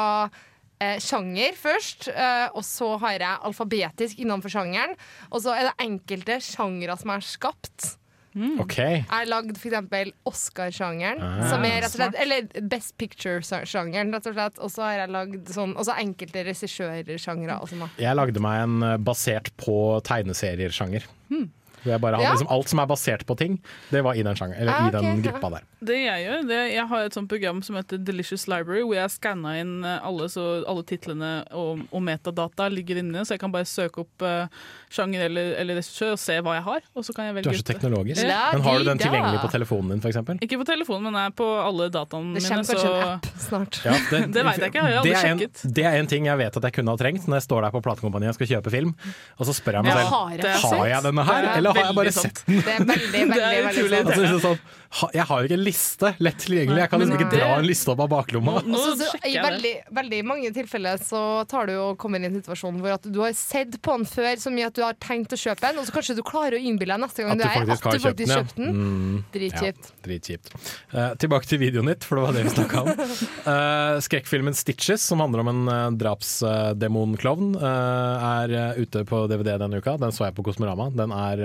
eh, 0.81 0.99
sjanger 1.03 1.57
først, 1.59 2.09
eh, 2.13 2.49
og 2.55 2.65
så 2.67 2.95
har 3.03 3.19
jeg 3.19 3.45
alfabetisk 3.51 4.19
innenfor 4.23 4.53
sjangeren. 4.53 4.97
Og 5.31 5.43
så 5.45 5.55
er 5.57 5.71
det 5.71 5.79
enkelte 5.87 6.41
sjangere 6.45 6.99
som 7.01 7.15
er 7.15 7.25
skapt. 7.27 7.95
OK. 8.39 8.77
Jeg 8.79 9.07
har 9.09 9.27
lagd 9.27 9.57
f.eks. 9.59 10.13
Oscar-sjangeren, 10.29 11.19
Ah, 11.25 11.41
som 11.51 11.65
er 11.67 11.81
rett 11.83 11.91
og 11.91 11.97
slett. 11.97 12.19
Eller 12.23 12.47
Best 12.71 12.95
Picture-sjangeren, 13.01 14.13
rett 14.15 14.29
og 14.31 14.37
slett. 14.37 14.61
Og 14.63 14.71
så 14.71 14.85
har 14.87 14.99
jeg 15.01 15.11
lagd 15.15 15.53
sånn 15.55 15.75
Og 15.75 15.87
så 15.89 15.97
enkelte 15.99 16.45
regissørsjangere. 16.47 17.59
Jeg 17.99 18.19
lagde 18.19 18.43
meg 18.45 18.63
en 18.67 18.83
eh, 18.93 18.99
basert 19.03 19.51
på 19.59 19.79
tegneseriesjanger. 20.07 21.09
Hmm. 21.33 21.49
Jeg 21.93 22.01
bare 22.01 22.17
hadde 22.17 22.29
Ja. 22.29 22.33
liksom 22.37 22.51
alt 22.51 22.69
som 22.69 22.79
er 22.83 22.87
basert 22.87 23.25
på 23.27 23.37
ting, 23.37 23.59
det 23.91 24.03
var 24.05 24.15
i 24.15 24.23
den, 24.23 24.35
sjanger, 24.37 24.57
eller 24.61 24.73
Ah, 24.73 24.89
i 24.89 24.91
den 24.91 25.23
gruppa 25.23 25.51
der. 25.51 25.63
Det 25.85 25.97
jeg 26.05 26.25
gjør, 26.27 26.47
det, 26.49 26.61
jeg 26.75 26.87
har 26.89 27.05
et 27.07 27.15
sånt 27.15 27.29
program 27.29 27.63
som 27.63 27.77
heter 27.77 27.99
Delicious 28.03 28.47
Library, 28.49 28.83
hvor 28.83 28.95
jeg 28.99 29.11
skanna 29.15 29.57
inn 29.61 29.85
eh, 29.85 29.99
alle, 30.07 30.29
så 30.29 30.65
alle 30.67 30.83
titlene 30.85 31.45
og, 31.55 31.85
og 31.93 32.03
metadata 32.03 32.69
ligger 32.69 32.99
inne, 33.03 33.25
så 33.25 33.37
jeg 33.37 33.41
kan 33.41 33.53
bare 33.55 33.65
søke 33.69 34.01
opp 34.03 34.23
uh, 34.27 34.47
sjanger 34.91 35.27
eller, 35.29 35.55
eller 35.61 35.79
regissør 35.79 36.13
og 36.17 36.19
se 36.19 36.39
hva 36.41 36.55
jeg 36.59 36.65
har, 36.67 36.81
og 36.97 37.05
så 37.07 37.15
kan 37.15 37.29
jeg 37.29 37.35
velge 37.39 37.45
Du 37.45 37.55
er 37.55 37.61
så 37.61 37.69
teknologisk. 37.73 38.23
Ja. 38.25 38.51
Men 38.53 38.63
har 38.67 38.79
du 38.79 38.85
den 38.91 38.99
tilgjengelig 38.99 39.41
på 39.45 39.51
telefonen 39.53 39.95
din, 39.95 40.01
f.eks.? 40.03 40.43
Ikke 40.45 40.59
på 40.59 40.67
telefonen, 40.69 41.09
men 41.13 41.19
er 41.23 41.31
på 41.37 41.47
alle 41.63 41.89
dataene 41.95 42.35
Det 42.35 42.43
mine. 42.43 42.49
kommer 42.49 42.65
kanskje 42.65 42.81
så- 42.83 42.97
en 42.99 43.15
app 43.15 43.27
snart. 43.39 43.81
Ja, 43.85 43.95
Det 44.39 44.45
vet 44.45 44.59
jeg 44.59 44.73
ikke, 44.73 44.83
jeg 44.83 44.83
har 44.83 44.99
aldri 44.99 45.11
det 45.13 45.19
en, 45.19 45.39
sjekket. 45.39 45.75
Det 45.79 45.85
er 45.85 45.99
en 46.03 46.07
ting 46.11 46.27
jeg 46.27 46.39
vet 46.39 46.57
at 46.59 46.63
jeg 46.69 46.73
kunne 46.79 46.91
ha 46.91 46.97
trengt 47.01 47.29
når 47.29 47.39
jeg 47.39 47.47
står 47.49 47.63
der 47.69 47.71
på 47.77 47.83
platekompaniet 47.87 48.35
og 48.35 48.39
skal 48.41 48.51
kjøpe 48.57 48.71
film. 48.75 48.95
Og 49.39 49.47
så 49.47 49.55
spør 49.55 49.79
jeg 49.79 49.87
meg 49.87 49.93
Ja, 49.95 49.99
selv 50.03 50.11
har 50.11 50.31
jeg 50.35 50.59
har 50.59 50.87
jeg 50.89 51.03
denne 51.09 51.25
her, 51.29 51.43
Det 51.43 51.51
er 51.53 51.59
eller 51.63 51.78
har 51.79 51.89
jeg 51.89 51.99
bare 52.01 52.17
sant. 52.17 52.43
sett 52.43 52.47
den? 52.47 52.65
Det 52.65 52.75
er 52.75 52.85
veldig, 52.93 53.13
veldig, 53.13 53.39
Det 53.39 53.47
er 53.49 53.67
veldig 53.69 53.89
sant. 53.95 54.13
Altså, 54.19 54.43
sånn, 54.45 54.61
ha, 54.89 55.09
jeg 55.13 55.25
har 55.29 55.41
jo 55.43 55.49
ikke 55.51 55.57
en 55.59 55.65
liste 55.67 56.11
lett 56.25 56.39
tilgjengelig. 56.41 56.81
Jeg 56.81 56.91
kan 56.91 57.03
liksom 57.03 57.19
ikke 57.19 57.33
dra 57.35 57.49
en 57.59 57.67
liste 57.69 57.93
opp 57.93 58.01
av 58.01 58.09
baklomma. 58.09 58.55
Nå 58.65 58.85
nå 58.97 59.09
I 59.29 59.35
veldig, 59.37 59.73
veldig 59.99 60.21
mange 60.25 60.53
tilfeller 60.57 61.01
så 61.03 61.23
tar 61.51 61.69
du 61.69 61.75
og 61.77 61.99
kommer 62.01 62.23
i 62.25 62.29
en 62.31 62.39
situasjon 62.39 62.79
hvor 62.81 62.95
at 62.97 63.05
du 63.05 63.19
har 63.21 63.35
sett 63.37 63.77
på 63.85 63.97
den 63.99 64.09
før 64.09 64.31
så 64.41 64.53
mye 64.55 64.71
at 64.71 64.79
du 64.79 64.81
har 64.87 64.97
tenkt 65.03 65.35
å 65.37 65.39
kjøpe 65.39 65.61
den, 65.67 65.81
og 65.83 65.89
så 65.89 65.97
kanskje 65.99 66.17
du 66.17 66.23
klarer 66.27 66.57
å 66.57 66.63
innbille 66.63 66.97
deg 66.97 67.05
neste 67.05 67.27
gang 67.27 67.35
At 67.35 67.43
du 67.43 67.45
du 67.45 67.51
er 67.51 67.75
at 67.77 67.85
faktisk 67.85 68.09
har 68.09 68.17
du 68.17 68.25
kjøpt 68.33 68.57
den. 68.57 68.71
Ja. 68.71 68.79
Mm, 68.79 69.19
Dritkjipt. 69.35 69.91
Ja, 69.93 70.01
dritkjipt. 70.09 70.51
Uh, 70.95 71.13
tilbake 71.21 71.53
til 71.53 71.61
videoen 71.61 71.93
ditt, 71.93 72.09
for 72.09 72.19
det 72.19 72.25
var 72.25 72.39
det 72.39 72.47
vi 72.49 72.55
snakka 72.57 72.83
om. 72.85 73.05
Uh, 73.45 74.01
skrekkfilmen 74.09 74.57
'Stitches', 74.57 75.05
som 75.05 75.21
handler 75.21 75.45
om 75.45 75.53
en 75.53 75.63
uh, 75.69 75.77
drapsdemonklovn, 76.01 77.59
er 77.59 78.53
eh, 78.55 78.81
ute 78.83 79.05
på 79.09 79.21
DVD 79.31 79.57
denne 79.61 79.81
uka. 79.81 79.97
Den 80.01 80.15
så 80.15 80.27
jeg 80.27 80.37
på 80.37 80.45
Kosmorama. 80.47 80.89
Den 80.95 81.13
er 81.15 81.43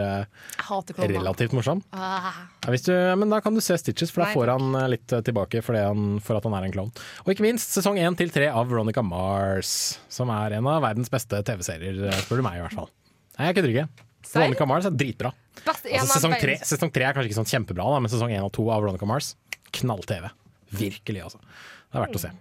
relativt 0.99 1.53
morsom. 1.55 1.81
Ah. 1.95 2.29
Ja, 2.63 2.71
hvis 2.73 2.85
du, 2.87 2.93
men 3.19 3.31
da 3.33 3.39
kan 3.43 3.55
du 3.55 3.61
se 3.63 3.77
Stitches, 3.79 4.11
for 4.13 4.23
da 4.23 4.29
får 4.35 4.51
han 4.53 4.77
eh, 4.79 4.87
litt 4.95 5.13
eh, 5.15 5.23
tilbake 5.25 5.61
for, 5.65 5.77
det 5.77 5.83
han, 5.87 6.17
for 6.23 6.39
at 6.39 6.47
han 6.47 6.55
er 6.57 6.67
en 6.67 6.75
klovn. 6.75 6.93
Og 7.25 7.33
ikke 7.33 7.45
minst 7.45 7.75
sesong 7.75 7.99
1 8.01 8.19
til 8.21 8.33
3 8.33 8.49
av 8.53 8.69
Veronica 8.71 9.03
Mars, 9.05 9.73
som 10.11 10.31
er 10.33 10.57
en 10.59 10.69
av 10.71 10.83
verdens 10.85 11.11
beste 11.13 11.41
TV-serier, 11.47 12.03
eh, 12.09 12.21
spør 12.25 12.41
du 12.41 12.47
meg 12.47 12.59
i 12.59 12.65
hvert 12.65 12.77
fall. 12.79 12.91
Nei, 13.37 13.49
jeg 13.49 13.59
kødder 13.59 13.73
ikke. 13.75 13.87
Veronica 14.33 14.69
Mars 14.69 14.87
er 14.89 14.95
dritbra. 14.97 15.33
Best, 15.63 15.85
Altså, 15.85 16.17
sesong, 16.17 16.37
tre, 16.41 16.55
sesong 16.65 16.91
tre 16.93 17.05
er 17.07 17.15
kanskje 17.15 17.29
ikke 17.31 17.41
sånn 17.41 17.51
kjempebra, 17.51 17.85
da, 17.95 17.99
men 18.03 18.11
sesong 18.11 18.33
1 18.33 18.47
og 18.47 18.53
2 18.55 18.69
av 18.73 18.85
Veronica 18.85 19.09
Mars, 19.09 19.33
knall-TV. 19.77 20.31
Virkelig, 20.73 21.27
altså. 21.27 21.41
Det 21.43 21.99
er 21.99 22.05
verdt 22.07 22.17
å 22.17 22.23
se. 22.23 22.31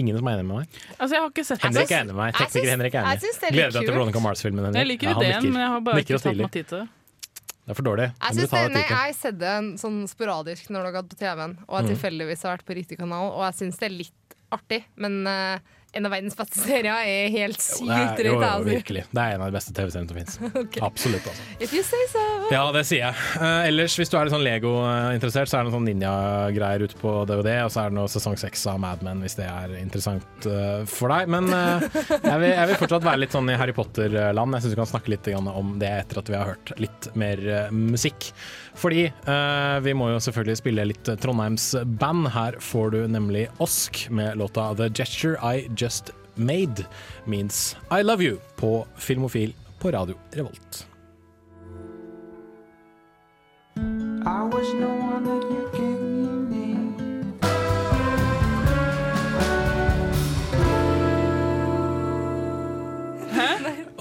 Ingen 0.00 0.18
som 0.18 0.26
er 0.28 0.36
enig 0.38 0.46
med 0.48 0.56
meg. 0.56 0.80
Altså, 0.98 1.12
jeg 1.14 1.22
har 1.22 1.30
ikke 1.30 1.44
sett 1.48 1.62
Henrik 1.62 1.88
det. 1.88 1.94
er 1.96 2.02
enig 2.04 2.14
med 2.14 2.20
meg. 2.20 2.34
jeg 2.34 2.48
Tekniker 2.50 2.70
Henrik 2.74 2.94
er 2.94 2.98
jeg 2.98 3.04
enig. 3.04 3.20
det 3.40 3.48
er 3.48 3.54
Gleder 3.56 3.72
deg 3.78 3.86
til. 3.88 3.94
Veronica 3.94 4.20
Mars-filmen, 4.24 4.64
Henrik. 4.68 4.80
Jeg 4.82 4.90
liker 4.90 5.08
Ja, 5.10 5.16
ideen, 5.20 5.52
men 5.52 5.60
jeg 5.64 5.70
har 5.74 5.80
bare 5.88 6.02
ikke 6.04 6.18
tatt 6.24 6.36
meg 6.42 6.50
tid 6.52 6.66
til 6.72 6.78
det. 6.82 6.88
Det 7.64 7.72
er 7.72 7.74
for 7.78 7.86
dårlig. 7.86 8.06
Jeg, 8.20 8.34
synes 8.36 8.50
det, 8.50 8.72
nei, 8.74 8.80
jeg 8.84 8.96
har 8.98 9.12
sett 9.16 9.38
den 9.40 9.68
sånn 9.80 10.00
sporadisk 10.10 10.68
når 10.68 10.82
det 10.84 10.88
har 10.90 10.96
gått 11.02 11.08
på 11.14 11.16
TV-en, 11.22 11.54
og 11.68 11.78
jeg 11.78 11.84
Mm. 11.84 11.90
tilfeldigvis 11.94 12.42
har 12.44 12.56
vært 12.58 12.66
på 12.68 12.74
riktig 12.76 12.98
kanal, 12.98 13.30
og 13.32 13.40
jeg 13.46 13.54
syns 13.60 13.78
det 13.80 13.86
er 13.88 13.94
litt 13.94 14.36
artig, 14.52 14.82
men 14.96 15.26
eh, 15.26 15.58
en 15.94 16.06
av 16.08 16.12
verdens 16.14 16.36
beste 16.38 16.60
serier 16.60 16.90
er 17.06 17.30
helt 17.34 17.60
sykt 17.62 17.86
drøyt. 17.86 18.20
Jo, 18.24 18.32
jo, 18.32 18.34
jo, 18.34 18.46
altså. 18.48 18.68
virkelig. 18.68 19.04
Det 19.10 19.22
er 19.22 19.36
en 19.36 19.44
av 19.44 19.50
de 19.50 19.56
beste 19.56 19.74
TV-seriene 19.76 20.10
som 20.10 20.18
fins. 20.18 20.38
Absolutt. 20.88 21.28
altså. 21.30 21.46
If 21.62 21.74
you 21.76 21.84
say 21.86 22.08
so. 22.10 22.24
Ja, 22.52 22.64
det 22.74 22.84
sier 22.88 23.04
jeg. 23.04 23.26
Uh, 23.38 23.68
ellers, 23.68 23.96
hvis 24.00 24.10
du 24.10 24.16
er 24.18 24.26
litt 24.26 24.34
sånn 24.34 24.44
Lego-interessert, 24.46 25.50
så 25.50 25.58
er 25.58 25.62
det 25.62 25.70
noen 25.70 25.76
sånn 25.78 25.88
ninja-greier 25.92 26.86
ute 26.88 26.98
på 27.00 27.14
DVD, 27.30 27.52
og 27.66 27.72
så 27.74 27.84
er 27.84 27.94
det 27.94 27.98
noe 28.00 28.10
sesong 28.10 28.38
seks 28.40 28.66
av 28.70 28.80
Mad 28.82 29.04
Men, 29.06 29.22
hvis 29.24 29.38
det 29.38 29.46
er 29.48 29.76
interessant 29.80 30.48
uh, 30.50 30.82
for 30.90 31.14
deg. 31.14 31.30
Men 31.34 31.50
uh, 31.52 31.86
jeg, 31.86 32.38
vil, 32.42 32.50
jeg 32.50 32.72
vil 32.72 32.80
fortsatt 32.82 33.08
være 33.08 33.22
litt 33.24 33.38
sånn 33.38 33.54
i 33.54 33.58
Harry 33.60 33.76
Potter-land. 33.76 34.58
Jeg 34.58 34.66
syns 34.66 34.76
vi 34.76 34.82
kan 34.82 34.92
snakke 34.94 35.14
litt 35.14 35.32
om 35.34 35.74
det 35.80 35.90
etter 36.02 36.20
at 36.20 36.30
vi 36.30 36.38
har 36.38 36.54
hørt 36.54 36.74
litt 36.82 37.10
mer 37.18 37.40
musikk. 37.74 38.32
Fordi 38.74 39.04
eh, 39.06 39.76
vi 39.84 39.94
må 39.94 40.10
jo 40.10 40.20
selvfølgelig 40.22 40.58
spille 40.60 40.86
litt 40.90 41.10
Trondheims 41.22 41.70
band. 42.00 42.28
Her 42.34 42.58
får 42.60 42.94
du 42.94 43.00
nemlig 43.08 43.46
Osk 43.62 44.06
med 44.10 44.38
låta 44.40 44.72
The 44.78 44.90
Gesture 44.90 45.38
I 45.38 45.68
Just 45.78 46.10
Made 46.34 46.86
Means 47.24 47.76
I 47.90 48.02
Love 48.02 48.24
You 48.24 48.40
på 48.56 48.86
Filmofil 48.96 49.54
på 49.78 49.90
Radio 49.94 50.18
Revolt. 50.32 50.86
I 53.76 54.42
was 54.42 54.72
no 54.74 54.88
one 54.88 55.24
that 55.24 55.42
you 55.50 55.63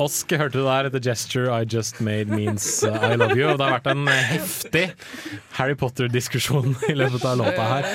Osk 0.01 0.31
hørte 0.33 0.57
du 0.57 0.65
der. 0.65 0.89
The 0.89 0.99
gesture 1.03 1.51
I 1.53 1.65
just 1.69 2.01
made 2.01 2.29
means 2.29 2.83
uh, 2.83 2.97
I 2.97 3.15
love 3.15 3.37
you. 3.37 3.45
Og 3.51 3.59
det 3.59 3.67
har 3.67 3.77
vært 3.77 3.89
en 3.91 4.07
eh, 4.09 4.27
heftig 4.33 4.85
Harry 5.59 5.75
Potter-diskusjon 5.77 6.73
i 6.89 6.95
løpet 6.97 7.25
av 7.29 7.37
låta 7.43 7.67
her. 7.75 7.89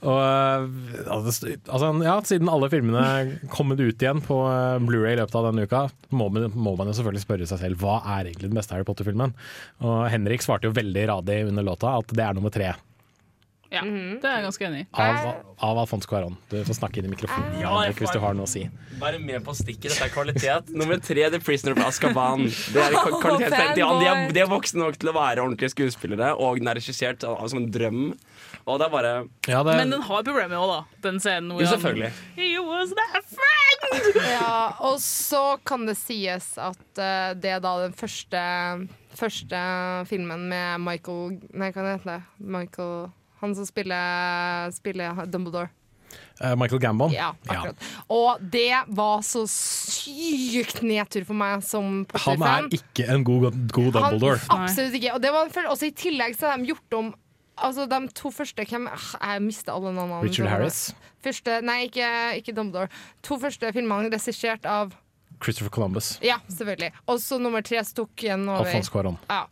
Og, 0.00 0.16
eh, 0.16 1.08
altså, 1.12 1.50
altså, 1.68 1.88
ja, 2.06 2.14
siden 2.24 2.48
alle 2.48 2.70
filmene 2.72 3.40
kommet 3.52 3.82
ut 3.82 4.00
igjen 4.00 4.22
på 4.24 4.38
eh, 4.48 4.78
Blu-ray 4.86 5.16
i 5.16 5.20
løpet 5.20 5.36
av 5.40 5.48
denne 5.50 5.66
uka, 5.66 5.82
må 6.14 6.30
man, 6.32 6.46
må 6.54 6.76
man 6.78 6.88
jo 6.88 6.94
selvfølgelig 7.00 7.24
spørre 7.26 7.50
seg 7.50 7.64
selv 7.64 7.82
hva 7.82 7.98
er 8.16 8.30
egentlig 8.30 8.52
den 8.52 8.60
beste 8.60 8.76
Harry 8.76 8.86
Potter-filmen. 8.88 9.34
Og 9.84 10.06
Henrik 10.12 10.46
svarte 10.46 10.70
jo 10.70 10.76
veldig 10.76 11.08
radig 11.12 11.42
under 11.50 11.66
låta 11.66 11.98
at 11.98 12.14
det 12.14 12.24
er 12.28 12.38
nummer 12.38 12.54
tre. 12.54 12.72
Ja, 13.70 13.80
det 13.86 14.26
er 14.26 14.32
jeg 14.40 14.44
ganske 14.48 14.64
enig 14.66 14.80
i. 14.82 14.86
Av, 14.98 15.26
av 15.62 15.78
Alfonso 15.84 16.08
Cuaron. 16.10 16.34
Du 16.50 16.56
får 16.66 16.74
snakke 16.80 16.98
inn 16.98 17.06
i 17.06 17.10
mikrofonen 17.12 17.52
Ja, 17.60 17.68
jeg 17.84 17.92
Henrik, 17.92 18.00
hvis 18.02 18.14
du 18.16 18.18
har 18.24 18.34
noe 18.34 18.48
å 18.48 18.50
si. 18.50 18.64
Bare 18.98 19.20
med 19.22 19.44
på 19.46 19.54
stikket. 19.54 19.92
Dette 19.92 20.08
er 20.08 20.10
kvalitet. 20.14 20.72
Nummer 20.74 20.98
tre, 20.98 21.28
The 21.30 21.38
Prisoner 21.38 21.76
of 21.78 21.84
Azkaban. 21.86 22.48
Det 22.50 22.82
er 22.82 22.96
kvalitet 23.22 23.54
50. 23.54 23.78
Ja, 23.78 23.90
de, 24.00 24.08
er, 24.10 24.32
de 24.34 24.42
er 24.42 24.50
voksne 24.50 24.82
nok 24.82 24.98
til 24.98 25.12
å 25.12 25.14
være 25.14 25.44
ordentlige 25.44 25.70
skuespillere, 25.76 26.32
og 26.34 26.58
den 26.58 26.72
er 26.72 26.80
regissert 26.80 27.22
av- 27.28 27.44
som 27.52 27.62
en 27.62 27.70
drøm. 27.70 28.00
Og 28.66 28.80
det 28.82 28.88
er 28.88 28.92
bare 28.92 29.12
Men 29.78 29.94
den 29.94 30.02
har 30.08 30.26
problemer 30.26 30.58
òg, 30.58 30.72
da. 30.74 30.80
Den 31.06 31.22
scenen 31.22 31.54
hvor 31.54 31.62
Jo, 31.62 31.70
han- 31.70 31.78
selvfølgelig. 31.78 32.10
He 32.36 32.50
was 32.58 32.90
their 32.98 33.22
friend! 33.22 33.46
Ja, 34.30 34.74
og 34.86 34.98
så 35.02 35.56
kan 35.66 35.86
det 35.88 35.96
sies 35.98 36.50
at 36.60 36.98
uh, 37.00 37.32
det 37.38 37.54
er 37.56 37.62
da 37.64 37.72
den 37.86 37.94
første, 37.96 38.42
første 39.18 39.62
filmen 40.10 40.44
med 40.50 40.82
Michael 40.84 41.38
Nei, 41.54 41.70
hva 41.74 41.86
heter 41.94 42.10
det? 42.12 42.18
Michael 42.38 43.08
Han 43.40 43.54
som 43.56 43.66
spiller, 43.68 44.70
spiller 44.76 45.24
Dumbledore. 45.30 45.70
Uh, 46.40 46.56
Michael 46.56 46.80
Gambon. 46.80 47.12
Ja, 47.12 47.34
akkurat. 47.46 47.76
Og 48.10 48.40
det 48.52 48.72
var 48.88 49.20
så 49.26 49.44
sykt 49.48 50.80
nedtur 50.82 51.26
for 51.28 51.38
meg 51.38 51.64
som 51.66 51.84
Han 51.84 52.06
Potter-fan. 52.10 52.70
er 52.70 52.78
ikke 52.80 53.06
en 53.12 53.24
god, 53.24 53.50
god 53.70 53.90
Dumbledore. 53.96 54.40
Han, 54.48 54.64
absolutt 54.64 54.96
ikke. 54.98 55.14
Og 55.14 55.22
det 55.22 55.34
var 55.34 55.50
også 55.70 55.90
I 55.90 55.94
tillegg 55.96 56.38
så 56.38 56.50
har 56.50 56.62
de 56.62 56.72
gjort 56.72 57.00
om 57.00 57.12
Altså 57.60 57.84
De 57.84 57.98
to 58.16 58.30
første 58.32 58.64
hvem, 58.64 58.86
ah, 58.88 59.08
Jeg 59.20 59.42
mista 59.44 59.74
alle 59.74 59.90
navnene. 59.92 60.22
Richard 60.24 60.48
Harris. 60.48 60.94
Første, 61.20 61.58
nei, 61.60 61.90
ikke, 61.90 62.06
ikke 62.40 62.54
Dumbledore. 62.56 62.88
To 63.28 63.36
første 63.42 63.68
filmene 63.76 64.08
regissert 64.08 64.64
av 64.64 64.94
Christopher 65.44 65.72
Columbus. 65.72 66.14
Ja, 66.24 66.38
selvfølgelig. 66.48 66.90
Og 67.06 67.20
så 67.20 67.36
nummer 67.40 67.60
tre 67.64 67.82
så 67.84 68.00
tok 68.00 68.24
igjen 68.24 68.48
over. 68.48 68.64
Alfonso 68.64 68.92
Cuarón. 68.92 69.20
Ja. 69.28 69.44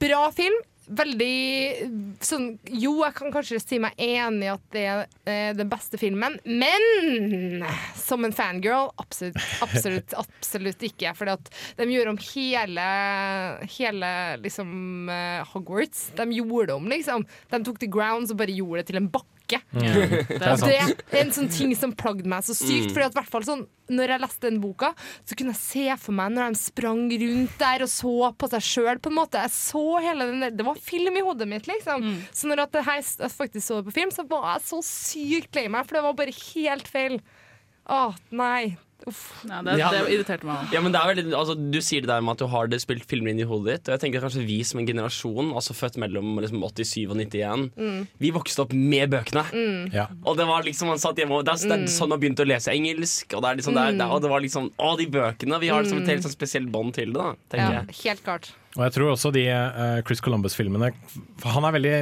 Bra 0.00 0.30
film. 0.32 0.56
Veldig 0.86 2.18
sånn 2.22 2.46
Jo, 2.70 2.92
jeg 3.02 3.14
kan 3.18 3.32
kanskje 3.34 3.58
si 3.58 3.78
meg 3.82 3.96
enig 3.98 4.46
i 4.46 4.52
at 4.52 4.64
det 4.74 4.84
er 4.86 5.00
eh, 5.26 5.50
den 5.58 5.70
beste 5.70 5.98
filmen, 5.98 6.36
men 6.46 7.64
som 7.98 8.22
en 8.26 8.34
fangirl 8.34 8.92
absolutt, 9.02 9.40
absolutt, 9.64 10.14
absolutt 10.22 10.84
ikke. 10.86 11.12
For 11.18 11.30
de 11.30 11.88
gjorde 11.90 12.14
om 12.14 12.20
hele, 12.30 12.86
hele 13.78 14.12
liksom 14.44 15.10
eh, 15.12 15.42
Hogwarts. 15.52 16.10
De 16.18 16.28
gjorde 16.38 16.76
om, 16.78 16.90
liksom. 16.92 17.26
De 17.50 17.62
tok 17.66 17.82
the 17.82 17.90
grounds 17.90 18.34
og 18.34 18.40
bare 18.42 18.54
gjorde 18.54 18.84
det 18.84 18.92
til 18.92 19.02
en 19.02 19.10
bakke. 19.10 19.35
Mm, 19.72 19.82
det 20.28 20.36
er 20.42 20.58
sant. 20.58 21.00
det 21.10 21.16
er 21.16 21.22
en 21.22 21.32
sånn 21.36 21.50
ting 21.52 21.72
som 21.78 21.92
plagde 21.96 22.26
meg 22.28 22.44
så 22.46 22.56
sykt. 22.56 22.90
Mm. 22.90 22.94
Fordi 22.94 23.06
at 23.06 23.18
hvert 23.18 23.32
fall 23.32 23.46
sånn, 23.46 23.64
når 23.92 24.12
jeg 24.14 24.22
leste 24.24 24.48
den 24.48 24.60
boka, 24.62 24.90
så 25.28 25.38
kunne 25.38 25.54
jeg 25.54 25.62
se 25.62 25.98
for 26.02 26.16
meg 26.18 26.32
når 26.34 26.54
de 26.56 26.60
sprang 26.60 27.04
rundt 27.22 27.58
der 27.60 27.84
og 27.86 27.92
så 27.92 28.14
på 28.34 28.50
seg 28.54 28.66
sjøl. 28.66 29.02
Jeg 29.36 29.52
så 29.54 29.84
hele 30.02 30.30
den 30.32 30.42
der, 30.46 30.56
Det 30.58 30.66
var 30.66 30.80
film 30.82 31.16
i 31.16 31.24
hodet 31.26 31.48
mitt, 31.48 31.68
liksom. 31.70 32.08
Så 32.32 32.50
når 32.50 32.66
at 32.66 32.80
jeg 32.82 33.30
faktisk 33.36 33.66
så 33.66 33.80
det 33.80 33.88
på 33.90 33.96
film, 34.00 34.10
så 34.14 34.26
var 34.28 34.56
jeg 34.56 34.66
så 34.70 34.82
sykt 34.82 35.54
lei 35.54 35.68
meg, 35.68 35.86
for 35.86 35.98
det 35.98 36.06
var 36.08 36.18
bare 36.18 36.34
helt 36.54 36.88
feil. 36.90 37.20
Å, 37.86 38.14
nei. 38.34 38.76
Uff. 39.06 39.44
Ja, 39.46 39.60
det, 39.62 39.74
det 39.76 39.98
irriterte 40.10 40.46
meg. 40.48 40.70
Ja, 40.72 40.80
men 40.80 40.90
det 40.94 40.98
er 41.02 41.10
veldig, 41.12 41.24
altså, 41.36 41.54
du 41.54 41.78
sier 41.84 42.00
det 42.02 42.08
der 42.08 42.22
med 42.24 42.32
at 42.32 42.38
du 42.42 42.46
har 42.50 42.66
det 42.72 42.80
spilt 42.82 43.04
filmer 43.06 43.30
inn 43.30 43.38
i 43.38 43.46
hodet 43.46 43.76
ditt. 43.76 43.88
Og 43.90 43.94
jeg 43.94 44.02
tenker 44.06 44.24
kanskje 44.24 44.42
vi 44.48 44.56
som 44.66 44.80
en 44.80 44.88
generasjon, 44.88 45.52
altså 45.54 45.76
født 45.76 45.98
mellom 46.02 46.32
liksom, 46.42 46.64
87 46.64 47.04
og 47.12 47.16
91, 47.20 47.70
Mm. 47.76 48.06
vi 48.18 48.30
vokste 48.34 48.64
opp 48.64 48.72
med 48.72 49.10
bøkene. 49.12 49.44
Mm. 49.52 49.92
Ja. 49.94 50.06
Og 50.24 50.36
det 50.40 50.46
var 50.48 50.62
liksom 50.66 50.88
man 50.88 50.98
satt 50.98 51.16
hjemme 51.20 51.38
og 51.38 51.44
Det 51.44 51.54
er, 51.54 51.62
det 51.68 51.76
er 51.76 51.84
Mm. 51.84 51.92
sånn 51.98 52.08
man 52.08 52.20
begynte 52.20 52.42
å 52.42 52.48
lese 52.48 52.72
engelsk. 52.72 53.34
Og 53.36 53.42
det, 53.42 53.48
er 53.52 53.56
liksom, 53.60 53.74
det, 53.76 53.82
er, 53.84 53.92
det, 54.00 54.06
og 54.10 54.22
det 54.22 54.30
var 54.30 54.40
liksom 54.40 54.70
Å, 54.78 54.96
de 54.98 55.06
bøkene! 55.06 55.60
Vi 55.60 55.68
har 55.68 55.82
liksom 55.84 55.98
et 55.98 56.04
Mm. 56.08 56.10
helt 56.16 56.22
sånn 56.26 56.36
spesielt 56.38 56.70
bånd 56.72 56.94
til 56.94 57.12
det, 57.12 57.22
da, 57.50 57.56
Ja, 57.60 57.70
jeg. 57.84 57.94
helt 58.04 58.24
klart. 58.24 58.50
Og 58.76 58.82
jeg 58.84 58.92
tror 58.92 59.08
også 59.14 59.30
de 59.32 59.42
uh, 59.48 60.02
Chris 60.04 60.20
Columbus-filmene 60.20 60.90
Han 61.54 61.64
er 61.64 61.72
veldig 61.72 61.92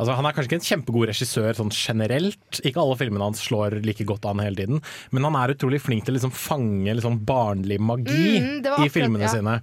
altså 0.00 0.14
Han 0.16 0.24
er 0.28 0.32
kanskje 0.36 0.48
ikke 0.48 0.58
en 0.60 0.64
kjempegod 0.64 1.06
regissør 1.10 1.56
sånn 1.58 1.72
generelt. 1.72 2.60
Ikke 2.68 2.80
alle 2.80 2.96
filmene 3.00 3.24
hans 3.28 3.42
slår 3.44 3.78
like 3.84 4.04
godt 4.08 4.24
an 4.28 4.40
hele 4.44 4.56
tiden, 4.56 4.80
men 5.12 5.24
han 5.28 5.36
er 5.40 5.54
utrolig 5.54 5.80
flink 5.84 6.04
til 6.04 6.14
å 6.14 6.16
liksom 6.18 6.32
fange 6.36 6.94
liksom 6.98 7.18
barnlig 7.28 7.78
magi 7.80 8.12
Mm, 8.36 8.60
akkurat, 8.64 8.84
i 8.84 8.92
filmene 8.92 9.24
ja. 9.24 9.32
sine. 9.32 9.54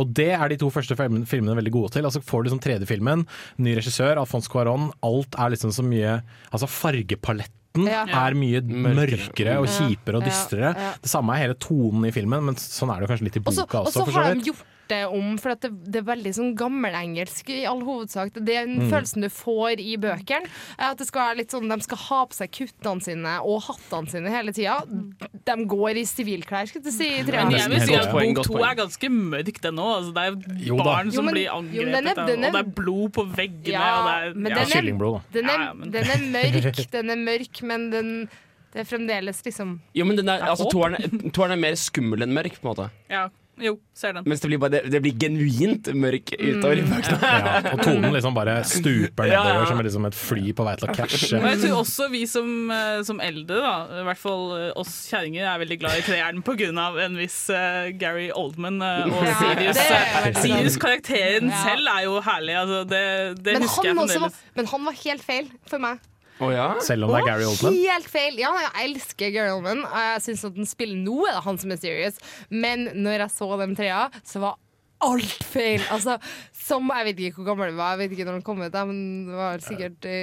Og 0.00 0.12
det 0.16 0.30
er 0.36 0.48
de 0.52 0.56
to 0.60 0.68
første 0.72 0.96
filmene, 0.96 1.26
filmene 1.28 1.56
veldig 1.58 1.72
gode 1.74 1.92
til. 1.96 2.04
Altså 2.08 2.22
får 2.24 2.42
du 2.44 2.48
liksom 2.50 2.62
tredje 2.64 2.88
filmen, 2.88 3.26
ny 3.60 3.74
regissør, 3.76 4.20
Alfons 4.22 4.48
Cuarón, 4.52 4.90
alt 5.04 5.36
er 5.40 5.52
liksom 5.56 5.72
så 5.76 5.84
mye 5.84 6.18
Altså 6.52 6.68
fargepaletten 6.68 7.86
Ja. 7.88 8.02
er 8.04 8.34
mye 8.36 8.60
mørkere 8.60 9.54
og 9.60 9.68
kjipere 9.68 10.18
og 10.18 10.22
Ja. 10.24 10.28
dystrere. 10.28 10.74
Ja. 10.76 10.92
Det 11.00 11.08
samme 11.10 11.32
er 11.36 11.40
hele 11.48 11.54
tonen 11.54 12.04
i 12.06 12.10
filmen, 12.12 12.44
men 12.44 12.54
sånn 12.56 12.92
er 12.94 13.00
det 13.00 13.08
kanskje 13.08 13.24
litt 13.28 13.36
i 13.36 13.40
boka 13.40 13.80
også, 13.84 14.02
Og 14.02 14.08
så 14.08 14.12
har 14.12 14.34
de 14.34 14.40
gjort 14.50 14.64
det 14.88 15.06
om, 15.06 15.36
for 15.38 15.50
at 15.54 15.60
det, 15.64 15.70
det 15.92 16.00
er 16.02 16.06
veldig 16.08 16.32
sånn 16.36 16.54
gammelengelsk 16.58 17.48
i 17.54 17.64
all 17.68 17.80
hovedsak. 17.86 18.32
Det 18.34 18.56
er 18.56 18.66
den 18.66 18.80
Mm. 18.82 18.90
følelsen 18.90 19.22
du 19.22 19.28
får 19.28 19.80
i 19.80 19.96
bøkene. 19.96 20.48
At 20.78 20.98
det 20.98 21.06
skal 21.06 21.28
være 21.30 21.36
litt 21.38 21.50
sånn, 21.54 21.68
De 21.68 21.80
skal 21.82 21.98
ha 21.98 22.20
på 22.26 22.34
seg 22.34 22.50
kuttene 22.50 23.02
sine 23.02 23.34
og 23.42 23.62
hattene 23.62 24.08
sine 24.10 24.28
hele 24.30 24.52
tida. 24.52 24.80
De 24.86 25.56
går 25.66 25.96
i 26.02 26.04
sivilklær, 26.04 26.66
skal 26.68 26.82
du 26.82 26.90
si. 26.90 27.22
Men 27.22 27.50
jeg 27.52 27.68
vil 27.70 27.80
si 27.86 27.94
at 27.94 28.10
bok 28.12 28.44
to 28.44 28.56
er 28.58 28.74
ganske 28.74 29.08
mørk, 29.08 29.60
den 29.60 29.76
òg. 29.76 29.92
Altså, 30.02 30.12
det 30.12 30.22
er 30.22 30.64
Jo 30.66 30.76
barn 30.76 31.10
som 31.12 31.24
Jo, 31.24 31.30
men- 31.30 31.34
blir 31.34 31.48
angrepet, 31.48 31.74
jo, 31.74 31.84
den 31.84 32.06
er- 32.06 32.14
den 32.14 32.44
er- 32.44 32.48
og 32.48 32.52
det 32.52 32.66
er 32.66 32.70
blod 32.82 33.12
på 33.12 33.26
veggene. 33.36 33.72
Ja, 33.72 33.98
og 33.98 34.34
det 34.34 34.52
er, 34.52 34.56
ja. 34.56 34.62
er- 34.62 34.70
Kyllingblod, 34.72 35.20
da. 35.32 35.40
Den 35.40 35.50
er, 35.50 35.74
den 35.74 36.04
er 36.04 36.20
mørk, 36.32 36.90
den 36.90 37.10
er 37.10 37.16
mørk, 37.16 37.62
men 37.62 37.90
den, 37.90 38.28
det 38.72 38.80
er 38.80 38.84
fremdeles 38.96 39.42
liksom 39.44 39.80
Jo, 39.94 40.04
men 40.04 40.16
den 40.16 40.28
er, 40.28 40.38
er 40.40 40.50
altså, 40.50 40.68
toeren, 40.70 40.94
er- 40.94 41.30
toeren 41.30 41.52
er 41.52 41.56
mer 41.56 41.72
skummel 41.76 42.22
enn 42.22 42.32
mørk, 42.32 42.60
på 42.60 42.68
en 42.68 42.74
måte. 42.74 42.90
Ja, 43.10 43.28
jo, 43.64 43.74
ser 43.96 44.16
den. 44.16 44.26
Mens 44.28 44.42
det 44.42 44.50
blir, 44.50 44.60
bare, 44.62 44.74
det, 44.76 44.92
det 44.92 45.00
blir 45.04 45.14
genuint 45.20 45.88
mørk 45.94 46.32
utover 46.36 46.80
i 46.80 46.84
bøkene. 46.88 47.30
Ja, 47.32 47.54
og 47.72 47.82
tonen 47.82 48.14
liksom 48.14 48.36
bare 48.36 48.56
stuper 48.68 49.28
nedover 49.30 49.62
ja. 49.62 49.68
som 49.70 49.82
liksom 49.86 50.08
et 50.08 50.18
fly 50.18 50.52
på 50.56 50.66
vei 50.66 50.74
til 50.80 50.88
å 50.88 50.94
krasje. 50.96 51.40
Og 51.40 51.48
jeg 51.48 51.60
tror 51.64 51.78
også 51.80 52.08
vi 52.12 52.22
som, 52.30 52.52
eh, 52.74 53.00
som 53.08 53.22
eldre, 53.24 53.60
da, 53.64 54.02
i 54.02 54.06
hvert 54.08 54.22
fall 54.22 54.44
eh, 54.58 54.68
oss 54.82 54.94
kjerringer, 55.10 55.48
er 55.48 55.62
veldig 55.64 55.80
glad 55.82 56.00
i 56.00 56.06
treeren 56.06 56.44
pga. 56.46 56.70
en 57.06 57.18
viss 57.18 57.38
uh, 57.50 57.90
Gary 57.98 58.30
Oldman 58.34 58.80
uh, 58.82 59.08
og 59.08 59.26
Ja, 59.26 59.34
Sirius. 59.40 59.80
det 59.80 59.88
veldig 59.90 60.34
sant. 60.36 60.44
Sirius 60.46 60.78
karakteren 60.82 61.52
Ja. 61.52 61.64
selv 61.66 61.92
er 61.96 62.06
jo 62.06 62.20
herlig. 62.22 62.56
Altså, 62.62 62.80
det 62.88 63.04
det 63.42 63.58
men 63.58 63.68
husker 63.68 63.90
jeg 63.90 63.96
var, 63.98 64.08
fremdeles. 64.08 64.40
men 64.58 64.72
han 64.72 64.88
var 64.88 64.98
helt 65.04 65.24
feil 65.26 65.52
for 65.68 65.82
meg. 65.82 66.00
Å 66.42 66.50
ja? 66.52 66.66
Selv 66.84 67.06
om 67.06 67.14
det 67.14 67.22
er 67.22 67.28
Gary 67.30 67.46
Oldman. 67.48 67.78
Helt 67.78 68.10
feil. 68.10 68.36
Ja, 68.40 68.52
jeg 68.66 68.90
elsker 68.90 69.32
Gary 69.34 69.52
Oldman. 69.54 69.84
og 69.86 69.96
Jeg 70.00 70.26
synes 70.26 70.44
at 70.50 70.58
den 70.58 70.68
spiller 70.68 70.98
nå, 70.98 71.16
er 71.28 71.38
det 71.38 71.46
han 71.46 71.60
som 71.62 71.74
er 71.74 71.80
serious. 71.82 72.20
Men 72.50 72.88
når 72.98 73.26
jeg 73.26 73.34
så 73.36 73.50
de 73.62 73.68
trea, 73.78 74.04
så 74.26 74.42
var 74.44 74.60
alt 75.02 75.46
feil. 75.50 75.82
Altså, 75.92 76.18
som, 76.56 76.90
jeg 76.98 77.10
vet 77.10 77.24
ikke 77.26 77.42
hvor 77.42 77.52
gammel 77.52 77.72
den 77.72 77.80
var, 77.80 77.96
jeg 77.96 78.04
vet 78.04 78.16
ikke 78.16 78.28
når 78.28 78.38
den 78.38 78.46
kom 78.46 78.62
ut, 78.62 78.78
men 78.90 79.02
det 79.28 79.38
var 79.38 79.64
sikkert 79.64 80.08
i 80.10 80.20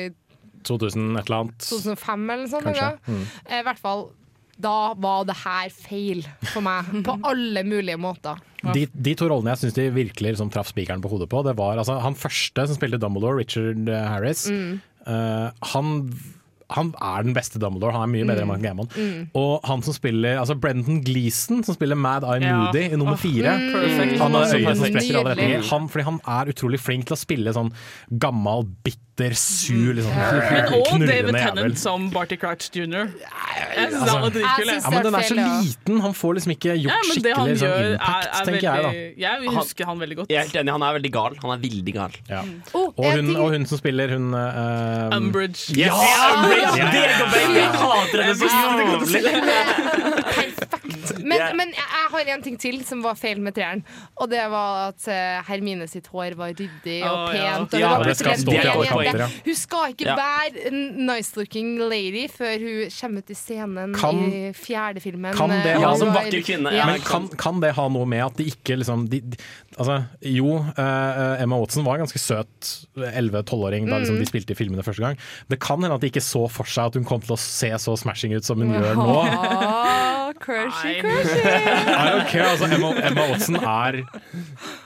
2000 0.67 1.20
et 1.20 1.30
eller 1.30 1.43
annet. 1.43 1.67
2005 1.67 2.24
eller 2.24 2.45
noe 2.45 2.51
sånt. 2.51 2.67
Kanskje. 2.67 2.89
Mm. 3.07 3.28
Eh, 3.45 3.59
I 3.61 3.67
hvert 3.67 3.82
fall 3.82 4.09
da 4.59 4.91
var 4.99 5.24
det 5.24 5.38
her 5.39 5.72
feil 5.72 6.26
for 6.51 6.63
meg, 6.65 6.88
på 7.07 7.15
alle 7.28 7.63
mulige 7.63 7.99
måter. 8.01 8.41
De, 8.76 8.84
de 8.91 9.13
to 9.15 9.30
rollene 9.32 9.53
jeg 9.53 9.61
syns 9.61 9.78
de 9.78 9.86
virkelig 9.95 10.34
liksom, 10.34 10.49
traff 10.51 10.67
spikeren 10.74 10.99
på 10.99 11.11
hodet 11.13 11.30
på, 11.32 11.45
det 11.47 11.55
var 11.55 11.80
altså, 11.80 11.95
han 12.03 12.17
første 12.20 12.65
som 12.67 12.76
spilte 12.76 12.99
Dumbledore, 12.99 13.39
Richard 13.39 13.88
eh, 13.88 14.07
Harris. 14.11 14.49
Mm. 14.51 14.82
Eh, 15.10 15.49
han, 15.74 15.89
han 16.70 16.91
er 17.01 17.24
den 17.26 17.34
beste 17.34 17.57
Dumbledore, 17.62 17.95
han 17.97 18.05
er 18.05 18.12
mye 18.14 18.28
bedre 18.30 18.43
enn 18.45 18.51
Mark 18.51 18.62
Gammon. 18.62 18.89
Mm. 18.93 19.24
Og 19.41 19.66
han 19.66 19.82
som 19.86 19.95
spiller 19.97 20.38
altså 20.38 20.53
Brendan 20.62 21.01
Gleeson, 21.05 21.64
som 21.66 21.74
spiller 21.78 21.97
Mad 21.97 22.24
Eye 22.30 22.43
Ja. 22.45 22.55
Moody 22.62 22.84
i 22.93 22.99
nummer 23.01 23.18
fire 23.18 23.55
oh, 23.57 23.60
mm. 23.74 24.16
Han 24.22 24.38
har 24.38 24.45
Mm. 24.45 24.55
øyet 24.60 24.78
som 24.78 24.86
spretter 24.86 25.10
i 25.10 25.18
alle 25.18 25.34
retninger. 25.34 25.68
Han, 25.72 25.89
fordi 25.89 26.03
han 26.12 26.20
er 26.38 26.53
utrolig 26.53 26.80
flink 26.80 27.10
til 27.10 27.18
å 27.18 27.20
spille 27.20 27.53
sånn 27.57 27.74
gammal, 28.22 28.68
bitter, 28.86 29.07
sur, 29.39 29.93
liksom, 29.93 30.13
Men 30.15 30.74
òg 30.80 31.03
David. 31.07 31.36
Tennant 31.36 31.78
som 31.80 32.09
Barty 32.13 32.38
Crouch 32.39 32.70
jr. 32.74 33.09
Altså-. 33.80 34.39
Ja, 34.39 34.89
men 34.89 35.03
den 35.05 35.15
er 35.15 35.26
så 35.28 35.36
liten, 35.38 35.99
han 36.03 36.13
får 36.17 36.34
liksom 36.39 36.53
ikke 36.55 36.76
gjort 36.80 36.93
Ja, 36.93 36.97
men 37.09 37.24
det 37.24 37.34
han 37.36 37.49
skikkelig 37.49 37.59
sånn 37.61 37.70
gjør, 37.70 37.89
impact, 37.93 38.09
er, 38.09 38.39
er 38.39 38.49
tenker 38.49 38.65
jeg 38.65 38.84
da. 38.84 38.89
veldig 38.89 39.24
Jeg 39.26 39.53
husker 39.59 39.89
han 39.91 40.03
veldig 40.03 40.17
godt. 40.20 40.34
Jeg 40.34 40.39
er 40.39 40.47
helt 40.49 40.59
enig, 40.63 40.72
han 40.78 40.86
er 40.89 40.97
veldig 40.99 41.11
gal. 41.17 41.38
Han 41.43 41.53
er 41.55 41.59
veldig 41.65 41.93
gal. 41.99 42.17
Ja. 42.30 42.41
Oh, 42.74 42.88
Og, 42.95 43.09
hun, 43.17 43.28
og 43.36 43.47
hun 43.55 43.67
som 43.70 43.78
spiller, 43.82 44.15
hun 44.15 44.32
uh, 44.36 45.17
Umbridge. 45.20 45.76
Yes! 45.78 45.93
Umbridge! 46.34 46.78
Ja! 46.80 46.89
Det 46.95 47.05
går 47.20 47.30
begge! 47.36 47.59
Jeg 47.59 47.70
hater 47.84 48.17
henne 48.24 48.36
så 48.39 48.45
jævlig! 48.49 49.24
Men, 51.30 51.38
yeah. 51.41 51.55
men 51.57 51.73
jeg, 51.75 51.88
jeg 51.95 52.11
har 52.15 52.32
en 52.36 52.45
ting 52.45 52.57
til 52.61 52.80
som 52.88 53.03
var 53.05 53.17
feil 53.19 53.41
med 53.43 53.55
treeren. 53.57 53.84
Og 54.19 54.30
det 54.32 54.41
var 54.51 54.89
at 54.89 55.07
uh, 55.09 55.39
Hermine 55.49 55.88
sitt 55.91 56.09
hår 56.13 56.36
var 56.39 56.55
ryddig 56.55 56.99
og 57.05 57.36
ja. 57.36 57.55
pent. 57.59 57.75
Og 57.77 57.84
Ja, 57.84 57.91
det 58.05 58.15
skal 58.19 58.39
stå 58.41 58.55
ja. 58.57 59.30
Hun 59.45 59.57
skal 59.57 59.93
ikke 59.93 60.09
Ja. 60.09 60.15
være 60.17 60.67
en 60.69 60.80
nice 61.09 61.36
looking 61.38 61.75
lady 61.91 62.25
før 62.32 62.57
hun 62.63 62.93
kommer 62.99 63.23
ut 63.23 63.30
i 63.34 63.38
scenen 63.38 63.95
Kan- 63.99 64.23
i 64.30 64.51
fjerde 64.57 65.03
filmen. 65.03 65.36
Kan 65.38 65.53
det, 65.53 65.75
eh, 65.75 65.82
ha, 65.84 65.93
og 65.93 66.32
kvinne. 66.43 66.73
Ja. 66.73 66.86
Men 66.89 67.01
kan, 67.05 67.27
kan 67.39 67.59
det 67.61 67.73
ha 67.77 67.88
noe 67.91 68.07
med 68.09 68.25
at 68.25 68.38
de 68.39 68.49
ikke 68.49 68.80
liksom 68.82 69.07
de, 69.11 69.21
de, 69.21 69.38
Altså, 69.80 70.01
jo, 70.27 70.57
uh, 70.59 71.39
Emma 71.39 71.55
Watson 71.55 71.86
var 71.86 71.95
en 71.95 72.03
ganske 72.03 72.19
søt 72.19 72.71
11-12-åring 72.97 73.88
da 73.88 73.99
liksom, 74.01 74.17
Mm. 74.17 74.19
de 74.19 74.27
spilte 74.27 74.51
i 74.51 74.57
filmene 74.57 74.84
første 74.84 75.03
gang. 75.05 75.17
Det 75.47 75.59
kan 75.63 75.80
hende 75.82 75.95
at 75.95 76.01
de 76.01 76.09
ikke 76.09 76.23
så 76.23 76.49
for 76.51 76.67
seg 76.67 76.89
at 76.89 76.97
hun 76.99 77.05
kom 77.07 77.21
til 77.21 77.36
å 77.36 77.39
se 77.39 77.69
så 77.80 77.95
smashing 77.95 78.34
ut 78.36 78.43
som 78.43 78.59
hun 78.59 78.73
gjør 78.75 78.97
nå. 78.99 79.19
Crushy, 80.39 81.01
crushy. 81.01 81.41
I 81.43 82.09
don't 82.11 82.27
care, 82.31 82.47
altså, 82.49 82.65
Emma, 82.71 82.91
Emma 83.05 83.25
Watson 83.29 83.55
er 83.59 83.99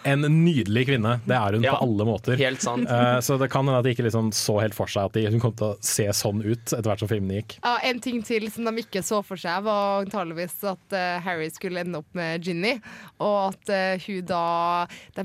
en 0.10 0.22
nydelig 0.43 0.86
kvinne. 0.89 1.16
Det 1.28 1.36
er 1.38 1.56
hun 1.58 1.64
Ja, 1.64 1.76
på 1.78 1.86
alle 1.88 2.06
måter. 2.08 2.38
helt 2.39 2.62
sant. 2.64 2.89
Eh, 2.89 3.20
så 3.24 3.38
det 3.39 3.49
kan 3.54 3.66
hende 3.68 3.80
at 3.80 3.86
de 3.86 3.93
ikke 3.95 4.06
liksom 4.08 4.32
så 4.36 4.60
helt 4.62 4.76
for 4.76 4.88
seg 4.91 5.06
at 5.10 5.14
de, 5.18 5.26
hun 5.32 5.39
kom 5.43 5.54
til 5.60 5.72
å 5.74 5.78
se 5.84 6.08
sånn 6.16 6.41
ut 6.43 6.74
etter 6.74 6.89
hvert 6.89 6.99
som 7.04 7.08
filmene 7.12 7.39
gikk. 7.41 7.58
Ja, 7.64 7.78
en 7.84 7.99
ting 8.04 8.22
til 8.26 8.49
som 8.51 8.66
de 8.68 8.84
ikke 8.84 9.04
så 9.06 9.22
for 9.26 9.39
seg, 9.39 9.64
var 9.66 10.04
antageligvis 10.06 10.58
at 10.74 10.97
eh, 10.97 11.20
Harry 11.26 11.49
skulle 11.54 11.84
ende 11.86 12.01
opp 12.01 12.10
med 12.18 12.43
Ginny. 12.43 12.76
Og 13.24 13.54
at 13.54 13.70
eh, 13.74 13.97
hun 14.08 14.26
da 14.26 14.43
De, 15.16 15.24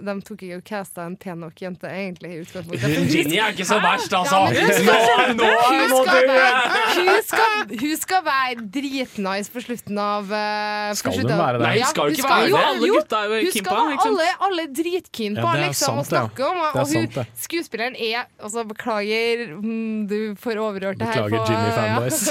de 0.00 0.14
tok 0.26 0.42
ikke 0.46 0.56
og 0.60 0.64
casta 0.66 1.04
en 1.06 1.16
pen 1.20 1.40
nok 1.44 1.60
jente, 1.60 1.86
egentlig. 1.90 2.32
i 2.36 2.40
utgangspunktet. 2.44 3.10
Ginny 3.12 3.38
er 3.42 3.52
ikke 3.54 3.66
så 3.68 3.78
verst, 3.82 4.12
altså. 4.16 4.40
Ja, 4.40 4.50
men 4.50 4.56
hun 4.56 4.72
skal- 4.80 5.34
Nå- 5.36 5.44
nå 5.44 5.50
hun 5.66 5.94
skal 6.06 6.22
du- 6.22 6.32
være- 6.32 6.96
hun 6.96 7.22
skal- 7.26 7.78
Hun 7.80 7.96
skal 7.96 8.22
være 8.26 8.66
dritnice 8.72 9.50
på 9.52 9.60
slutten 9.66 9.98
av 10.00 10.30
uh, 10.30 10.94
Skal 10.98 11.16
hun 11.18 11.30
være 11.30 11.58
det? 11.60 11.64
Nei, 11.66 11.74
Ja, 11.80 11.90
skal 11.90 12.10
jo 12.10 12.14
hun 12.14 12.20
ikke 12.20 12.30
være 12.30 12.48
jo- 12.48 12.56
det. 12.56 12.64
Alle 12.70 12.90
gutta 12.94 13.20
er 13.20 13.26
jo 13.26 13.36
hun 13.36 13.66
sant? 13.66 14.06
alle, 14.06 14.28
alle 14.48 14.66
dritkeen 14.80 15.38
på 15.38 15.46
Ja, 15.46 15.66
liksom, 15.66 16.00
sant, 16.00 16.02
å 16.02 16.08
snakke 16.10 16.46
om. 16.48 16.62
Og, 16.62 16.80
og 16.82 16.94
hun, 16.94 17.32
skuespilleren 17.44 17.98
er 17.98 18.26
altså, 18.40 18.64
Beklager, 18.70 19.44
mm, 19.58 20.06
du 20.10 20.18
får 20.40 20.62
overhørt 20.62 21.00
det 21.02 21.10
her. 21.10 21.26
Beklager, 21.26 21.50
Jimmy-fanboys. 21.50 22.22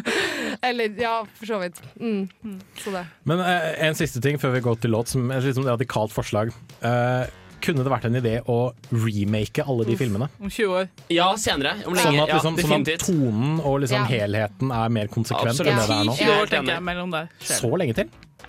Eller, 0.70 0.96
ja, 1.00 1.14
for 1.38 1.52
så 1.52 1.60
vidt. 1.62 1.82
Mm. 2.00 2.58
Så 2.80 2.94
det. 2.94 3.04
Men 3.28 3.44
uh, 3.44 3.70
en 3.86 3.98
siste 3.98 4.22
ting 4.24 4.40
før 4.40 4.56
vi 4.56 4.64
går 4.64 4.80
til 4.82 4.94
låt, 4.96 5.12
som 5.12 5.30
er 5.30 5.40
et 5.40 5.50
litt 5.50 5.58
sånn 5.58 5.68
radikalt 5.70 6.14
forslag. 6.14 6.52
Eh, 6.80 7.24
kunne 7.60 7.84
det 7.84 7.92
vært 7.92 8.04
en 8.06 8.14
idé 8.20 8.40
å 8.46 8.72
remake 8.92 9.64
alle 9.66 9.84
de 9.84 9.96
filmene? 9.96 10.28
Om 10.40 10.48
20 10.50 10.66
år. 10.80 10.88
Ja, 11.10 11.34
senere. 11.36 11.76
Om 11.86 11.94
Sånn 11.94 12.12
lenge. 12.14 12.22
at, 12.22 12.34
liksom, 12.34 12.56
ja, 12.58 12.66
sånn 12.70 12.88
at 12.94 13.00
tonen 13.06 13.60
og 13.64 13.80
liksom 13.84 14.02
Ja. 14.02 14.04
helheten 14.06 14.72
er 14.72 14.88
mer 14.88 15.06
konsekvent 15.08 15.54
Absolutt. 15.54 15.72
enn 15.72 15.78
det 15.78 15.86
det 15.88 16.00
er 16.00 16.04
nå. 16.04 16.16
10 16.16 16.40
år, 16.40 16.46
tenker 16.50 16.72
jeg, 16.74 16.82
mellom 16.82 17.10
der. 17.10 17.28
Så 17.40 17.70
lenge 17.76 17.94
til? 17.94 18.08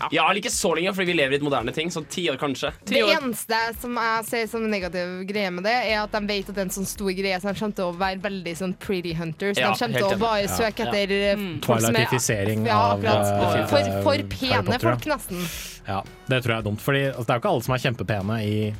Ja, 0.09 0.23
eller 0.31 0.39
ikke 0.41 0.49
så 0.49 0.73
lenge, 0.73 0.93
fordi 0.95 1.05
vi 1.11 1.13
lever 1.13 1.33
i 1.33 1.35
et 1.35 1.43
moderne 1.43 1.71
ting. 1.75 1.89
Så 1.91 2.01
ti 2.09 2.23
år, 2.31 2.37
kanskje. 2.39 2.71
Det 2.85 2.97
eneste 3.03 3.57
som 3.79 3.93
jeg 3.93 4.25
ser 4.25 4.47
som 4.47 4.63
en 4.63 4.71
negativ 4.71 5.27
greie 5.27 5.51
med 5.51 5.63
det, 5.63 5.73
er 5.91 6.01
at 6.01 6.11
de 6.11 6.21
vet 6.25 6.47
at 6.49 6.55
det 6.55 6.57
er 6.57 6.61
en 6.61 6.69
sånn 6.69 6.87
stor 6.87 7.11
greie, 7.11 7.35
så 7.39 7.51
de 7.53 7.59
kommer 7.59 7.75
til 7.75 7.85
å 7.85 7.97
være 7.99 8.21
veldig 8.21 8.53
sånn 8.57 8.73
pretty 8.79 9.13
hunters. 9.13 9.57
Ja, 9.59 9.73
de 9.73 9.77
kommer 9.77 9.99
til 9.99 10.17
å 10.17 10.19
bare 10.19 10.41
Ja. 10.41 10.47
søke 10.47 10.79
Ja. 10.79 10.85
etter 10.85 11.11
eh, 11.11 11.35
Mm. 11.35 11.57
er- 11.57 11.59
Twilightifisering 11.61 12.65
ja, 12.65 12.79
av, 12.93 13.03
eh, 13.05 13.67
for, 13.67 14.01
for 14.01 14.11
Harry 14.11 14.23
pene 14.23 14.63
Potter, 14.63 14.79
folk, 14.79 15.05
nesten. 15.05 15.81
Ja, 15.87 16.01
det 16.29 16.43
tror 16.43 16.47
jeg 16.55 16.57
er 16.57 16.61
dumt. 16.69 16.79
Fordi 16.81 17.03
altså, 17.13 17.25
det 17.25 17.29
er 17.29 17.33
jo 17.35 17.41
ikke 17.41 17.51
alle 17.51 17.61
som 17.63 17.73
er 17.75 17.79
kjempepene 17.79 18.41
i 18.41 18.73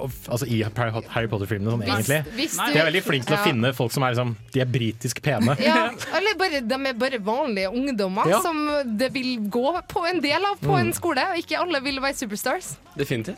Altså 0.00 0.46
i 0.48 0.62
Harry 0.64 1.28
Potter-filmene, 1.28 1.70
sånn, 1.76 1.84
egentlig. 1.86 2.20
hvis 2.36 2.56
du- 2.56 2.72
De 2.72 2.78
er 2.80 2.86
veldig 2.90 3.02
flinke 3.04 3.26
til 3.26 3.36
å 3.36 3.44
finne 3.44 3.72
folk 3.74 3.92
som 3.92 4.02
er 4.02 4.14
liksom 4.14 4.36
De 4.52 4.60
er 4.60 4.66
britisk 4.66 5.20
pene. 5.22 5.56
Ja, 5.60 5.90
eller 6.16 6.34
bare, 6.40 6.60
de 6.60 6.74
er 6.88 6.92
bare 6.94 7.18
vanlige 7.20 7.70
ungdommer 7.72 8.26
Ja. 8.28 8.40
som 8.40 8.96
det 8.96 9.12
vil 9.12 9.38
gå 9.50 9.82
på 9.88 10.06
en 10.08 10.20
del 10.20 10.44
av 10.44 10.58
på 10.60 10.72
Mm. 10.74 10.80
en 10.80 10.92
skole. 10.92 11.18
Og 11.30 11.36
ikke 11.38 11.58
alle 11.60 11.80
vil 11.82 12.00
være 12.00 12.14
superstars. 12.14 12.76
Definitivt. 12.96 13.36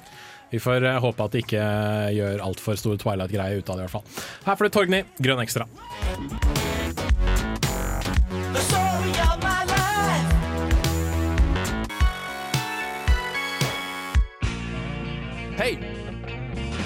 Vi 0.50 0.58
får 0.58 0.84
eh, 0.84 1.00
håpe 1.00 1.24
at 1.24 1.30
de 1.32 1.38
ikke 1.40 1.62
gjør 2.12 2.40
altfor 2.44 2.76
stor 2.76 2.96
Twilight-greier 2.98 3.56
ut 3.58 3.70
av 3.70 3.76
det, 3.78 3.84
i 3.84 3.86
hvert 3.86 3.90
fall. 3.90 4.04
Her 4.44 4.56
får 4.56 4.68
du 4.70 4.70
Torgny, 4.78 5.04
grønn 5.20 5.40
ekstra. 5.40 5.66
Hei! 15.56 16.01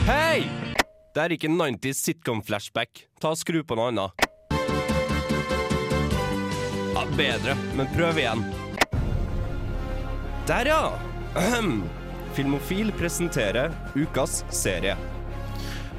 Hei! 0.06 0.44
Det 1.14 1.18
er 1.18 1.32
ikke 1.34 1.48
90s 1.50 1.98
sitcom-flashback. 2.06 3.00
Ta 3.18 3.32
og 3.34 3.40
Skru 3.40 3.56
på 3.66 3.74
noe 3.74 3.88
annet. 3.90 4.22
Ja, 6.94 7.02
bedre, 7.18 7.56
men 7.74 7.90
prøv 7.90 8.20
igjen. 8.22 8.44
Der, 10.46 10.70
ja! 10.70 10.78
Ahem. 11.34 11.80
Filmofil 12.38 12.94
presenterer 12.94 13.74
ukas 13.98 14.44
serie. 14.54 14.94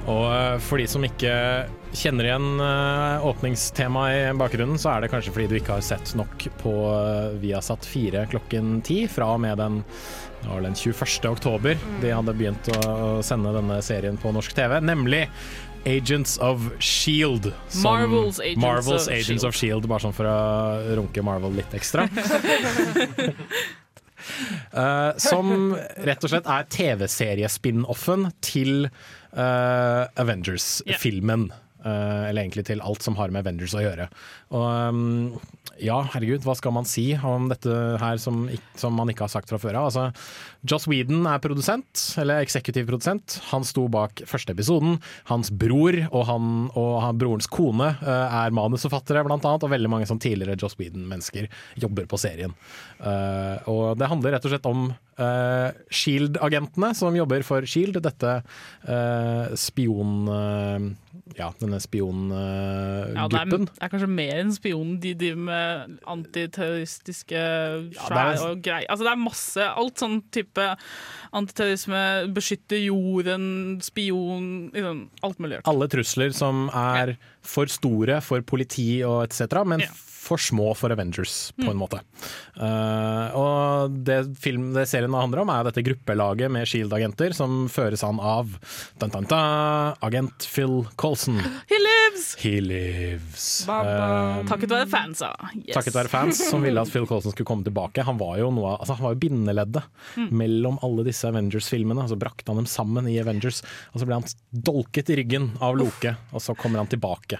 Og 0.07 0.23
eh, 0.31 0.55
for 0.63 0.79
de 0.79 0.87
som 0.87 1.03
ikke 1.03 1.33
kjenner 1.91 2.29
igjen 2.29 2.63
eh, 2.63 3.27
åpningstemaet 3.27 4.29
i 4.29 4.37
bakgrunnen, 4.39 4.79
så 4.79 4.93
er 4.93 5.03
det 5.03 5.11
kanskje 5.11 5.35
fordi 5.35 5.49
du 5.51 5.57
ikke 5.59 5.81
har 5.81 5.83
sett 5.83 6.15
nok 6.15 6.47
på 6.61 6.77
eh, 6.93 7.35
Viasat 7.43 7.83
4 7.91 8.23
klokken 8.31 8.77
ti, 8.87 9.01
fra 9.11 9.33
og 9.35 9.43
med 9.43 9.59
den, 9.59 9.81
det 10.47 10.53
var 10.53 10.61
den 10.61 10.75
21. 10.75 11.25
oktober. 11.25 11.77
De 12.01 12.11
hadde 12.11 12.33
begynt 12.37 12.69
å 12.87 13.19
sende 13.25 13.51
denne 13.51 13.81
serien 13.83 14.15
på 14.21 14.31
norsk 14.31 14.53
TV, 14.55 14.77
nemlig 14.79 15.25
Agents 15.87 16.37
of 16.37 16.69
Shield. 16.79 17.51
Marvels 17.83 18.39
Agents 18.39 18.61
Marvels 18.61 19.07
of 19.07 19.13
Agents 19.13 19.43
S.H.I.E.L.D.. 19.43 19.47
of 19.49 19.59
Shield, 19.59 19.89
bare 19.91 20.05
sånn 20.05 20.15
for 20.15 20.29
å 20.31 20.37
runke 21.01 21.23
Marvel 21.23 21.59
litt 21.59 21.75
ekstra. 21.75 22.07
uh, 24.71 25.11
som 25.29 25.75
rett 26.07 26.23
og 26.23 26.31
slett 26.31 26.47
er 26.55 26.71
TV-seriespin-offen 26.79 28.29
til 28.39 28.87
uh, 28.87 30.07
Avengers-filmen. 30.15 31.49
Eh, 31.51 31.63
eller 31.87 32.43
egentlig 32.43 32.67
til 32.67 32.83
alt 32.83 33.05
som 33.05 33.17
har 33.19 33.31
med 33.33 33.45
Avengers 33.45 33.75
å 33.77 33.83
gjøre. 33.83 34.09
Og 34.55 34.67
um, 34.67 35.37
ja, 35.81 35.99
herregud, 36.13 36.41
hva 36.45 36.55
skal 36.57 36.73
man 36.73 36.87
si 36.89 37.11
om 37.15 37.47
dette 37.51 37.73
her 38.01 38.17
som, 38.21 38.45
som 38.79 38.95
man 38.97 39.11
ikke 39.11 39.25
har 39.27 39.33
sagt 39.33 39.51
fra 39.51 39.59
før 39.61 39.77
av? 39.77 39.89
Altså, 39.89 40.07
Joss 40.67 40.87
Whedon 40.89 41.27
er 41.29 41.41
produsent, 41.43 42.01
eller 42.17 42.41
eksekutiv 42.41 42.87
produsent. 42.89 43.37
Han 43.51 43.65
sto 43.67 43.85
bak 43.91 44.23
første 44.29 44.55
episoden. 44.55 44.97
Hans 45.29 45.51
bror 45.53 45.99
og, 46.07 46.21
han, 46.29 46.53
og 46.73 46.93
han, 47.05 47.19
brorens 47.21 47.49
kone 47.51 47.91
eh, 48.01 48.37
er 48.41 48.55
manusforfattere, 48.57 49.25
blant 49.27 49.45
annet, 49.45 49.65
og 49.67 49.73
veldig 49.73 49.91
mange 49.93 50.09
sånn 50.09 50.21
tidligere 50.23 50.57
Joss 50.59 50.77
Whedon-mennesker 50.79 51.49
jobber 51.83 52.09
på 52.09 52.21
serien. 52.21 52.55
Eh, 52.97 53.69
og 53.69 53.99
det 54.01 54.09
handler 54.09 54.37
rett 54.37 54.49
og 54.49 54.55
slett 54.55 54.71
om 54.71 54.89
Uh, 55.17 55.73
Shield-agentene 55.89 56.91
som 56.93 57.15
jobber 57.17 57.41
for 57.41 57.65
Shield, 57.65 57.97
dette 58.05 58.35
uh, 58.85 59.55
spion... 59.57 60.27
eh, 60.29 60.91
ja, 61.37 61.49
denne 61.61 61.79
spiongruppen. 61.83 63.15
Ja, 63.17 63.27
det, 63.31 63.41
er, 63.41 63.51
det 63.67 63.83
er 63.83 63.91
kanskje 63.91 64.09
mer 64.11 64.41
enn 64.41 64.53
spionen. 64.55 64.95
De 65.03 65.13
driver 65.17 65.43
med 65.47 65.97
antiterroristiske 66.15 67.43
skjær 67.97 68.17
er- 68.21 68.43
og 68.47 68.61
greier. 68.65 68.87
Altså, 68.89 69.07
det 69.07 69.13
er 69.13 69.21
masse. 69.21 69.67
Alt 69.83 70.03
sånn 70.03 70.19
type 70.33 70.67
antiterrorisme, 71.37 72.01
beskytte 72.35 72.79
jorden, 72.81 73.47
spion 73.85 74.49
liksom, 74.73 75.03
Alt 75.27 75.39
mulig. 75.43 75.61
Alle 75.69 75.89
trusler 75.91 76.33
som 76.35 76.67
er 76.73 77.15
for 77.45 77.69
store 77.71 78.19
for 78.25 78.43
politi 78.47 79.01
og 79.07 79.25
etc., 79.27 79.63
men 79.67 79.83
for 80.27 80.41
små 80.41 80.73
for 80.77 80.91
Avengers, 80.93 81.51
på 81.57 81.69
en 81.71 81.77
Mm. 81.77 81.81
måte. 81.85 82.01
Uh, 82.57 83.31
og 83.37 83.97
det, 84.07 84.19
film, 84.41 84.71
det 84.75 84.87
serien 84.89 85.13
handler 85.15 85.43
om, 85.43 85.51
er 85.53 85.67
dette 85.69 85.83
gruppelaget 85.85 86.51
med 86.51 86.67
Shield-agenter 86.67 87.33
som 87.37 87.67
føres 87.71 88.03
an 88.03 88.19
av 88.19 88.49
dun, 88.99 89.11
dun, 89.13 89.27
dun, 89.29 89.97
agent 90.03 90.47
Phil 90.51 90.81
Colson. 90.99 91.37
He 91.71 91.79
lives! 91.79 92.27
He 92.41 92.55
lives. 92.61 93.45
Eh, 93.69 94.39
Takket 94.49 94.71
være 94.73 94.87
fansa. 94.89 95.29
Yes. 95.59 95.75
Takket 95.77 95.95
være 95.95 96.09
fans 96.11 96.39
som 96.49 96.63
ville 96.65 96.81
at 96.81 96.89
Phil 96.91 97.05
Colson 97.09 97.33
skulle 97.35 97.47
komme 97.49 97.65
tilbake. 97.67 98.03
Han 98.07 98.17
var 98.19 98.39
jo, 98.41 98.49
noe, 98.55 98.73
altså, 98.79 98.97
han 98.97 99.05
var 99.09 99.15
jo 99.17 99.21
bindeleddet 99.27 99.83
Mm. 100.17 100.29
mellom 100.39 100.77
alle 100.85 101.03
disse 101.05 101.27
Avengers-filmene. 101.29 102.07
Så 102.09 102.17
brakte 102.19 102.49
han 102.49 102.57
dem 102.61 102.65
sammen 102.69 103.05
i 103.11 103.19
Avengers, 103.21 103.61
og 103.93 104.01
så 104.01 104.07
ble 104.09 104.17
han 104.17 104.25
dolket 104.65 105.11
i 105.13 105.17
ryggen 105.19 105.51
av 105.61 105.77
Loke, 105.77 106.15
og 106.33 106.41
så 106.41 106.55
kommer 106.57 106.81
han 106.81 106.89
tilbake. 106.89 107.37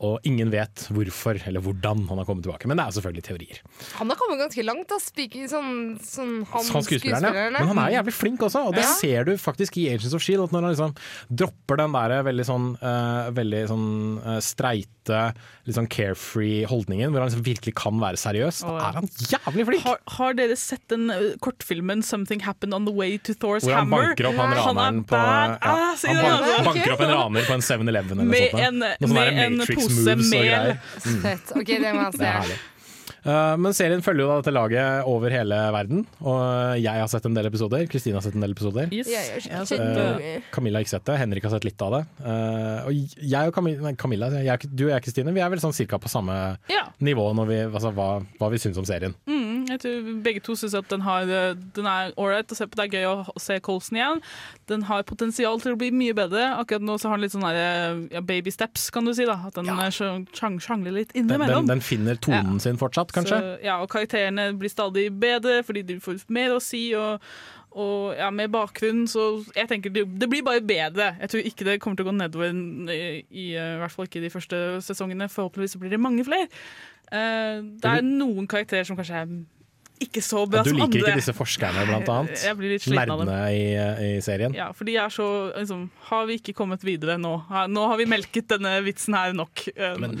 Og 0.00 0.20
ingen 0.22 0.50
vet 0.52 0.84
hvorfor 0.94 1.40
eller 1.48 1.58
hvordan 1.64 2.04
han 2.06 2.18
har 2.20 2.24
kommet 2.28 2.44
tilbake, 2.46 2.68
men 2.70 2.76
det 2.78 2.84
er 2.86 2.94
selvfølgelig 2.94 3.24
teorier. 3.26 3.58
Han 3.98 4.08
har 4.12 4.16
kommet 4.20 4.38
ganske 4.38 4.62
langt, 4.62 4.86
da. 4.92 4.98
Speaking, 5.02 5.48
sånn, 5.50 5.98
sånn 5.98 6.44
han, 6.52 6.64
Han 6.70 6.84
skuespilleren, 6.86 7.34
ja. 7.34 7.48
Men 7.58 7.72
han 7.72 7.80
er 7.82 7.96
jævlig 7.96 8.14
flink 8.14 8.38
også, 8.46 8.66
og 8.68 8.74
det 8.78 8.84
Ja. 8.84 8.92
ser 9.00 9.24
du 9.24 9.32
faktisk 9.36 9.76
i 9.82 9.88
Agents 9.90 10.14
of 10.14 10.22
Shield. 10.22 10.44
At 10.44 10.52
når 10.54 10.62
han 10.62 10.70
liksom 10.76 10.94
dropper 11.34 11.76
den 11.82 11.92
der 11.98 12.22
veldig 12.22 12.46
sånn, 12.46 12.68
uh, 12.82 13.30
veldig 13.34 13.64
sånn 13.72 13.88
uh, 14.22 14.38
streite, 14.38 15.34
litt 15.66 15.74
sånn 15.74 15.88
carefree 15.90 16.62
holdningen, 16.68 17.10
hvor 17.10 17.24
han 17.24 17.30
liksom 17.30 17.42
virkelig 17.46 17.74
kan 17.74 17.98
være 17.98 18.20
seriøs, 18.20 18.60
da 18.62 18.76
er 18.90 18.98
han 19.00 19.08
jævlig 19.32 19.66
flink! 19.66 19.82
Har, 19.82 19.98
har 20.18 20.34
dere 20.38 20.54
sett 20.56 20.86
den 20.92 21.10
uh, 21.10 21.34
kortfilmen 21.42 22.02
'Something 22.06 22.42
Happened 22.46 22.74
On 22.76 22.86
The 22.86 22.92
Way 22.94 23.18
to 23.26 23.32
Thor's 23.34 23.64
Hvor 23.66 23.74
han 23.74 23.88
Hammer'? 23.88 24.14
banker 24.14 24.30
opp 24.30 24.36
han 24.38 24.52
Han 24.52 24.52
er 24.52 24.62
raneren 24.62 25.04
på 25.08 25.16
ja, 25.18 25.94
i 26.04 26.14
Han 26.14 26.64
banker 26.70 26.92
opp 26.94 27.00
en 27.00 27.10
raner 27.16 27.42
på 27.48 27.54
en 27.58 27.60
7-Eleven 27.66 28.12
eller 28.20 28.24
Med 28.24 28.52
noe 28.52 28.62
sånt. 28.62 28.62
en- 28.62 28.78
med 28.78 29.38
en 29.42 29.56
Matrix 29.58 29.87
pose 29.88 30.18
mel. 30.24 30.74
Mm. 30.76 31.22
Fett. 31.26 31.54
OK, 31.56 31.72
det 31.78 31.94
må 31.94 32.08
han 32.08 32.20
er 32.32 32.50
se. 32.52 32.58
Eh, 33.28 33.54
men 33.60 33.74
serien 33.76 34.02
følger 34.04 34.24
jo 34.24 34.28
da 34.30 34.36
dette 34.40 34.54
laget 34.54 35.08
over 35.10 35.32
hele 35.32 35.58
verden, 35.74 36.04
og 36.22 36.78
jeg 36.80 37.02
har 37.02 37.10
sett 37.10 37.26
en 37.28 37.36
del 37.36 37.48
episoder. 37.50 37.84
Kristine 37.90 38.18
har 38.18 38.24
sett 38.24 38.36
en 38.38 38.44
del 38.44 38.54
episoder. 38.54 38.92
Yes. 38.94 39.10
Eh, 39.48 40.40
Camilla 40.54 40.78
har 40.80 40.86
ikke 40.86 40.94
sett 40.94 41.08
det, 41.08 41.18
Henrik 41.20 41.48
har 41.48 41.54
sett 41.56 41.66
litt 41.66 41.84
av 41.84 41.98
det. 41.98 42.02
Uh, 42.22 42.88
og 42.88 43.16
jeg 43.18 43.50
og 43.50 43.54
Camilla, 43.56 43.84
nei, 43.88 43.94
Camilla 43.98 44.30
jeg, 44.36 44.70
du 44.70 44.86
og 44.86 44.92
jeg 44.94 45.06
Kristine, 45.06 45.34
vi 45.34 45.42
er 45.44 45.52
vel 45.52 45.62
sånn 45.62 45.76
cirka 45.76 46.00
på 46.00 46.10
samme 46.12 46.36
Ja. 46.72 46.86
nivå 47.04 47.30
når 47.36 47.50
vi, 47.50 47.58
altså, 47.66 47.92
hva, 47.96 48.08
hva 48.38 48.52
vi 48.52 48.60
syns 48.62 48.78
om 48.80 48.86
serien. 48.88 49.16
Mm, 49.28 49.57
jeg 49.68 49.80
tror 49.82 50.08
begge 50.24 50.42
to 50.44 50.56
syns 50.58 50.74
at 50.78 50.88
den, 50.90 51.02
har, 51.06 51.28
eh, 51.28 51.54
den 51.76 51.88
er 51.90 52.12
ålreit 52.16 52.50
å 52.52 52.56
se 52.58 52.66
på. 52.66 52.78
Det 52.78 52.86
er 52.86 52.96
gøy 52.98 53.06
å 53.10 53.40
se 53.40 53.58
Colson 53.64 53.98
igjen. 54.00 54.22
Den 54.70 54.86
har 54.88 55.04
potensial 55.08 55.60
til 55.60 55.74
å 55.74 55.80
bli 55.80 55.90
mye 55.94 56.16
bedre. 56.16 56.48
Akkurat 56.58 56.84
nå 56.84 56.98
så 57.00 57.10
har 57.12 57.18
den 57.18 57.26
litt 57.26 57.36
sånn 57.36 57.46
der, 57.46 58.00
ja, 58.16 58.20
baby 58.24 58.50
steps, 58.54 58.88
kan 58.94 59.04
du 59.04 59.14
si. 59.14 59.24
da 59.28 59.38
At 59.46 59.54
den 59.54 59.66
så- 59.66 60.26
sjang- 60.32 60.60
sjangler 60.60 60.92
litt 60.92 61.12
Den, 61.12 61.28
den, 61.28 61.66
den 61.66 61.80
finner 61.80 62.16
tonen 62.16 62.60
sin 62.60 62.76
fortsatt, 62.76 63.12
kanskje? 63.12 63.38
Så, 63.38 63.62
ja, 63.64 63.80
og 63.80 63.88
karakterene 63.88 64.52
blir 64.58 64.70
stadig 64.70 65.10
bedre 65.18 65.62
fordi 65.64 65.84
de 65.86 66.00
får 66.00 66.24
mer 66.28 66.50
å 66.56 66.60
si. 66.62 66.94
og 66.94 67.20
og 67.78 68.16
ja, 68.16 68.30
med 68.30 68.50
bakgrunn, 68.50 69.04
så 69.06 69.44
jeg 69.54 69.68
tenker 69.68 69.92
det, 69.92 70.06
det 70.18 70.28
blir 70.30 70.42
bare 70.42 70.62
bedre. 70.64 71.10
Jeg 71.20 71.30
tror 71.30 71.44
ikke 71.50 71.66
det 71.68 71.80
kommer 71.80 71.98
til 71.98 72.06
å 72.06 72.08
gå 72.08 72.14
nedover 72.16 72.48
i, 72.90 73.24
i, 73.30 73.44
i 73.52 73.76
hvert 73.82 73.92
fall 73.92 74.08
ikke 74.08 74.22
de 74.24 74.32
første 74.32 74.56
sesongene. 74.82 75.28
Forhåpentligvis 75.30 75.76
blir 75.78 75.92
det 75.92 76.00
mange 76.00 76.24
flere. 76.26 76.48
Uh, 77.12 77.62
det 77.80 77.92
er 77.92 78.02
noen 78.04 78.48
karakterer 78.50 78.88
som 78.88 78.98
kanskje 78.98 79.20
er 79.22 79.30
ikke 80.04 80.22
så 80.24 80.44
bra 80.48 80.62
som 80.62 80.74
andre. 80.74 80.86
Du 80.88 80.96
liker 80.98 81.10
ikke 81.12 81.20
disse 81.20 81.34
forskerne, 81.36 81.84
blant 81.88 82.10
annet? 82.12 82.44
Jeg 82.46 82.58
blir 82.58 82.74
litt 82.74 82.84
sliten 82.84 83.12
av 83.14 83.22
dem. 83.24 83.32
I, 83.52 83.62
i 84.08 84.10
serien? 84.24 84.54
Ja, 84.56 84.70
for 84.76 84.88
de 84.88 84.96
er 85.00 85.12
så 85.12 85.26
liksom, 85.54 85.86
Har 86.08 86.28
vi 86.28 86.38
ikke 86.40 86.54
kommet 86.56 86.84
videre 86.86 87.18
nå? 87.20 87.34
Nå 87.72 87.86
har 87.90 88.00
vi 88.00 88.08
melket 88.10 88.48
denne 88.54 88.76
vitsen 88.86 89.16
her 89.18 89.34
nok. 89.36 89.64
Men, 90.00 90.16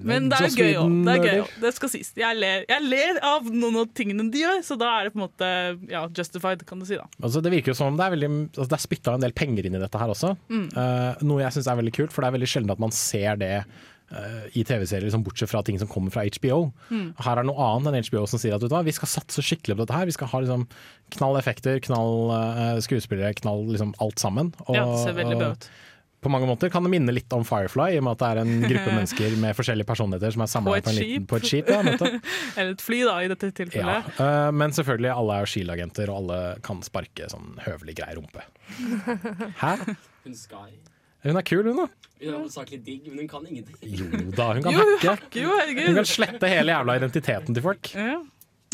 Men, 0.00 0.30
det 0.30 0.38
er 0.38 0.48
jo 0.48 0.64
gøy 0.64 0.78
òg. 0.82 0.96
Det 1.06 1.16
er 1.16 1.26
gøy 1.26 1.42
også. 1.44 1.62
Det 1.64 1.74
skal 1.76 1.92
sies. 1.94 2.12
Jeg 2.18 2.38
ler, 2.38 2.64
jeg 2.70 2.86
ler 2.86 3.20
av 3.26 3.50
noen 3.52 3.82
av 3.82 3.90
tingene 3.96 4.28
de 4.32 4.44
gjør, 4.44 4.62
så 4.66 4.78
da 4.80 4.94
er 4.98 5.08
det 5.08 5.14
på 5.14 5.20
en 5.20 5.26
måte 5.26 5.50
ja, 5.90 6.04
justified, 6.14 6.64
kan 6.68 6.80
du 6.80 6.88
si. 6.88 6.98
da 6.98 7.06
Altså, 7.20 7.42
det 7.44 7.52
virker 7.54 7.72
jo 7.72 7.78
som 7.78 7.92
om 7.92 7.98
det 7.98 8.06
er, 8.06 8.14
veldig, 8.16 8.32
altså, 8.54 8.70
det 8.70 8.78
er 8.78 8.86
spytta 8.86 9.18
en 9.18 9.26
del 9.26 9.36
penger 9.36 9.68
inn 9.68 9.78
i 9.78 9.82
dette 9.82 10.00
her 10.00 10.14
også. 10.14 10.34
Mm. 10.52 10.66
uh, 10.76 11.22
noe 11.26 11.44
jeg 11.44 11.58
syns 11.58 11.70
er 11.70 11.78
veldig 11.82 11.94
kult, 12.00 12.14
for 12.14 12.24
det 12.24 12.30
er 12.30 12.38
veldig 12.38 12.50
sjelden 12.50 12.74
at 12.74 12.82
man 12.82 12.94
ser 12.94 13.38
det 13.40 13.54
eh, 13.60 13.86
i 14.56 14.62
TV-serier, 14.64 15.04
liksom, 15.04 15.24
bortsett 15.26 15.50
fra 15.50 15.60
ting 15.66 15.76
som 15.80 15.88
kommer 15.90 16.12
fra 16.14 16.22
HBO. 16.24 16.70
Mm. 16.88 17.10
Her 17.20 17.42
er 17.42 17.44
noe 17.48 17.66
annet 17.74 17.90
enn 17.92 18.06
HBO 18.08 18.22
som 18.30 18.40
sier 18.40 18.54
at 18.56 18.62
vet 18.64 18.72
du 18.72 18.76
hva, 18.76 18.84
vi 18.86 18.94
skal 18.96 19.10
satse 19.12 19.44
skikkelig 19.44 19.76
på 19.76 19.82
dette 19.84 19.98
her. 19.98 20.08
Vi 20.08 20.16
skal 20.16 20.30
ha 20.32 20.40
liksom, 20.44 20.64
knall 21.18 21.36
effekter, 21.40 21.76
knall 21.84 22.32
uh, 22.32 22.78
skuespillere, 22.84 23.34
knall 23.42 23.66
liksom, 23.68 23.92
alt 24.00 24.22
sammen. 24.22 24.54
Og, 24.68 24.72
Ja, 24.78 24.86
det 24.88 25.04
ser 25.04 25.18
veldig 25.18 25.36
bra 25.42 25.52
ut. 25.52 25.68
På 26.18 26.32
mange 26.34 26.48
måter 26.50 26.66
kan 26.72 26.82
det 26.82 26.90
minne 26.90 27.12
litt 27.14 27.30
om 27.36 27.44
Firefly, 27.46 27.92
i 27.94 27.98
og 28.00 28.08
med 28.08 28.16
at 28.16 28.22
det 28.24 28.28
er 28.32 28.40
en 28.42 28.64
gruppe 28.64 28.90
mennesker 28.96 29.36
med 29.38 29.54
forskjellige 29.54 29.86
personligheter 29.86 30.34
som 30.34 30.42
er 30.42 30.48
På 30.48 30.54
samla 30.56 30.80
på, 30.80 31.26
på 31.30 31.38
et 31.38 31.46
skip. 31.46 31.70
Ja. 31.70 31.82
Eller 32.58 32.72
et 32.72 32.82
fly, 32.82 33.04
da, 33.06 33.14
i 33.22 33.30
dette 33.30 33.52
Ja, 33.52 33.56
tilfellet. 33.60 34.08
eh, 34.24 34.50
men 34.50 34.74
selvfølgelig, 34.74 35.12
alle 35.14 35.36
er 35.36 35.46
jo 35.46 35.52
Shield-agenter, 35.54 36.10
og 36.10 36.24
alle 36.24 36.40
kan 36.66 36.82
sparke 36.82 37.30
sånn 37.30 37.54
høvelig 37.62 37.94
grei 38.00 38.16
rumpe. 38.18 38.42
Hæ? 39.62 39.76
Hun 41.26 41.36
er 41.40 41.42
kul, 41.46 41.66
hun 41.66 41.76
da. 41.82 41.86
Hun 42.18 42.28
er 42.32 42.36
hovedsakelig 42.38 42.80
digg, 42.86 43.06
men 43.10 43.24
hun 43.24 43.28
kan 43.30 43.46
ingenting. 43.48 43.78
Jo 43.82 44.06
da, 44.36 44.52
hun 44.54 44.62
kan 44.64 44.72
Jo, 44.74 44.82
hun 44.82 44.92
hacke. 44.98 45.14
hacker 45.14 45.42
jo. 45.42 45.54
Hun 45.88 45.98
kan 46.00 46.08
slette 46.10 46.50
hele 46.50 46.74
jævla 46.74 46.98
identiteten 47.00 47.54
til 47.56 47.64
folk. 47.64 47.90
Ja. 47.94 48.18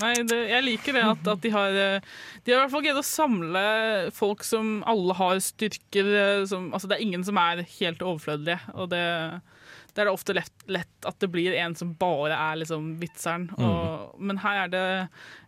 Nei, 0.02 0.10
det, 0.26 0.36
jeg 0.50 0.64
liker 0.66 0.96
det 0.96 1.02
at, 1.06 1.28
at 1.30 1.42
de 1.44 1.50
har 1.54 1.76
eh, 1.78 2.06
De 2.42 2.50
har 2.50 2.56
i 2.56 2.62
hvert 2.64 2.72
fall 2.72 2.82
greid 2.82 2.96
å 2.98 3.04
samle 3.06 3.60
folk 4.16 4.42
som 4.42 4.80
alle 4.90 5.14
har 5.14 5.38
styrker 5.38 6.08
eh, 6.18 6.40
som, 6.50 6.64
Altså 6.74 6.90
det 6.90 6.96
er 6.96 7.04
ingen 7.04 7.22
som 7.22 7.38
er 7.38 7.62
helt 7.76 8.02
overflødige, 8.02 8.56
og 8.74 8.88
det, 8.90 9.04
det 9.94 10.02
er 10.02 10.10
det 10.10 10.14
ofte 10.14 10.34
lett, 10.36 10.66
lett 10.66 11.08
at 11.08 11.18
det 11.22 11.30
blir 11.32 11.54
en 11.62 11.74
som 11.78 11.92
bare 11.98 12.34
er 12.34 12.60
liksom 12.60 12.94
vitseren. 13.02 13.48
Mm. 13.54 14.24
Men 14.30 14.40
her 14.42 14.64
er 14.64 14.72
det 14.72 14.84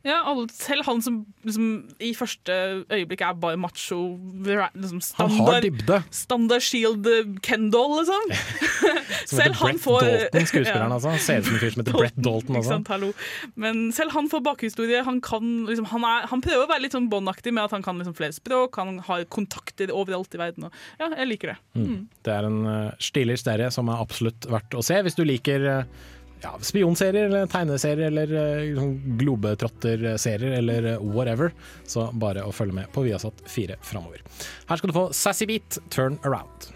ja, 0.07 0.21
alle, 0.23 0.47
selv 0.55 0.87
han 0.87 1.01
som 1.03 1.19
liksom, 1.43 1.71
i 1.99 2.13
første 2.15 2.55
øyeblikk 2.95 3.25
er 3.27 3.39
bare 3.43 3.59
macho 3.59 3.99
liksom 4.47 5.01
Han 5.19 5.33
har 5.41 5.65
dybde. 5.65 5.99
standard 6.15 6.63
Shield 6.63 7.09
Kendal, 7.43 7.67
Kendall, 7.67 7.99
liksom. 7.99 8.31
Som 9.27 9.41
heter 9.41 9.59
Brett 9.59 9.83
Dalton, 9.83 10.47
skuespilleren 10.47 10.93
altså. 10.97 11.09
Han 11.09 11.19
Ser 11.19 11.41
ut 11.41 11.49
som 11.49 11.55
en 11.57 11.61
fyr 11.61 11.73
som 11.75 11.83
heter 11.83 11.97
Brett 11.97 12.17
Dalton 12.17 12.59
Ikke 12.61 12.69
sant, 12.69 12.91
hallo. 12.93 13.11
Men 13.59 13.81
selv 13.97 14.15
han 14.15 14.29
får 14.31 14.43
bakhistorie. 14.47 15.03
Han, 15.07 15.21
kan, 15.25 15.67
liksom, 15.67 15.89
han, 15.91 16.07
er, 16.07 16.29
han 16.31 16.43
prøver 16.45 16.67
å 16.67 16.71
være 16.71 16.85
litt 16.87 16.97
sånn 16.97 17.09
Bond-aktig 17.11 17.55
med 17.55 17.67
at 17.67 17.75
han 17.75 17.85
kan 17.85 17.99
liksom 17.99 18.15
flere 18.19 18.37
språk, 18.37 18.79
han 18.79 19.01
har 19.07 19.27
kontakter 19.33 19.93
overalt 19.95 20.35
i 20.37 20.41
verden. 20.41 20.69
Og, 20.69 20.81
ja, 21.01 21.11
jeg 21.17 21.31
liker 21.33 21.55
det. 21.55 21.59
Mm. 21.79 21.99
Det 22.27 22.35
er 22.35 22.49
en 22.49 22.61
uh, 22.67 22.95
stilig 23.03 23.39
serie 23.43 23.71
som 23.75 23.91
er 23.93 24.03
absolutt 24.03 24.36
verdt 24.45 24.77
å 24.77 24.85
se 24.85 25.01
hvis 25.07 25.17
du 25.17 25.25
liker 25.25 25.65
uh, 25.65 26.05
ja, 26.43 26.53
spionserier 26.61 27.31
eller 27.31 27.49
tegneserier 27.51 28.11
eller 28.11 28.35
uh, 28.37 28.77
sånn 28.79 28.95
globetrotter-serier 29.21 30.59
eller 30.61 30.91
uh, 30.95 31.05
whatever. 31.17 31.53
Så 31.89 32.09
bare 32.13 32.45
å 32.45 32.55
følge 32.55 32.77
med 32.83 32.93
på 32.95 33.07
Viasat 33.07 33.45
4 33.51 33.81
framover. 33.83 34.25
Her 34.69 34.81
skal 34.81 34.93
du 34.93 34.97
få 34.97 35.09
Sassy 35.17 35.49
Beat, 35.49 35.81
Turn 35.91 36.21
Around. 36.25 36.73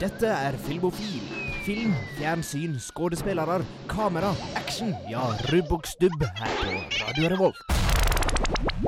Dette 0.00 0.28
er 0.32 0.56
Filmofil. 0.64 1.35
Film, 1.66 1.94
fjernsyn, 2.14 2.76
skuespillere, 2.78 3.64
kamera, 3.90 4.30
action. 4.54 4.94
Ja, 5.10 5.24
rubb 5.50 5.72
og 5.72 5.82
stubb 5.90 6.22
her 6.38 6.52
på 6.62 6.76
Radio 7.02 7.28
Revolt. 7.34 8.85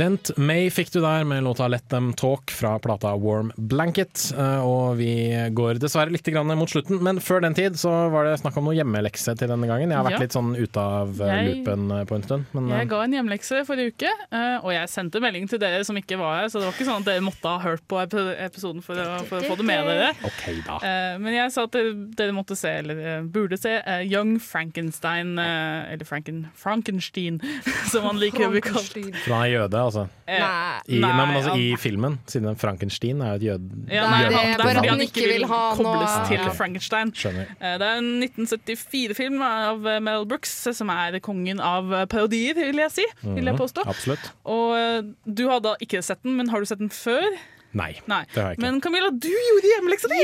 Dent 0.00 0.30
May 0.40 0.70
fikk 0.72 0.88
du 0.94 1.02
der 1.02 1.26
med 1.28 1.42
låta 1.44 1.66
Let 1.68 1.90
Them 1.92 2.14
Talk 2.16 2.48
fra 2.56 2.78
plata 2.80 3.10
Warm 3.20 3.50
Blanket. 3.56 4.30
Eh, 4.32 4.62
Og 4.64 4.96
vi 4.96 5.10
går 5.52 5.76
dessverre 5.82 6.08
litt 6.14 6.24
mot 6.56 6.70
slutten, 6.72 7.02
men 7.04 7.18
før 7.20 7.42
den 7.44 7.52
tid 7.54 7.76
så 7.76 8.08
var 8.08 8.24
det 8.24 8.38
snakk 8.40 8.56
om 8.56 8.64
noe 8.64 8.76
hjemmelekse 8.78 9.34
til 9.36 9.48
denne 9.50 9.66
gangen. 9.68 9.90
Jeg 9.92 9.98
har 9.98 10.04
vært 10.06 10.16
Ja. 10.16 10.18
litt 10.24 10.32
sånn 10.32 10.56
ute 10.56 10.78
av 10.80 11.20
eh, 11.20 11.26
Jeg- 11.26 11.44
loopen 11.66 11.90
eh, 11.92 12.04
på 12.08 12.14
en 12.16 12.22
stund. 12.22 12.46
Men, 12.54 12.68
Jeg 12.70 12.88
ga 12.88 13.02
en 13.02 13.12
hjemmelekse 13.12 13.66
forrige 13.66 13.92
uke, 13.92 14.08
og 14.64 14.72
jeg 14.72 14.88
sendte 14.88 15.20
melding 15.20 15.46
til 15.50 15.58
dere 15.58 15.84
som 15.84 15.94
ikke 15.96 16.16
var 16.16 16.40
her, 16.40 16.46
så 16.48 16.60
det 16.60 16.64
var 16.64 16.72
ikke 16.72 16.88
sånn 16.88 17.00
at 17.00 17.04
dere 17.04 17.20
måtte 17.20 17.44
ha 17.44 17.58
hørt 17.58 17.82
på 17.86 18.00
episoden 18.00 18.82
for 18.82 18.94
å, 18.94 19.20
for 19.26 19.36
å 19.40 19.42
få 19.44 19.56
det 19.58 19.66
med 19.66 19.84
dere. 19.84 20.14
Okay, 20.24 20.62
da. 20.64 20.78
Men 21.18 21.34
jeg 21.34 21.52
sa 21.52 21.64
at 21.64 21.72
dere, 21.72 22.32
måtte 22.32 22.56
se, 22.56 22.70
eller 22.78 23.22
burde 23.28 23.58
se, 23.60 23.82
Young 24.08 24.38
Frankenstein, 24.38 25.36
eller 25.38 26.04
Franken, 26.06 26.48
Frankenstein, 26.54 27.38
som 27.92 28.04
han 28.04 28.16
liker 28.16 28.48
å 28.48 28.50
bli 28.50 28.62
kalt. 28.62 28.96
For 29.26 29.34
han 29.34 29.44
er 29.44 29.52
jøde, 29.58 29.76
altså. 29.76 29.89
Eh, 30.26 30.38
I, 30.38 30.98
nei, 31.02 31.10
men 31.16 31.34
altså, 31.36 31.54
I 31.58 31.76
filmen, 31.76 32.18
siden 32.30 32.56
Frankenstein 32.56 33.20
er 33.22 33.32
jo 33.32 33.34
et 33.34 33.42
jød, 33.48 33.68
Ja, 33.90 34.04
nei, 34.10 34.20
det 34.28 34.38
er 34.38 34.58
bare 34.62 34.74
fordi 34.76 34.86
at 34.86 34.90
han 34.94 35.00
ikke 35.06 35.26
vil 35.32 35.46
ha 35.50 35.60
kobles 35.76 36.16
noe- 36.16 36.26
til 36.28 36.50
Frankenstein. 36.58 37.12
Skjønner. 37.12 37.46
Eh, 37.60 37.76
Det 37.78 37.88
er 37.88 37.96
en 37.98 38.10
1974-film 38.22 39.42
av 39.42 39.86
eh, 39.86 40.00
Mel 40.00 40.26
Brooks, 40.26 40.52
som 40.76 40.90
er 40.94 41.18
kongen 41.20 41.60
av 41.60 41.90
parodier, 42.08 42.54
vil 42.54 42.76
jeg 42.84 42.90
si. 42.90 43.06
Vil 43.22 43.44
jeg 43.50 43.56
påstå. 43.58 43.82
påstå. 43.84 43.88
Absolutt. 43.90 44.30
Og 44.44 45.14
du 45.26 45.48
har 45.48 45.60
da 45.60 45.74
ikke 45.80 46.02
sett 46.02 46.22
den, 46.22 46.36
men 46.36 46.48
har 46.48 46.60
du 46.60 46.66
sett 46.66 46.78
den 46.78 46.88
før? 46.90 47.26
Nei, 47.72 47.92
Nei. 48.10 48.24
det 48.34 48.40
har 48.42 48.48
jeg 48.50 48.56
ikke. 48.58 48.64
Men 48.64 48.80
Camilla, 48.82 49.08
du 49.14 49.28
gjorde 49.30 49.68
hjemmeleksa 49.70 50.08
di! 50.10 50.16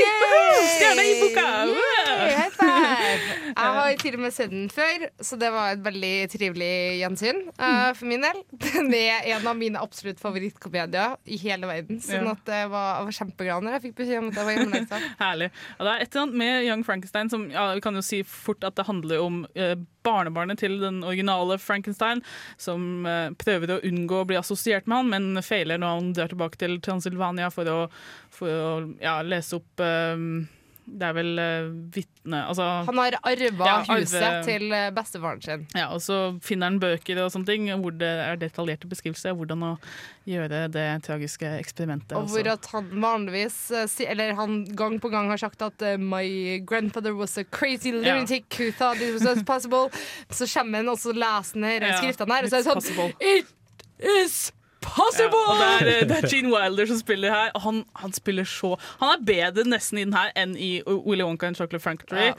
Stjerne 0.73 1.03
i 1.07 1.13
boka! 1.21 1.45
Yay! 1.71 2.47
Jeg 3.57 3.71
har 3.77 3.93
til 4.01 4.17
og 4.17 4.21
med 4.25 4.33
sett 4.35 4.51
den 4.51 4.65
før, 4.73 5.05
så 5.23 5.37
det 5.39 5.49
var 5.55 5.71
et 5.73 5.81
veldig 5.85 6.11
trivelig 6.33 6.71
gjensyn 6.99 7.39
uh, 7.55 7.93
for 7.97 8.09
min 8.09 8.25
del. 8.25 8.41
Det 8.91 8.99
er 9.13 9.29
en 9.37 9.47
av 9.47 9.57
mine 9.59 9.79
absolutt 9.81 10.19
favorittkomedier 10.21 11.15
i 11.25 11.39
hele 11.41 11.69
verden. 11.71 12.01
Sånn 12.03 12.27
Ja. 12.27 12.35
at 12.35 12.51
jeg 12.51 12.69
var, 12.73 12.89
jeg 12.99 13.07
var 13.09 13.17
kjempeglad 13.21 13.65
når 13.65 13.77
jeg 13.77 13.85
fikk 13.87 13.97
beskjed 14.01 14.21
om 14.21 14.29
at 14.31 14.39
jeg 14.41 14.49
var 14.49 14.57
hjemmeleksa. 14.57 15.01
Herlig. 15.23 15.49
Ja, 15.77 15.87
det 15.87 15.93
er 15.95 16.03
et 16.03 16.09
eller 16.11 16.25
annet 16.27 16.39
med 16.43 16.67
Young 16.67 16.85
Frankenstein 16.87 17.31
som 17.31 17.47
ja, 17.53 17.69
Vi 17.77 17.83
kan 17.87 17.95
jo 17.97 18.03
si 18.05 18.21
fort 18.27 18.67
at 18.67 18.75
det 18.79 18.87
handler 18.91 19.23
om 19.23 19.41
eh, 19.55 19.75
barnebarnet 20.07 20.61
til 20.63 20.79
den 20.81 21.03
originale 21.05 21.59
Frankenstein, 21.61 22.23
som 22.57 23.05
eh, 23.05 23.29
prøver 23.37 23.75
å 23.75 23.81
unngå 23.87 24.23
å 24.23 24.27
bli 24.29 24.39
assosiert 24.39 24.87
med 24.87 25.01
han, 25.03 25.13
men 25.13 25.45
feiler 25.45 25.81
når 25.81 25.97
han 25.97 26.13
drar 26.17 26.33
tilbake 26.33 26.61
til 26.63 26.79
Transylvania 26.83 27.51
for 27.53 27.69
å, 27.71 27.79
for 28.33 28.51
å 28.51 28.71
ja, 29.03 29.19
lese 29.27 29.59
opp 29.59 29.83
eh, 29.83 30.27
Det 30.87 31.03
er 31.03 31.15
vel 31.17 31.31
uh, 31.35 31.67
vitne 31.91 32.39
Altså 32.47 32.63
Han 32.87 32.99
har 33.01 33.17
arva 33.19 33.65
Ja, 33.67 33.73
arve- 33.81 33.97
huset 33.99 34.45
til 34.47 34.71
eh, 34.71 34.87
bestefaren 34.95 35.41
sin. 35.43 35.65
Ja, 35.75 35.89
og 35.91 35.99
så 36.03 36.37
finner 36.43 36.71
han 36.71 36.79
bøker 36.79 37.19
og 37.25 37.31
sånne 37.33 37.49
ting 37.49 37.67
hvor 37.81 37.95
det 37.99 38.07
er 38.23 38.39
detaljerte 38.39 38.87
beskrivelser 38.89 39.33
av 39.33 39.41
hvordan 39.41 39.65
å 39.67 39.71
gjøre 40.27 40.63
det 40.71 40.85
tragiske 41.07 41.49
eksperimentet. 41.59 42.15
Og 42.15 42.31
hvor 42.31 42.47
altså. 42.47 42.55
at 42.55 42.71
han 42.73 43.03
vanligvis 43.03 43.59
eh, 43.75 43.97
Eller 44.07 44.33
han 44.39 44.63
gang 44.79 44.97
på 45.03 45.11
gang 45.11 45.31
har 45.33 45.43
sagt 45.43 45.61
at 45.65 45.83
My 45.99 46.59
grandfather 46.65 47.13
was 47.15 47.37
a 47.37 47.43
crazy 47.43 47.91
lunatic 47.91 48.47
who 48.57 48.71
thought 48.71 49.01
it 49.01 49.13
was 49.13 49.43
possible. 49.43 49.91
Så 50.31 50.47
kommer 50.53 50.79
han 50.83 50.89
og 50.89 50.99
så 50.99 51.11
leser 51.11 51.59
han 51.61 51.97
skriftene 51.99 52.33
her, 52.33 52.47
og 52.47 52.51
så 52.51 52.59
er 52.59 52.63
det 52.63 52.85
sånn 52.87 53.13
It 53.19 53.55
is 54.23 54.51
possible! 54.81 55.43
og 55.47 55.57
det 55.59 55.67
er, 55.67 55.89
eh, 55.91 56.03
det 56.09 56.17
er 56.17 56.27
Gene 56.31 56.51
Wilder 56.53 56.89
som 56.89 56.99
spiller 56.99 57.33
her. 57.33 57.51
Og 57.57 57.61
han, 57.61 57.81
han 57.95 58.13
spiller 58.13 58.47
så 58.47 58.75
Han 58.99 59.13
er 59.15 59.23
bedre 59.25 59.65
nesten 59.67 59.99
i 60.01 60.05
den 60.05 60.15
her 60.15 60.31
enn 60.37 60.55
i 60.57 60.69
Willy 60.85 61.25
Wonka 61.25 61.47
and 61.47 61.59
Chocolate 61.59 61.83
Factory. 61.83 62.31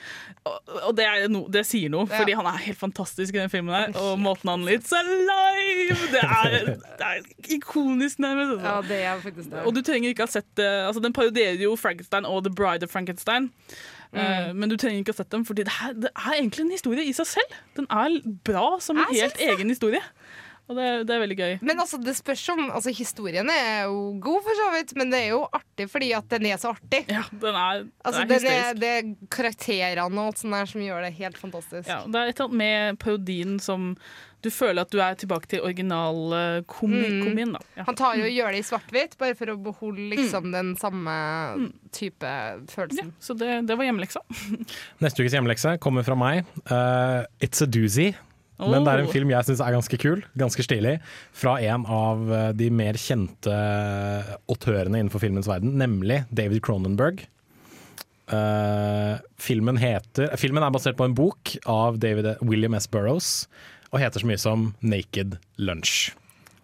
Og, 0.45 0.59
og 0.89 0.97
det, 0.99 1.09
no, 1.33 1.45
det 1.53 1.65
sier 1.69 1.93
noe, 1.93 2.07
fordi 2.11 2.37
han 2.39 2.49
er 2.51 2.61
helt 2.69 2.81
fantastisk 2.81 3.35
i 3.37 3.43
den 3.43 3.53
filmen 3.53 3.75
her. 3.75 3.93
Og 4.01 4.19
måten 4.23 4.53
han 4.53 4.67
litt 4.69 4.89
alive! 4.93 5.99
Det 6.13 6.25
er, 6.25 6.57
det 6.99 7.11
er 7.11 7.21
ikonisk, 7.59 8.19
nærmest. 8.23 8.57
altså. 8.59 8.69
Ja, 8.69 8.81
det 8.89 9.03
er 9.03 9.21
faktisk 9.23 9.53
det. 9.53 9.67
Og 9.67 9.77
du 9.77 9.83
trenger 9.87 10.15
ikke 10.15 10.27
ha 10.27 10.33
sett 10.39 10.49
det 10.59 10.67
altså 10.89 11.01
Den 11.05 11.13
parodierer 11.17 11.61
jo 11.63 11.77
Frankenstein 11.79 12.27
og 12.29 12.45
The 12.47 12.55
Bride 12.55 12.87
of 12.87 12.93
Frankenstein. 12.95 13.53
Mm. 14.09 14.57
men 14.57 14.71
du 14.71 14.77
trenger 14.81 15.03
ikke 15.03 15.13
ha 15.13 15.19
sett 15.19 15.33
dem, 15.33 15.43
Fordi 15.45 15.67
det, 15.69 15.73
her, 15.83 15.93
det 15.93 16.09
er 16.17 16.39
egentlig 16.39 16.63
en 16.65 16.71
historie 16.73 17.05
i 17.05 17.13
seg 17.13 17.27
selv. 17.29 17.57
Den 17.77 17.85
er 17.93 18.15
bra 18.45 18.79
som 18.81 18.97
en 18.97 19.11
helt 19.13 19.37
egen 19.37 19.69
historie. 19.69 20.01
Og 20.69 20.77
det, 20.77 20.87
det 21.09 21.15
er 21.15 21.23
veldig 21.23 21.37
gøy. 21.39 21.53
Men 21.65 21.81
altså, 21.81 21.97
det 22.03 22.13
spørs 22.19 22.43
om 22.53 22.67
altså, 22.67 22.93
Historien 22.93 23.49
er 23.49 23.87
jo 23.89 24.13
god, 24.21 24.43
for 24.45 24.61
så 24.61 24.69
vidt, 24.75 24.95
men 25.01 25.13
det 25.13 25.23
er 25.25 25.31
jo 25.33 25.43
artig 25.49 25.89
fordi 25.89 26.11
at 26.17 26.29
den 26.29 26.49
er 26.51 26.61
så 26.61 26.75
artig. 26.77 27.05
Ja, 27.09 27.25
den 27.33 27.57
er, 27.57 27.85
altså, 28.05 28.25
den 28.29 28.37
er 28.37 28.45
den 28.45 28.53
er, 28.53 28.81
det 28.83 28.95
er 28.99 29.13
karakterene 29.33 30.21
og 30.21 30.33
alt 30.33 30.43
sånt 30.43 30.57
der 30.59 30.69
som 30.69 30.85
gjør 30.85 31.05
det 31.07 31.13
helt 31.17 31.41
fantastisk. 31.41 31.89
Ja, 31.89 32.03
det 32.05 32.21
er 32.21 32.33
et 32.33 32.37
eller 32.37 32.51
annet 32.51 32.61
med 32.61 33.01
parodien 33.01 33.57
som 33.63 33.95
du 34.45 34.51
føler 34.55 34.85
at 34.85 34.93
du 34.93 35.01
er 35.03 35.17
tilbake 35.19 35.49
til 35.51 35.65
originalkomien. 35.67 37.57
Mm. 37.57 37.57
Ja. 37.75 37.87
Han 37.89 37.99
tar 37.99 38.15
jo 38.21 38.29
og 38.29 38.37
gjør 38.37 38.55
det 38.55 38.61
i 38.61 38.67
svart-hvitt, 38.69 39.17
bare 39.19 39.35
for 39.39 39.51
å 39.51 39.57
beholde 39.59 40.05
liksom, 40.13 40.53
den 40.55 40.75
samme 40.79 41.17
type 41.97 42.31
følelsen. 42.71 43.11
Så 43.19 43.35
det, 43.39 43.65
det 43.67 43.79
var 43.79 43.89
hjemmeleksa. 43.89 44.23
Neste 45.03 45.25
ukes 45.25 45.35
hjemmelekse 45.35 45.75
kommer 45.83 46.07
fra 46.07 46.19
meg. 46.19 46.47
Uh, 46.71 47.27
It's 47.43 47.65
a 47.65 47.67
doozy. 47.67 48.13
Men 48.59 48.83
det 48.85 48.91
er 48.93 48.99
en 49.05 49.07
Oh. 49.07 49.13
film 49.15 49.31
jeg 49.31 49.47
syns 49.47 49.61
er 49.63 49.75
ganske 49.77 49.99
kul, 50.03 50.23
ganske 50.37 50.65
stilig. 50.67 50.97
Fra 51.33 51.57
en 51.63 51.85
av 51.87 52.33
eh, 52.33 52.53
de 52.59 52.71
mer 52.75 52.99
kjente 52.99 53.55
autørene 54.51 54.99
innenfor 54.99 55.23
filmens 55.23 55.47
verden, 55.47 55.77
nemlig 55.79 56.25
David 56.35 56.63
Cronenberg. 56.67 57.27
Uh, 58.29 59.17
filmen, 59.41 59.79
heter, 59.81 60.35
filmen 60.37 60.61
er 60.61 60.73
basert 60.75 60.99
på 60.99 61.07
en 61.09 61.15
bok 61.17 61.55
av 61.65 61.97
David, 62.03 62.35
William 62.45 62.75
S. 62.77 62.85
Burroughs 62.91 63.47
og 63.89 64.03
heter 64.03 64.21
så 64.21 64.29
mye 64.29 64.41
som 64.43 64.67
Naked 64.85 65.39
Lunch. 65.57 66.11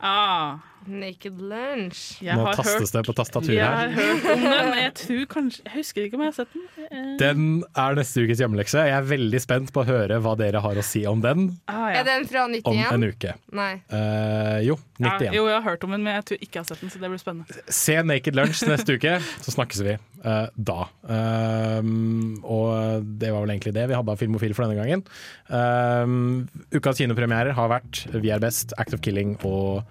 Ah, 0.04 0.58
Naked 0.88 1.40
Lunch. 1.40 2.00
jeg 2.22 2.36
Nå 2.36 2.44
har 2.48 2.58
tastes 2.58 2.92
det 2.94 3.02
på 3.06 3.14
tastaturet 3.16 3.56
Jeg 3.56 3.66
har 3.66 3.92
hørt 3.94 4.26
om 4.34 4.44
den. 4.44 4.70
Jeg 4.78 4.92
tror 5.00 5.24
kanskje 5.34 5.64
Jeg 5.64 5.74
husker 5.78 6.06
ikke 6.06 6.18
om 6.18 6.24
jeg 6.24 6.32
har 6.32 6.36
sett 6.38 6.54
den. 6.54 6.64
Eh, 6.84 7.10
Den 7.20 7.46
er 7.84 7.98
neste 7.98 8.24
ukes 8.24 8.42
hjemmelekse. 8.42 8.86
Jeg 8.88 8.96
er 8.98 9.08
veldig 9.08 9.42
spent 9.42 9.72
på 9.74 9.84
å 9.84 9.88
høre 9.88 10.20
hva 10.24 10.34
dere 10.40 10.62
har 10.64 10.80
å 10.80 10.84
si 10.86 11.04
om 11.10 11.22
den 11.24 11.46
ah, 11.66 11.88
ja. 11.92 12.00
Er 12.02 12.08
den 12.08 12.26
fra 12.30 12.46
91? 12.50 12.66
om 12.70 12.82
en 12.98 13.08
uke. 13.10 13.36
Nei. 13.54 13.72
Uh, 13.92 14.58
jo, 14.66 14.78
Ja, 14.98 15.14
91. 15.18 15.34
jo, 15.34 15.46
jeg 15.50 15.56
har 15.58 15.66
hørt 15.70 15.84
om 15.84 15.94
den, 15.96 16.04
men 16.06 16.18
jeg 16.20 16.28
tror 16.30 16.42
ikke 16.42 16.58
jeg 16.58 16.64
har 16.64 16.70
sett 16.72 16.84
den, 16.84 16.92
så 16.94 17.00
det 17.02 17.10
blir 17.12 17.22
spennende. 17.22 17.62
Se 17.82 17.96
Naked 18.02 18.36
Lunch 18.38 18.64
neste 18.68 18.98
uke, 18.98 19.18
så 19.44 19.54
snakkes 19.54 19.82
vi 19.86 19.96
eh, 20.24 20.46
da. 20.56 20.88
Um, 21.04 22.40
og 22.42 23.04
det 23.20 23.30
var 23.32 23.44
vel 23.44 23.54
egentlig 23.54 23.74
det 23.76 23.86
vi 23.90 23.96
hadde 23.96 24.14
av 24.14 24.20
Filmofil 24.20 24.54
for 24.56 24.66
denne 24.66 24.78
gangen. 24.80 25.04
Um, 25.48 26.46
ukas 26.72 27.00
kinopremierer 27.02 27.52
har 27.52 27.68
vært 27.68 28.06
Vi 28.16 28.30
er 28.32 28.40
best, 28.40 28.72
Act 28.80 28.94
of 28.96 29.02
Killing 29.04 29.34
og 29.44 29.84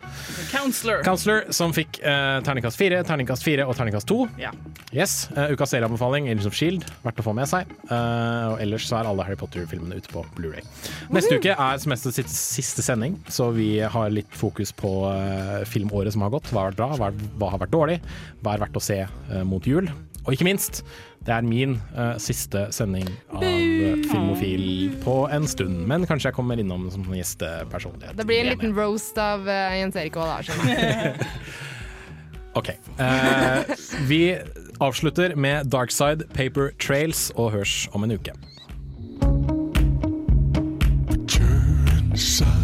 Counselor. 0.50 1.04
Counselor, 1.06 1.46
som 1.54 1.76
fikk 1.76 2.02
uh, 2.02 2.42
terningkast 2.46 2.80
fire, 2.80 3.04
terningkast 3.08 3.46
fire 3.46 3.68
og 3.70 3.78
terningkast 3.78 4.10
to. 4.10 4.24
Ja. 4.42 4.54
Yes, 4.94 5.28
uh, 5.38 5.52
Ukas 5.54 5.74
serieanbefaling, 5.74 6.30
Agents 6.32 6.50
of 6.50 6.58
Shield, 6.58 6.88
verdt 7.06 7.22
å 7.22 7.28
få 7.28 7.36
med 7.38 7.50
seg. 7.52 7.70
Uh, 7.92 8.54
og 8.54 8.64
ellers 8.66 8.88
så 8.90 9.00
er 9.00 9.10
alle 9.10 9.28
Harry 9.28 9.40
Potter-filmene 9.40 10.02
ute 10.02 10.12
på 10.12 10.26
Blu-ray. 10.38 10.66
Neste 11.14 11.38
uke 11.38 11.54
er 11.54 11.82
semesterets 11.82 12.24
siste, 12.24 12.64
siste 12.64 12.86
sending, 12.86 13.18
så 13.32 13.50
vi 13.56 13.78
har 13.82 14.14
litt 14.14 14.32
fokus 14.38 14.74
på 14.76 14.92
uh, 15.06 15.62
filmåret 15.70 16.16
som 16.16 16.26
har 16.26 16.34
gått. 16.34 16.50
Hva 16.54 16.68
har 16.68 16.74
vært 16.74 16.80
bra, 16.80 16.90
hva, 17.38 17.52
har 17.54 17.62
vært 17.66 17.76
dårlig, 17.76 18.00
hva 18.42 18.56
er 18.56 18.66
verdt 18.66 18.80
å 18.80 18.84
se 18.84 19.00
uh, 19.06 19.44
mot 19.48 19.66
jul. 19.68 19.90
Og 20.24 20.34
ikke 20.34 20.48
minst, 20.48 20.84
det 21.26 21.34
er 21.36 21.44
min 21.48 21.76
uh, 21.98 22.16
siste 22.22 22.66
sending 22.76 23.08
av 23.34 23.44
eh, 23.44 24.00
Filmofil 24.08 24.94
på 25.04 25.16
en 25.32 25.48
stund. 25.48 25.84
Men 25.88 26.08
kanskje 26.08 26.30
jeg 26.30 26.38
kommer 26.38 26.60
innom 26.60 26.90
som 26.92 27.04
gjestepersonlighet. 27.12 28.16
Det 28.18 28.28
blir 28.28 28.44
en 28.44 28.52
liten 28.54 28.76
roast 28.78 29.20
av 29.20 29.44
uh, 29.48 29.76
Jens 29.76 30.00
Erik 30.00 30.16
Aall 30.20 30.32
Larsen. 30.32 31.20
OK. 32.60 32.72
Uh, 33.00 33.76
vi 34.08 34.24
avslutter 34.84 35.36
med 35.36 35.72
Darkside 35.72 36.28
Paper 36.36 36.72
Trails 36.80 37.32
og 37.36 37.52
hørs 37.58 37.88
om 37.92 38.08
en 38.08 38.16
uke. 38.16 38.36
Turn 41.28 42.62